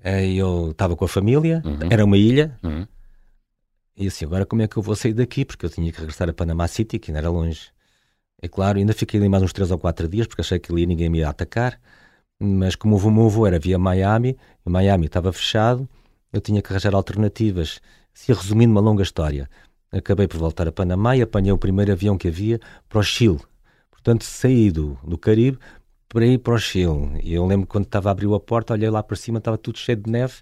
Eh, 0.02 0.32
eu 0.34 0.72
estava 0.72 0.96
com 0.96 1.04
a 1.04 1.08
família, 1.08 1.62
uhum. 1.64 1.88
era 1.90 2.04
uma 2.04 2.16
ilha, 2.16 2.58
uhum. 2.62 2.86
e 3.96 4.08
assim, 4.08 4.24
agora 4.24 4.44
como 4.44 4.62
é 4.62 4.66
que 4.66 4.76
eu 4.76 4.82
vou 4.82 4.96
sair 4.96 5.14
daqui? 5.14 5.44
Porque 5.44 5.64
eu 5.64 5.70
tinha 5.70 5.92
que 5.92 5.98
regressar 6.00 6.28
a 6.28 6.32
Panama 6.32 6.66
City, 6.66 6.98
que 6.98 7.10
ainda 7.10 7.20
era 7.20 7.30
longe. 7.30 7.70
É 8.40 8.48
claro, 8.48 8.78
ainda 8.78 8.92
fiquei 8.92 9.20
ali 9.20 9.28
mais 9.28 9.42
uns 9.44 9.52
3 9.52 9.70
ou 9.70 9.78
4 9.78 10.08
dias, 10.08 10.26
porque 10.26 10.40
achei 10.40 10.58
que 10.58 10.72
ali 10.72 10.86
ninguém 10.86 11.08
me 11.08 11.18
ia 11.18 11.28
atacar, 11.28 11.80
mas 12.40 12.74
como 12.74 12.96
o 12.96 13.10
meu 13.10 13.28
voo 13.28 13.46
era 13.46 13.58
via 13.60 13.78
Miami, 13.78 14.36
e 14.66 14.70
Miami 14.70 15.06
estava 15.06 15.32
fechado, 15.32 15.88
eu 16.32 16.40
tinha 16.40 16.60
que 16.60 16.72
arranjar 16.72 16.94
alternativas. 16.94 17.80
Se 18.12 18.32
resumindo 18.32 18.72
uma 18.72 18.80
longa 18.80 19.04
história, 19.04 19.48
acabei 19.92 20.26
por 20.26 20.38
voltar 20.38 20.66
a 20.66 20.72
Panamá 20.72 21.16
e 21.16 21.22
apanhei 21.22 21.52
o 21.52 21.58
primeiro 21.58 21.92
avião 21.92 22.18
que 22.18 22.26
havia 22.26 22.58
para 22.88 22.98
o 22.98 23.02
Chile. 23.02 23.38
Portanto, 23.90 24.24
saí 24.24 24.72
do, 24.72 24.98
do 25.04 25.16
Caribe 25.16 25.58
para 26.12 26.26
ir 26.26 26.38
para 26.38 26.54
o 26.54 26.58
Chile. 26.58 27.18
E 27.22 27.32
eu 27.32 27.46
lembro 27.46 27.66
quando 27.66 27.86
estava 27.86 28.10
a 28.10 28.12
abrir 28.12 28.32
a 28.32 28.38
porta, 28.38 28.74
olhei 28.74 28.90
lá 28.90 29.02
para 29.02 29.16
cima, 29.16 29.38
estava 29.38 29.56
tudo 29.56 29.78
cheio 29.78 29.96
de 29.96 30.10
neve. 30.10 30.34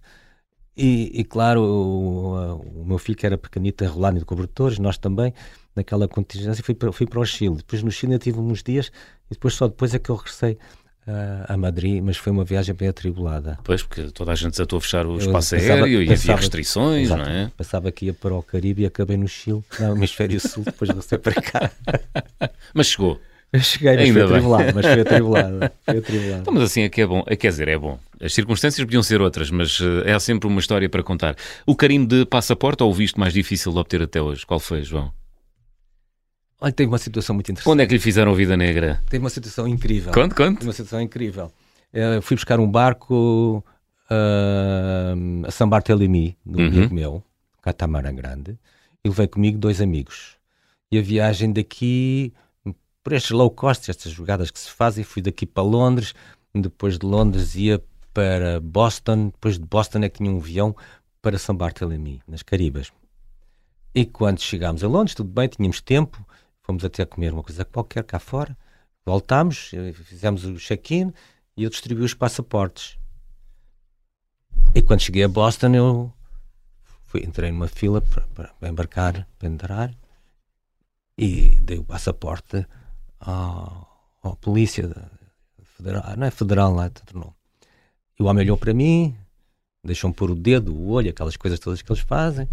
E, 0.76 1.20
e 1.20 1.24
claro, 1.24 1.62
o, 1.62 2.80
o, 2.80 2.84
meu 2.84 2.98
filho 2.98 3.16
que 3.16 3.24
era 3.24 3.38
pequenito, 3.38 3.84
enrolado 3.84 4.18
de 4.18 4.24
cobertores, 4.24 4.78
nós 4.78 4.98
também, 4.98 5.32
naquela 5.76 6.08
contingência, 6.08 6.64
fui 6.64 6.74
para, 6.74 6.90
fui 6.90 7.06
para 7.06 7.20
o 7.20 7.24
Chile. 7.24 7.56
Depois 7.56 7.82
no 7.82 7.90
Chile 7.90 8.14
eu 8.14 8.18
tive 8.18 8.40
uns 8.40 8.62
dias 8.62 8.90
e 9.30 9.34
depois 9.34 9.54
só 9.54 9.68
depois 9.68 9.94
é 9.94 9.98
que 9.98 10.10
eu 10.10 10.16
regressei 10.16 10.54
uh, 11.06 11.44
a 11.52 11.56
Madrid, 11.56 12.02
mas 12.02 12.16
foi 12.16 12.32
uma 12.32 12.44
viagem 12.44 12.74
bem 12.74 12.88
atribulada. 12.88 13.58
Pois, 13.62 13.82
porque 13.82 14.10
toda 14.10 14.32
a 14.32 14.34
gente 14.34 14.52
desatou 14.52 14.78
a 14.78 14.80
fechar 14.80 15.06
o 15.06 15.18
espaço 15.18 15.54
aéreo 15.54 16.02
e 16.02 16.12
havia 16.12 16.34
restrições, 16.34 17.06
exato, 17.06 17.22
não 17.22 17.30
é? 17.30 17.52
Pensava 17.56 17.92
que 17.92 18.06
ia 18.06 18.14
para 18.14 18.34
o 18.34 18.42
Caribe 18.42 18.82
e 18.82 18.86
acabei 18.86 19.16
no 19.16 19.28
Chile, 19.28 19.62
no 19.78 19.96
hemisfério 19.96 20.40
sul, 20.40 20.64
depois 20.64 20.88
regressei 20.88 21.18
para 21.18 21.40
cá. 21.40 21.70
mas 22.74 22.88
chegou. 22.88 23.20
Eu 23.52 23.60
cheguei, 23.60 23.96
mas 23.96 24.00
Ainda 24.06 24.28
foi 24.28 24.36
atribulado, 24.36 24.72
mas 24.74 24.86
foi 24.86 25.00
atribulado. 25.00 25.58
Foi 25.84 25.98
atribulado. 25.98 26.40
Então, 26.42 26.54
mas 26.54 26.62
assim 26.62 26.82
é 26.82 26.88
que 26.88 27.00
é 27.00 27.06
bom. 27.06 27.24
É, 27.26 27.34
quer 27.34 27.48
dizer, 27.48 27.66
é 27.66 27.76
bom. 27.76 27.98
As 28.20 28.32
circunstâncias 28.32 28.84
podiam 28.84 29.02
ser 29.02 29.20
outras, 29.20 29.50
mas 29.50 29.78
é 30.04 30.16
sempre 30.20 30.46
uma 30.46 30.60
história 30.60 30.88
para 30.88 31.02
contar. 31.02 31.34
O 31.66 31.74
carimbo 31.74 32.06
de 32.06 32.24
passaporte 32.24 32.82
ou 32.82 32.90
o 32.90 32.94
visto 32.94 33.18
mais 33.18 33.32
difícil 33.32 33.72
de 33.72 33.78
obter 33.78 34.02
até 34.02 34.22
hoje? 34.22 34.46
Qual 34.46 34.60
foi, 34.60 34.82
João? 34.82 35.12
Olha, 36.60 36.72
teve 36.72 36.88
uma 36.88 36.98
situação 36.98 37.34
muito 37.34 37.50
interessante. 37.50 37.64
Quando 37.64 37.80
é 37.80 37.86
que 37.86 37.94
lhe 37.94 37.98
fizeram 37.98 38.30
a 38.30 38.34
vida 38.34 38.56
negra? 38.56 39.02
Teve 39.08 39.24
uma 39.24 39.30
situação 39.30 39.66
incrível. 39.66 40.12
Conte, 40.12 40.34
conte. 40.34 40.62
Uma 40.62 40.72
situação 40.72 41.00
incrível. 41.00 41.50
Eu 41.92 42.22
fui 42.22 42.36
buscar 42.36 42.60
um 42.60 42.70
barco 42.70 43.64
uh, 44.10 45.46
a 45.46 45.50
São 45.50 45.68
Bartolomé, 45.68 46.34
do 46.44 46.58
uhum. 46.58 46.66
amigo 46.66 46.94
meu, 46.94 47.24
catamarã 47.62 48.14
grande, 48.14 48.58
e 49.04 49.08
levei 49.08 49.26
comigo 49.26 49.58
dois 49.58 49.80
amigos. 49.80 50.36
E 50.92 50.98
a 50.98 51.02
viagem 51.02 51.52
daqui 51.52 52.32
por 53.10 53.16
estes 53.16 53.32
low 53.32 53.50
cost, 53.50 53.90
estas 53.90 54.12
jogadas 54.12 54.52
que 54.52 54.60
se 54.60 54.70
fazem. 54.70 55.02
Fui 55.02 55.20
daqui 55.20 55.44
para 55.44 55.64
Londres, 55.64 56.14
depois 56.54 56.96
de 56.96 57.04
Londres 57.04 57.56
ia 57.56 57.82
para 58.14 58.60
Boston, 58.60 59.30
depois 59.30 59.58
de 59.58 59.66
Boston 59.66 59.98
é 60.04 60.08
que 60.08 60.18
tinha 60.18 60.30
um 60.30 60.38
avião 60.38 60.76
para 61.20 61.36
São 61.36 61.56
Bartolomé, 61.56 62.20
nas 62.28 62.44
Caribas. 62.44 62.92
E 63.92 64.06
quando 64.06 64.40
chegámos 64.40 64.84
a 64.84 64.86
Londres, 64.86 65.16
tudo 65.16 65.28
bem, 65.28 65.48
tínhamos 65.48 65.80
tempo, 65.80 66.24
fomos 66.62 66.84
até 66.84 67.04
comer 67.04 67.32
uma 67.32 67.42
coisa 67.42 67.64
qualquer 67.64 68.04
cá 68.04 68.20
fora, 68.20 68.56
voltámos, 69.04 69.72
eh, 69.74 69.92
fizemos 69.92 70.44
o 70.44 70.54
check-in 70.54 71.12
e 71.56 71.64
eu 71.64 71.70
distribuí 71.70 72.04
os 72.04 72.14
passaportes. 72.14 72.96
E 74.72 74.80
quando 74.80 75.00
cheguei 75.00 75.24
a 75.24 75.28
Boston, 75.28 75.74
eu 75.74 76.12
fui, 77.06 77.24
entrei 77.24 77.50
numa 77.50 77.66
fila 77.66 78.00
para, 78.00 78.54
para 78.54 78.68
embarcar, 78.68 79.26
para 79.36 79.48
entrar 79.48 79.92
e 81.18 81.58
dei 81.60 81.76
o 81.78 81.82
passaporte 81.82 82.64
à, 83.20 83.86
à 84.22 84.30
polícia 84.36 84.90
federal, 85.76 86.16
não 86.16 86.26
é 86.26 86.30
federal 86.30 86.74
lá, 86.74 86.90
não. 87.14 87.34
E 88.18 88.22
o 88.22 88.26
homem 88.26 88.44
olhou 88.44 88.56
para 88.56 88.74
mim, 88.74 89.14
deixou-me 89.84 90.14
pôr 90.14 90.30
o 90.30 90.34
dedo, 90.34 90.74
o 90.74 90.90
olho, 90.90 91.10
aquelas 91.10 91.36
coisas 91.36 91.58
todas 91.58 91.82
que 91.82 91.90
eles 91.90 92.02
fazem, 92.02 92.48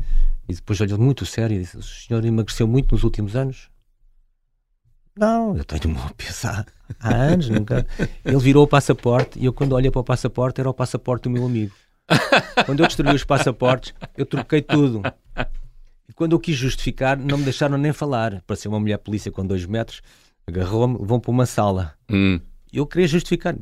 e 0.47 0.53
depois 0.53 0.79
olhou 0.79 0.97
muito 0.97 1.25
sério 1.25 1.55
e 1.55 1.59
disse: 1.59 1.77
O 1.77 1.83
senhor 1.83 2.23
emagreceu 2.23 2.67
muito 2.67 2.93
nos 2.93 3.03
últimos 3.03 3.35
anos? 3.35 3.69
Não, 5.17 5.57
eu 5.57 5.65
tenho 5.65 5.97
a 5.97 6.11
pensar 6.15 6.65
há 6.99 7.13
anos, 7.13 7.49
nunca. 7.49 7.85
Ele 8.23 8.37
virou 8.37 8.63
o 8.63 8.67
passaporte 8.67 9.39
e 9.39 9.45
eu, 9.45 9.53
quando 9.53 9.73
olhei 9.73 9.91
para 9.91 10.01
o 10.01 10.03
passaporte, 10.03 10.61
era 10.61 10.69
o 10.69 10.73
passaporte 10.73 11.23
do 11.23 11.29
meu 11.29 11.45
amigo. 11.45 11.73
Quando 12.65 12.81
eu 12.81 12.87
destruí 12.87 13.13
os 13.13 13.23
passaportes, 13.23 13.93
eu 14.15 14.25
troquei 14.25 14.61
tudo. 14.61 15.01
E 16.07 16.13
quando 16.13 16.33
eu 16.33 16.39
quis 16.39 16.55
justificar, 16.55 17.17
não 17.17 17.37
me 17.37 17.43
deixaram 17.43 17.77
nem 17.77 17.91
falar. 17.91 18.41
Para 18.47 18.55
ser 18.55 18.69
uma 18.69 18.79
mulher 18.79 18.97
polícia 18.97 19.31
com 19.31 19.45
dois 19.45 19.65
metros, 19.65 20.01
agarrou-me, 20.47 20.97
vão 21.01 21.19
para 21.19 21.31
uma 21.31 21.45
sala. 21.45 21.93
Hum. 22.09 22.39
Eu 22.71 22.85
queria 22.85 23.07
justificar. 23.07 23.55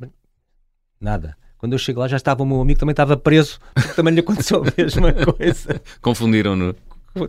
Nada. 1.01 1.35
Quando 1.57 1.73
eu 1.73 1.79
chego 1.79 1.99
lá 1.99 2.07
já 2.07 2.17
estava 2.17 2.43
o 2.43 2.45
meu 2.45 2.61
amigo, 2.61 2.79
também 2.79 2.93
estava 2.93 3.17
preso, 3.17 3.59
porque 3.73 3.93
também 3.93 4.13
lhe 4.13 4.19
aconteceu 4.19 4.63
a 4.63 4.65
mesma 4.77 5.11
coisa. 5.13 5.81
Confundiram-no. 6.01 6.75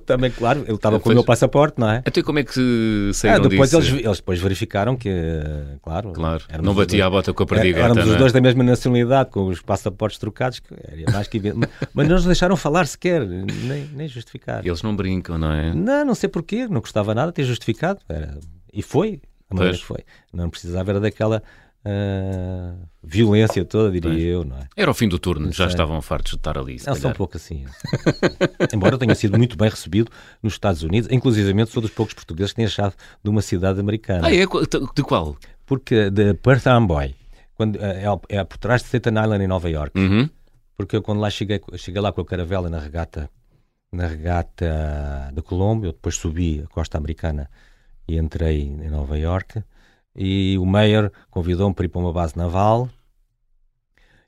Também, 0.04 0.32
claro, 0.32 0.64
ele 0.66 0.74
estava 0.74 0.98
com 0.98 1.08
o 1.10 1.12
meu 1.12 1.22
passaporte, 1.22 1.78
não 1.78 1.88
é? 1.88 1.98
Até 2.04 2.20
como 2.20 2.40
é 2.40 2.42
que 2.42 3.10
saíram 3.14 3.44
ah, 3.44 3.48
depois 3.48 3.70
disso? 3.70 3.94
Eles, 3.94 4.04
eles 4.04 4.16
depois 4.16 4.40
verificaram 4.40 4.96
que, 4.96 5.08
claro, 5.80 6.12
claro 6.12 6.42
não 6.60 6.74
batia 6.74 6.98
dois, 6.98 7.06
a 7.06 7.10
bota 7.10 7.32
com 7.32 7.44
a 7.44 7.46
perdigota. 7.46 7.84
Éramos 7.84 8.04
os 8.04 8.14
é? 8.14 8.18
dois 8.18 8.32
da 8.32 8.40
mesma 8.40 8.64
nacionalidade, 8.64 9.30
com 9.30 9.46
os 9.46 9.62
passaportes 9.62 10.18
trocados, 10.18 10.58
que 10.58 10.74
era 10.74 11.12
mais 11.12 11.28
que 11.28 11.40
Mas 11.94 12.08
não 12.08 12.16
nos 12.16 12.24
deixaram 12.24 12.56
falar 12.56 12.88
sequer, 12.88 13.24
nem, 13.24 13.88
nem 13.94 14.08
justificar. 14.08 14.66
Eles 14.66 14.82
não 14.82 14.94
brincam, 14.96 15.38
não 15.38 15.52
é? 15.52 15.72
Não, 15.72 16.04
não 16.04 16.14
sei 16.16 16.28
porquê, 16.28 16.66
não 16.66 16.80
gostava 16.80 17.14
nada 17.14 17.30
ter 17.30 17.44
justificado. 17.44 18.00
Era... 18.08 18.36
E 18.72 18.82
foi, 18.82 19.20
a 19.50 19.54
maneira 19.54 19.76
que 19.76 19.84
foi. 19.84 20.04
Não 20.32 20.50
precisava 20.50 20.90
era 20.90 21.00
daquela 21.00 21.42
uh, 21.86 22.88
violência 23.02 23.64
toda, 23.64 23.90
diria 23.90 24.10
pois. 24.10 24.22
eu, 24.22 24.44
não 24.44 24.58
é? 24.58 24.68
Era 24.76 24.90
o 24.90 24.94
fim 24.94 25.08
do 25.08 25.18
turno, 25.18 25.52
já 25.52 25.66
estavam 25.66 26.02
fartos 26.02 26.32
de 26.32 26.38
estar 26.38 26.58
ali. 26.58 26.76
Não, 26.84 26.94
são 26.94 27.10
um 27.10 27.14
pouco 27.14 27.36
assim. 27.36 27.64
Embora 28.74 28.94
eu 28.94 28.98
tenha 28.98 29.14
sido 29.14 29.38
muito 29.38 29.56
bem 29.56 29.68
recebido 29.68 30.10
nos 30.42 30.54
Estados 30.54 30.82
Unidos, 30.82 31.08
inclusive 31.10 31.66
sou 31.66 31.80
dos 31.80 31.90
poucos 31.90 32.14
portugueses 32.14 32.52
que 32.52 32.56
têm 32.56 32.66
achado 32.66 32.94
de 33.22 33.30
uma 33.30 33.42
cidade 33.42 33.78
americana. 33.78 34.26
Ah, 34.26 34.34
é? 34.34 34.44
De 34.94 35.02
qual? 35.02 35.36
Porque 35.64 36.10
de 36.10 36.34
Perth 36.34 36.66
Amboy, 36.66 37.14
quando, 37.54 37.78
é, 37.82 38.04
é, 38.28 38.44
por 38.44 38.58
trás 38.58 38.82
de 38.82 38.88
Staten 38.88 39.14
Island 39.14 39.44
em 39.44 39.48
Nova 39.48 39.70
York. 39.70 39.98
Uhum. 39.98 40.28
Porque 40.76 40.96
eu 40.96 41.02
quando 41.02 41.20
lá 41.20 41.30
cheguei, 41.30 41.60
cheguei 41.76 42.02
lá 42.02 42.12
com 42.12 42.20
a 42.20 42.24
caravela 42.24 42.68
na 42.68 42.78
regata 42.78 43.30
na 43.90 44.06
regata 44.06 45.30
da 45.32 45.40
Colômbia, 45.40 45.88
eu 45.88 45.92
depois 45.92 46.16
subi 46.16 46.62
a 46.62 46.66
costa 46.66 46.98
americana 46.98 47.48
e 48.08 48.16
entrei 48.18 48.62
em 48.62 48.90
Nova 48.90 49.18
York 49.18 49.62
e 50.16 50.56
o 50.58 50.64
Mayer 50.64 51.12
convidou-me 51.30 51.74
para 51.74 51.84
ir 51.84 51.88
para 51.88 52.00
uma 52.00 52.12
base 52.12 52.36
naval. 52.36 52.88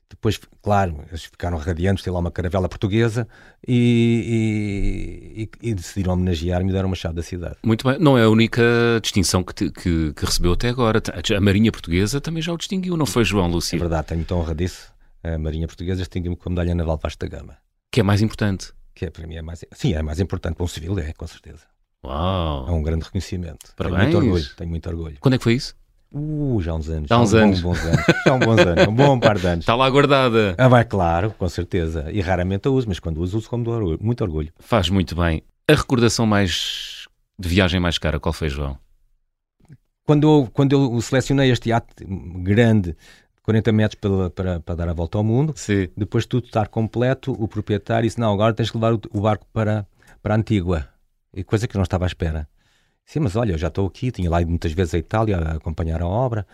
Depois, 0.09 0.39
claro, 0.61 1.03
eles 1.07 1.25
ficaram 1.25 1.57
radiantes, 1.57 2.03
tem 2.03 2.11
lá 2.11 2.19
uma 2.19 2.31
caravela 2.31 2.67
portuguesa 2.67 3.27
e, 3.67 5.47
e, 5.61 5.69
e 5.69 5.73
decidiram 5.73 6.13
homenagear-me 6.13 6.69
e 6.69 6.73
deram 6.73 6.87
uma 6.89 6.95
chave 6.95 7.15
da 7.15 7.21
cidade. 7.21 7.57
Muito 7.63 7.87
bem, 7.87 7.99
não 7.99 8.17
é 8.17 8.23
a 8.23 8.29
única 8.29 8.63
distinção 9.01 9.43
que, 9.43 9.53
te, 9.53 9.71
que, 9.71 10.13
que, 10.13 10.25
recebeu 10.25 10.53
até 10.53 10.69
agora. 10.69 11.01
A 11.35 11.41
Marinha 11.41 11.71
Portuguesa 11.71 12.19
também 12.19 12.41
já 12.41 12.51
o 12.51 12.57
distinguiu, 12.57 12.97
não 12.97 13.05
foi 13.05 13.23
João 13.23 13.47
Lúcio? 13.47 13.75
É 13.75 13.79
verdade, 13.79 14.07
tenho 14.07 14.19
muita 14.19 14.33
honra 14.33 14.55
disso. 14.55 14.91
A 15.23 15.37
Marinha 15.37 15.67
Portuguesa 15.67 15.99
distinguiu-me 15.99 16.37
com 16.37 16.49
a 16.49 16.51
medalha 16.51 16.73
naval 16.73 16.99
Vasta 17.01 17.27
Gama. 17.27 17.57
Que 17.91 17.99
é 17.99 18.03
mais 18.03 18.21
importante? 18.21 18.73
Que 18.95 19.05
é, 19.05 19.09
para 19.11 19.27
mim 19.27 19.35
é 19.35 19.43
mais... 19.43 19.63
Sim, 19.73 19.93
é 19.93 20.01
mais 20.01 20.19
importante 20.19 20.55
para 20.55 20.63
um 20.63 20.67
civil, 20.67 20.97
é, 20.97 21.13
com 21.13 21.27
certeza. 21.27 21.61
Uau! 22.03 22.67
É 22.67 22.71
um 22.71 22.81
grande 22.81 23.05
reconhecimento. 23.05 23.73
Parabéns. 23.75 24.01
Tenho 24.01 24.11
muito 24.13 24.27
orgulho, 24.27 24.55
tenho 24.55 24.69
muito 24.69 24.89
orgulho. 24.89 25.17
Quando 25.19 25.33
é 25.33 25.37
que 25.37 25.43
foi 25.43 25.53
isso? 25.53 25.75
Uh, 26.11 26.59
já 26.61 26.71
há 26.71 26.75
uns 26.75 26.89
anos. 26.89 27.07
Já 27.07 27.15
há 27.15 27.21
uns 27.21 27.33
anos. 27.33 27.61
Bons, 27.61 27.77
bons 27.77 27.85
anos. 27.85 28.05
Já 28.25 28.31
há 28.31 28.35
uns 28.35 28.45
bons 28.45 28.59
anos. 28.59 28.87
Um 28.87 28.95
bom 28.95 29.19
par 29.19 29.37
de 29.37 29.47
anos. 29.47 29.63
Está 29.63 29.75
lá 29.75 29.89
guardada. 29.89 30.55
Ah, 30.57 30.67
vai, 30.67 30.83
claro, 30.83 31.31
com 31.37 31.47
certeza. 31.47 32.09
E 32.11 32.19
raramente 32.21 32.67
a 32.67 32.71
uso, 32.71 32.87
mas 32.87 32.99
quando 32.99 33.21
uso, 33.21 33.37
uso 33.37 33.49
com 33.49 33.57
muito 34.01 34.23
orgulho. 34.23 34.51
Faz 34.59 34.89
muito 34.89 35.15
bem. 35.15 35.43
A 35.67 35.75
recordação 35.75 36.25
mais 36.25 37.07
de 37.37 37.47
viagem 37.47 37.79
mais 37.79 37.97
cara, 37.97 38.19
qual 38.19 38.33
foi, 38.33 38.49
João? 38.49 38.77
Quando 40.03 40.27
eu, 40.27 40.49
quando 40.51 40.73
eu 40.73 41.01
selecionei 41.01 41.51
este 41.51 41.69
iate 41.69 42.03
grande, 42.41 42.97
40 43.43 43.71
metros 43.71 43.99
para, 44.01 44.29
para, 44.31 44.59
para 44.59 44.75
dar 44.75 44.89
a 44.89 44.93
volta 44.93 45.19
ao 45.19 45.23
mundo, 45.23 45.53
Sim. 45.55 45.87
depois 45.95 46.23
de 46.23 46.29
tudo 46.29 46.45
estar 46.45 46.67
completo, 46.67 47.31
o 47.31 47.47
proprietário 47.47 48.07
disse: 48.07 48.19
Não, 48.19 48.33
agora 48.33 48.53
tens 48.53 48.71
que 48.71 48.77
levar 48.77 48.93
o, 48.93 49.01
o 49.11 49.21
barco 49.21 49.45
para, 49.53 49.85
para 50.23 50.35
Antígua. 50.35 50.87
E 51.33 51.43
coisa 51.43 51.67
que 51.67 51.75
eu 51.75 51.79
não 51.79 51.83
estava 51.83 52.05
à 52.05 52.07
espera. 52.07 52.47
Sim, 53.05 53.19
mas 53.21 53.35
olha, 53.35 53.53
eu 53.53 53.57
já 53.57 53.67
estou 53.67 53.87
aqui, 53.87 54.11
tinha 54.11 54.29
lá 54.29 54.41
ido 54.41 54.49
muitas 54.49 54.71
vezes 54.71 54.93
à 54.93 54.97
Itália 54.97 55.37
a 55.37 55.51
acompanhar 55.53 56.01
a 56.01 56.07
obra, 56.07 56.45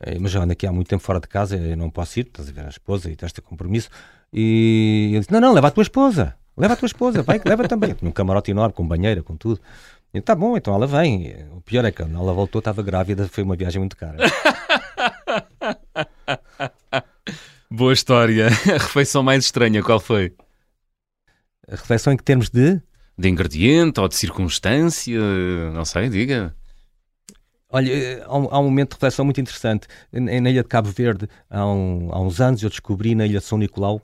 eh, 0.00 0.18
mas 0.18 0.30
já 0.30 0.42
ando 0.42 0.52
aqui 0.52 0.66
há 0.66 0.72
muito 0.72 0.88
tempo 0.88 1.02
fora 1.02 1.18
de 1.20 1.26
casa, 1.26 1.56
eu 1.56 1.76
não 1.76 1.88
posso 1.90 2.20
ir, 2.20 2.26
estás 2.26 2.48
a 2.48 2.52
ver 2.52 2.66
a 2.66 2.68
esposa 2.68 3.10
e 3.10 3.16
este 3.20 3.40
compromisso. 3.40 3.88
E 4.32 5.08
ele 5.12 5.20
disse: 5.20 5.32
Não, 5.32 5.40
não, 5.40 5.52
leva 5.52 5.68
a 5.68 5.70
tua 5.70 5.82
esposa, 5.82 6.36
leva 6.56 6.74
a 6.74 6.76
tua 6.76 6.86
esposa, 6.86 7.22
vai, 7.22 7.40
leva 7.44 7.66
também. 7.66 7.94
Tinha 7.94 8.08
um 8.08 8.12
camarote 8.12 8.50
enorme, 8.50 8.74
com 8.74 8.86
banheira, 8.86 9.22
com 9.22 9.36
tudo. 9.36 9.60
E 10.14 10.20
tá 10.20 10.34
bom, 10.34 10.56
então 10.56 10.74
ela 10.74 10.86
vem. 10.86 11.34
O 11.56 11.62
pior 11.62 11.84
é 11.84 11.90
que 11.90 12.02
ela 12.02 12.32
voltou, 12.34 12.58
estava 12.58 12.82
grávida, 12.82 13.26
foi 13.28 13.42
uma 13.42 13.56
viagem 13.56 13.78
muito 13.78 13.96
cara. 13.96 14.18
Boa 17.70 17.94
história. 17.94 18.48
A 18.68 18.78
refeição 18.78 19.22
mais 19.22 19.44
estranha, 19.44 19.82
qual 19.82 19.98
foi? 19.98 20.34
A 21.66 21.76
refeição 21.76 22.12
em 22.12 22.18
que 22.18 22.22
termos 22.22 22.50
de? 22.50 22.82
De 23.16 23.28
ingrediente 23.28 24.00
ou 24.00 24.08
de 24.08 24.16
circunstância? 24.16 25.20
Não 25.72 25.84
sei, 25.84 26.08
diga. 26.08 26.54
Olha, 27.68 28.22
há 28.26 28.36
um, 28.36 28.48
há 28.50 28.58
um, 28.58 28.64
momento 28.64 28.90
de 28.90 28.94
reflexão 28.96 29.24
muito 29.24 29.40
interessante. 29.40 29.88
Na 30.12 30.50
ilha 30.50 30.62
de 30.62 30.68
Cabo 30.68 30.90
Verde, 30.90 31.26
há, 31.48 31.66
um, 31.66 32.10
há, 32.12 32.20
uns 32.20 32.38
anos, 32.38 32.62
eu 32.62 32.68
descobri 32.68 33.14
na 33.14 33.24
ilha 33.24 33.38
de 33.38 33.44
São 33.44 33.56
Nicolau 33.56 34.02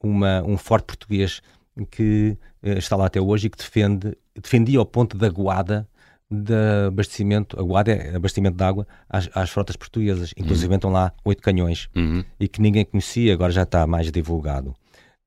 uma, 0.00 0.40
um 0.44 0.56
forte 0.56 0.86
português 0.86 1.42
que 1.90 2.36
eh, 2.62 2.78
está 2.78 2.94
lá 2.94 3.06
até 3.06 3.20
hoje 3.20 3.48
e 3.48 3.50
que 3.50 3.58
defende, 3.58 4.16
defendia 4.40 4.80
o 4.80 4.86
ponto 4.86 5.16
da 5.16 5.28
guada 5.28 5.88
de 6.30 6.54
abastecimento, 6.86 7.58
a 7.58 7.62
guarda 7.62 7.92
é 7.92 8.14
abastecimento 8.14 8.56
de 8.56 8.62
água 8.64 8.86
às, 9.08 9.28
às 9.34 9.50
frotas 9.50 9.76
portuguesas. 9.76 10.32
Inclusive 10.36 10.68
uhum. 10.68 10.74
estão 10.76 10.90
lá 10.90 11.12
oito 11.24 11.42
canhões 11.42 11.88
uhum. 11.96 12.22
e 12.38 12.46
que 12.46 12.60
ninguém 12.60 12.84
conhecia, 12.84 13.32
agora 13.32 13.50
já 13.50 13.62
está 13.62 13.86
mais 13.86 14.12
divulgado. 14.12 14.74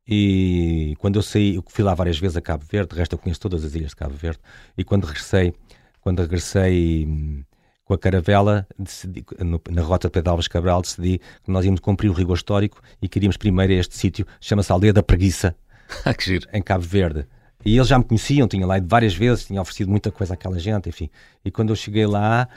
E 0.07 0.95
quando 0.99 1.17
eu 1.17 1.21
saí, 1.21 1.55
eu 1.55 1.63
fui 1.67 1.83
lá 1.83 1.93
várias 1.93 2.17
vezes 2.17 2.35
a 2.35 2.41
Cabo 2.41 2.65
Verde, 2.69 2.89
de 2.91 2.97
resto 2.97 3.13
eu 3.13 3.19
conheço 3.19 3.39
todas 3.39 3.63
as 3.63 3.75
ilhas 3.75 3.89
de 3.91 3.95
Cabo 3.95 4.15
Verde, 4.15 4.39
e 4.77 4.83
quando 4.83 5.05
regressei, 5.05 5.53
quando 6.01 6.21
regressei 6.21 7.05
hum, 7.05 7.43
com 7.85 7.93
a 7.93 7.97
caravela, 7.97 8.67
decidi, 8.77 9.23
no, 9.39 9.61
na 9.69 9.81
rota 9.81 10.07
de 10.07 10.11
Pedro 10.11 10.31
Alves 10.31 10.47
Cabral, 10.47 10.81
decidi 10.81 11.19
que 11.43 11.51
nós 11.51 11.65
íamos 11.65 11.79
cumprir 11.79 12.09
o 12.09 12.13
rigor 12.13 12.35
histórico 12.35 12.81
e 13.01 13.07
queríamos 13.07 13.37
primeiro 13.37 13.73
este 13.73 13.95
sítio, 13.95 14.25
chama-se 14.39 14.71
Aldeia 14.71 14.93
da 14.93 15.03
Preguiça, 15.03 15.55
ah, 16.05 16.15
em 16.53 16.61
Cabo 16.61 16.83
Verde. 16.83 17.25
E 17.63 17.75
eles 17.75 17.87
já 17.87 17.97
me 17.97 18.03
conheciam, 18.03 18.47
tinha 18.47 18.65
lá 18.65 18.79
ido 18.79 18.87
várias 18.87 19.13
vezes, 19.13 19.45
tinha 19.45 19.61
oferecido 19.61 19.89
muita 19.89 20.11
coisa 20.11 20.33
àquela 20.33 20.57
gente, 20.57 20.89
enfim. 20.89 21.11
E 21.45 21.51
quando 21.51 21.69
eu 21.69 21.75
cheguei 21.75 22.07
lá, 22.07 22.47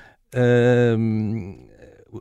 hum, 0.97 1.69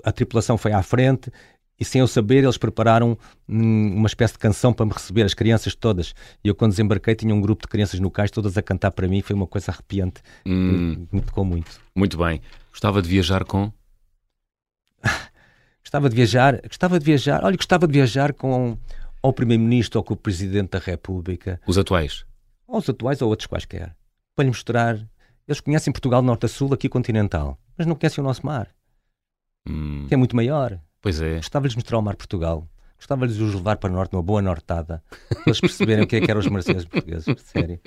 a 0.03 0.11
tripulação 0.11 0.57
foi 0.57 0.71
à 0.71 0.81
frente 0.81 1.31
e 1.79 1.85
sem 1.85 2.01
eu 2.01 2.07
saber, 2.07 2.43
eles 2.43 2.57
prepararam 2.57 3.17
hum, 3.47 3.95
uma 3.95 4.07
espécie 4.07 4.33
de 4.33 4.39
canção 4.39 4.71
para 4.71 4.85
me 4.85 4.91
receber, 4.91 5.23
as 5.23 5.33
crianças 5.33 5.75
todas. 5.75 6.13
E 6.43 6.47
eu, 6.47 6.55
quando 6.55 6.71
desembarquei, 6.71 7.15
tinha 7.15 7.33
um 7.33 7.41
grupo 7.41 7.63
de 7.63 7.67
crianças 7.67 7.99
no 7.99 8.11
cais, 8.11 8.31
todas 8.31 8.57
a 8.57 8.61
cantar 8.61 8.91
para 8.91 9.07
mim. 9.07 9.21
Foi 9.21 9.35
uma 9.35 9.47
coisa 9.47 9.71
arrepiante. 9.71 10.21
Hum. 10.45 11.07
Me 11.11 11.21
tocou 11.21 11.43
muito. 11.43 11.81
Muito 11.95 12.17
bem. 12.17 12.41
Gostava 12.69 13.01
de 13.01 13.09
viajar 13.09 13.43
com? 13.43 13.71
gostava 15.83 16.09
de 16.09 16.15
viajar, 16.15 16.61
gostava 16.67 16.99
de 16.99 17.05
viajar, 17.05 17.43
olha, 17.43 17.57
gostava 17.57 17.87
de 17.87 17.93
viajar 17.93 18.33
com 18.33 18.77
ou 19.21 19.29
o 19.29 19.33
Primeiro-Ministro 19.33 19.99
ou 19.99 20.03
com 20.03 20.13
o 20.13 20.17
Presidente 20.17 20.71
da 20.71 20.79
República. 20.79 21.59
Os 21.65 21.77
atuais? 21.77 22.25
Ou 22.67 22.79
os 22.79 22.89
atuais 22.89 23.21
ou 23.21 23.29
outros 23.29 23.47
quaisquer. 23.47 23.95
Para 24.35 24.43
lhe 24.43 24.49
mostrar. 24.49 24.99
Eles 25.47 25.61
conhecem 25.61 25.91
Portugal 25.93 26.21
norte 26.21 26.45
a 26.45 26.49
sul, 26.49 26.73
aqui 26.73 26.87
continental, 26.87 27.57
mas 27.77 27.85
não 27.87 27.95
conhecem 27.95 28.23
o 28.23 28.27
nosso 28.27 28.45
mar, 28.45 28.69
hum. 29.67 30.05
que 30.07 30.13
é 30.13 30.17
muito 30.17 30.35
maior. 30.35 30.79
Pois 31.03 31.21
é. 31.21 31.35
Gostava-lhes 31.35 31.75
mostrar 31.75 31.99
o 31.99 32.01
mar 32.01 32.15
Portugal. 32.15 32.65
Gostava-lhes 32.97 33.37
os 33.37 33.53
levar 33.53 33.75
para 33.75 33.91
o 33.91 33.93
norte, 33.93 34.13
numa 34.13 34.23
boa 34.23 34.41
nortada, 34.41 35.03
para 35.27 35.43
eles 35.45 35.59
perceberem 35.59 36.05
o 36.05 36.07
que 36.07 36.15
é 36.15 36.21
que 36.21 36.31
eram 36.31 36.39
os 36.39 36.47
marcianos 36.47 36.85
portugueses. 36.85 37.25
Sério. 37.43 37.77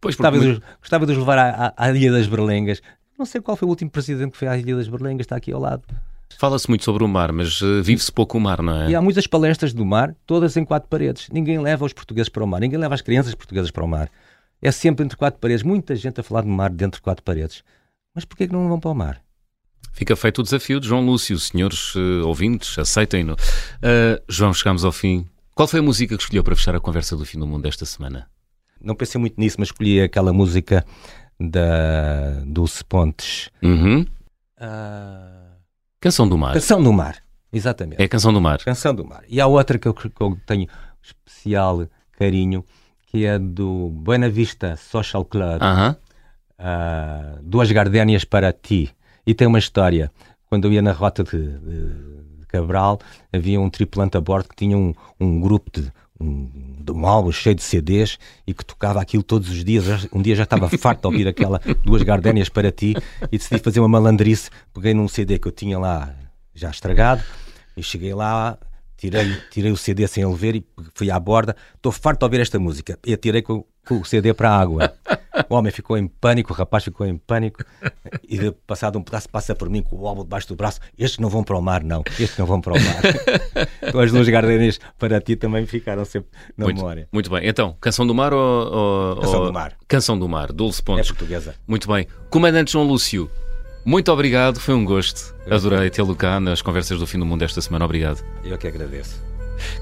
Pois, 0.00 0.16
gostava, 0.16 0.36
porque... 0.36 0.54
de, 0.54 0.62
gostava 0.80 1.06
de 1.06 1.12
os 1.12 1.18
levar 1.18 1.38
à, 1.38 1.66
à, 1.76 1.86
à, 1.86 1.90
Ilha 1.92 2.10
das 2.10 2.26
Berlengas. 2.26 2.82
Não 3.16 3.24
sei 3.24 3.40
qual 3.40 3.56
foi 3.56 3.66
o 3.66 3.68
último 3.68 3.88
presidente 3.88 4.32
que 4.32 4.36
foi 4.36 4.48
à 4.48 4.58
Ilha 4.58 4.74
das 4.74 4.88
Berlengas, 4.88 5.24
está 5.24 5.36
aqui 5.36 5.52
ao 5.52 5.60
lado. 5.60 5.84
Fala-se 6.36 6.68
muito 6.68 6.84
sobre 6.84 7.04
o 7.04 7.08
mar, 7.08 7.30
mas 7.30 7.62
uh, 7.62 7.82
vive-se 7.84 8.10
pouco 8.10 8.36
o 8.36 8.40
mar, 8.40 8.60
não 8.60 8.82
é? 8.82 8.90
E 8.90 8.94
há 8.96 9.00
muitas 9.00 9.28
palestras 9.28 9.72
do 9.72 9.86
mar, 9.86 10.16
todas 10.26 10.56
em 10.56 10.64
quatro 10.64 10.88
paredes. 10.88 11.28
Ninguém 11.30 11.60
leva 11.60 11.84
os 11.84 11.92
portugueses 11.92 12.28
para 12.28 12.42
o 12.42 12.46
mar, 12.46 12.60
ninguém 12.60 12.78
leva 12.78 12.94
as 12.94 13.00
crianças 13.00 13.34
portuguesas 13.36 13.70
para 13.70 13.84
o 13.84 13.88
mar. 13.88 14.10
É 14.60 14.72
sempre 14.72 15.04
entre 15.04 15.16
quatro 15.16 15.38
paredes. 15.38 15.62
Muita 15.62 15.94
gente 15.94 16.18
a 16.18 16.22
falar 16.24 16.42
do 16.42 16.48
mar 16.48 16.70
dentro 16.70 16.98
de 16.98 17.02
quatro 17.02 17.22
paredes. 17.22 17.62
Mas 18.12 18.24
porquê 18.24 18.48
que 18.48 18.52
não 18.52 18.68
vão 18.68 18.80
para 18.80 18.90
o 18.90 18.94
mar? 18.94 19.22
Fica 19.98 20.14
feito 20.14 20.38
o 20.38 20.44
desafio 20.44 20.78
de 20.78 20.86
João 20.86 21.04
Lúcio. 21.04 21.36
Senhores 21.40 21.92
uh, 21.96 22.24
ouvintes, 22.24 22.78
aceitem-no. 22.78 23.32
Uh, 23.32 24.22
João, 24.28 24.54
chegamos 24.54 24.84
ao 24.84 24.92
fim. 24.92 25.26
Qual 25.56 25.66
foi 25.66 25.80
a 25.80 25.82
música 25.82 26.16
que 26.16 26.22
escolheu 26.22 26.44
para 26.44 26.54
fechar 26.54 26.72
a 26.76 26.78
conversa 26.78 27.16
do 27.16 27.26
fim 27.26 27.36
do 27.36 27.44
mundo 27.48 27.64
desta 27.64 27.84
semana? 27.84 28.30
Não 28.80 28.94
pensei 28.94 29.20
muito 29.20 29.40
nisso, 29.40 29.56
mas 29.58 29.70
escolhi 29.70 30.00
aquela 30.00 30.32
música 30.32 30.86
da 31.40 32.44
Dulce 32.46 32.84
Pontes. 32.84 33.50
Uhum. 33.60 34.06
Ah, 34.56 35.56
Canção 36.00 36.28
do 36.28 36.38
Mar. 36.38 36.54
Canção 36.54 36.80
do 36.80 36.92
Mar, 36.92 37.16
exatamente. 37.52 38.00
É 38.00 38.04
a 38.04 38.08
Canção 38.08 38.32
do 38.32 38.40
Mar. 38.40 38.58
Canção 38.58 38.94
do 38.94 39.04
Mar. 39.04 39.24
E 39.28 39.40
há 39.40 39.48
outra 39.48 39.80
que 39.80 39.88
eu, 39.88 39.94
que 39.94 40.08
eu 40.20 40.38
tenho 40.46 40.68
especial 41.02 41.88
carinho, 42.12 42.64
que 43.08 43.26
é 43.26 43.36
do 43.36 43.88
Buena 43.90 44.30
Vista 44.30 44.76
Social 44.76 45.24
Club, 45.24 45.60
ah, 46.56 47.38
Duas 47.42 47.72
Gardénias 47.72 48.22
para 48.22 48.52
Ti. 48.52 48.94
E 49.28 49.34
tem 49.34 49.46
uma 49.46 49.58
história. 49.58 50.10
Quando 50.46 50.64
eu 50.66 50.72
ia 50.72 50.80
na 50.80 50.92
rota 50.92 51.22
de, 51.22 51.36
de- 51.58 52.18
Cabral, 52.48 52.98
havia 53.30 53.60
um 53.60 53.68
tripulante 53.68 54.16
a 54.16 54.20
bordo 54.22 54.48
que 54.48 54.56
tinha 54.56 54.74
um, 54.74 54.94
um 55.20 55.38
grupo 55.38 55.70
de 55.70 55.92
um, 56.18 56.48
de 56.80 56.90
um 56.90 57.06
álbum 57.06 57.30
cheio 57.30 57.54
de 57.54 57.62
CDs 57.62 58.18
e 58.46 58.54
que 58.54 58.64
tocava 58.64 59.02
aquilo 59.02 59.22
todos 59.22 59.50
os 59.50 59.62
dias. 59.62 60.08
Um 60.10 60.22
dia 60.22 60.34
já 60.34 60.44
estava 60.44 60.66
farto 60.78 61.02
de 61.02 61.06
ouvir 61.08 61.28
aquela 61.28 61.60
Duas 61.84 62.02
Gardénias 62.02 62.48
para 62.48 62.72
Ti 62.72 62.94
e 63.30 63.36
decidi 63.36 63.60
fazer 63.60 63.80
uma 63.80 63.88
malandrice. 63.88 64.48
Peguei 64.72 64.94
num 64.94 65.06
CD 65.08 65.38
que 65.38 65.46
eu 65.46 65.52
tinha 65.52 65.78
lá 65.78 66.14
já 66.54 66.70
estragado 66.70 67.22
e 67.76 67.82
cheguei 67.82 68.14
lá, 68.14 68.56
tirei, 68.98 69.34
tirei 69.50 69.70
o 69.72 69.76
CD 69.76 70.06
sem 70.06 70.22
ele 70.22 70.34
ver 70.34 70.56
e 70.56 70.66
fui 70.94 71.10
à 71.10 71.18
borda. 71.18 71.56
Estou 71.74 71.90
farto 71.90 72.18
de 72.18 72.24
ouvir 72.26 72.40
esta 72.40 72.58
música. 72.58 72.98
E 73.06 73.14
atirei 73.14 73.40
com, 73.40 73.64
com 73.86 74.00
o 74.00 74.04
CD 74.04 74.34
para 74.34 74.50
a 74.50 74.58
água. 74.60 74.92
O 75.48 75.54
homem 75.54 75.72
ficou 75.72 75.96
em 75.96 76.06
pânico, 76.08 76.52
o 76.52 76.56
rapaz 76.56 76.84
ficou 76.84 77.06
em 77.06 77.16
pânico. 77.16 77.64
E 78.28 78.36
de, 78.36 78.50
passado 78.66 78.98
um 78.98 79.02
pedaço, 79.02 79.28
passa 79.30 79.54
por 79.54 79.70
mim 79.70 79.82
com 79.82 79.96
o 79.96 80.06
álbum 80.06 80.22
debaixo 80.24 80.48
do 80.48 80.56
braço. 80.56 80.80
Estes 80.98 81.18
não 81.20 81.30
vão 81.30 81.42
para 81.44 81.56
o 81.56 81.62
mar, 81.62 81.82
não. 81.82 82.02
Estes 82.18 82.36
não 82.36 82.44
vão 82.44 82.60
para 82.60 82.74
o 82.74 82.76
mar. 82.76 83.02
então 83.82 84.00
as 84.00 84.10
duas 84.12 84.28
gardenias 84.28 84.78
para 84.98 85.20
ti 85.20 85.36
também 85.36 85.64
ficaram 85.64 86.04
sempre 86.04 86.30
na 86.56 86.64
Muito, 86.66 86.76
memória. 86.78 87.08
muito 87.12 87.30
bem. 87.30 87.48
Então, 87.48 87.76
Canção 87.80 88.06
do 88.06 88.14
Mar 88.14 88.34
ou. 88.34 88.40
ou- 88.40 89.16
Canção 89.20 89.40
ou- 89.40 89.46
do 89.46 89.52
Mar. 89.52 89.76
Canção 89.86 90.18
do 90.18 90.28
Mar, 90.28 90.52
Dulce 90.52 90.80
É 90.80 90.84
Pontes. 90.84 91.08
portuguesa. 91.08 91.54
Muito 91.66 91.86
bem. 91.88 92.06
Comandante 92.30 92.72
João 92.72 92.84
Lúcio, 92.84 93.30
muito 93.84 94.12
obrigado, 94.12 94.60
foi 94.60 94.74
um 94.74 94.84
gosto. 94.84 95.34
Adorei 95.50 95.90
tê-lo 95.90 96.14
cá 96.14 96.38
nas 96.38 96.60
conversas 96.60 96.98
do 96.98 97.06
fim 97.06 97.18
do 97.18 97.24
mundo 97.24 97.40
desta 97.40 97.60
semana. 97.60 97.84
Obrigado. 97.84 98.22
Eu 98.44 98.58
que 98.58 98.66
agradeço. 98.66 99.22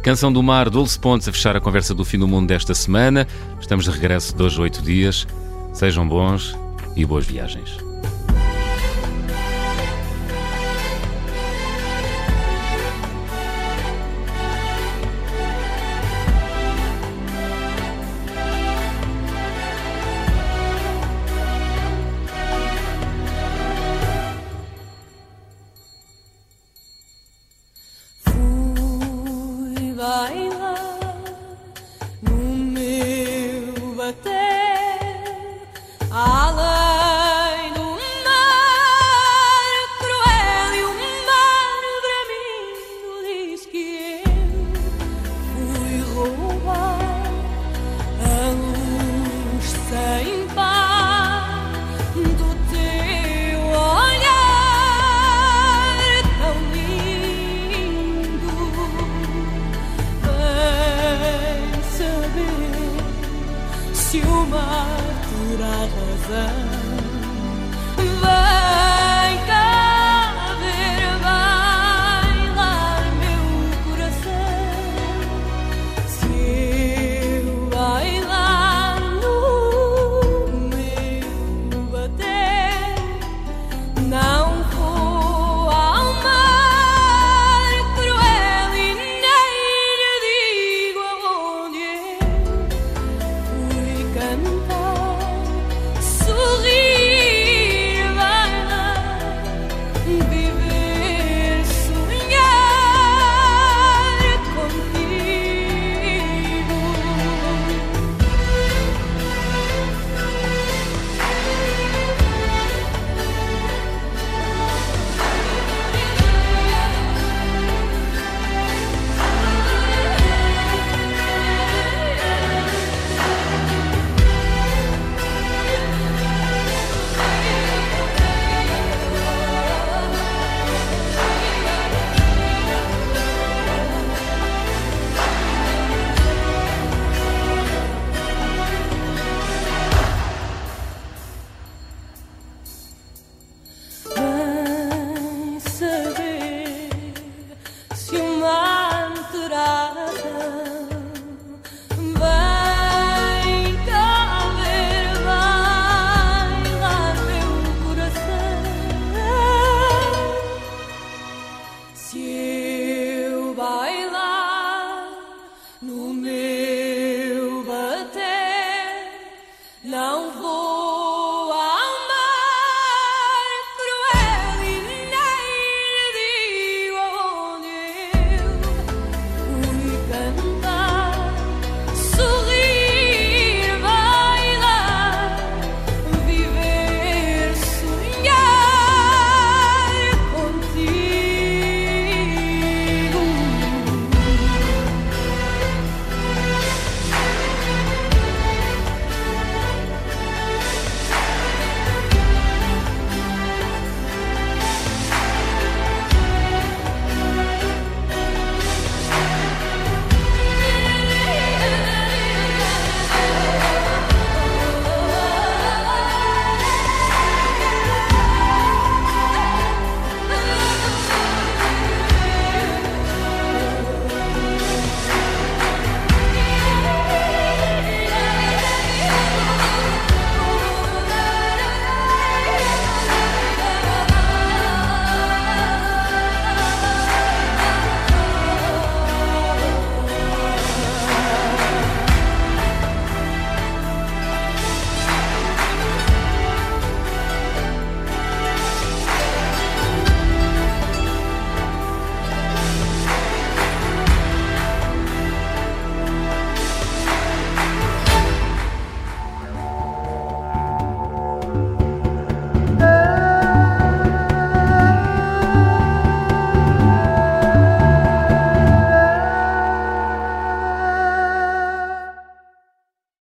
Canção 0.03 0.33
do 0.33 0.43
Mar, 0.43 0.71
Dulce 0.71 0.99
Pontes, 0.99 1.29
a 1.29 1.33
fechar 1.33 1.57
a 1.57 1.61
conversa 1.61 1.95
do 1.95 2.05
fim 2.05 2.19
do 2.19 2.29
mundo 2.29 2.49
desta 2.49 2.75
semana. 2.75 3.27
Estamos 3.61 3.85
de 3.85 3.91
regresso 3.91 4.35
de 4.35 4.43
hoje 4.43 4.59
a 4.59 4.63
oito 4.63 4.83
dias. 4.83 5.27
Sejam 5.73 6.09
bons 6.09 6.57
e 6.95 7.05
boas 7.05 7.27
viagens. 7.27 7.86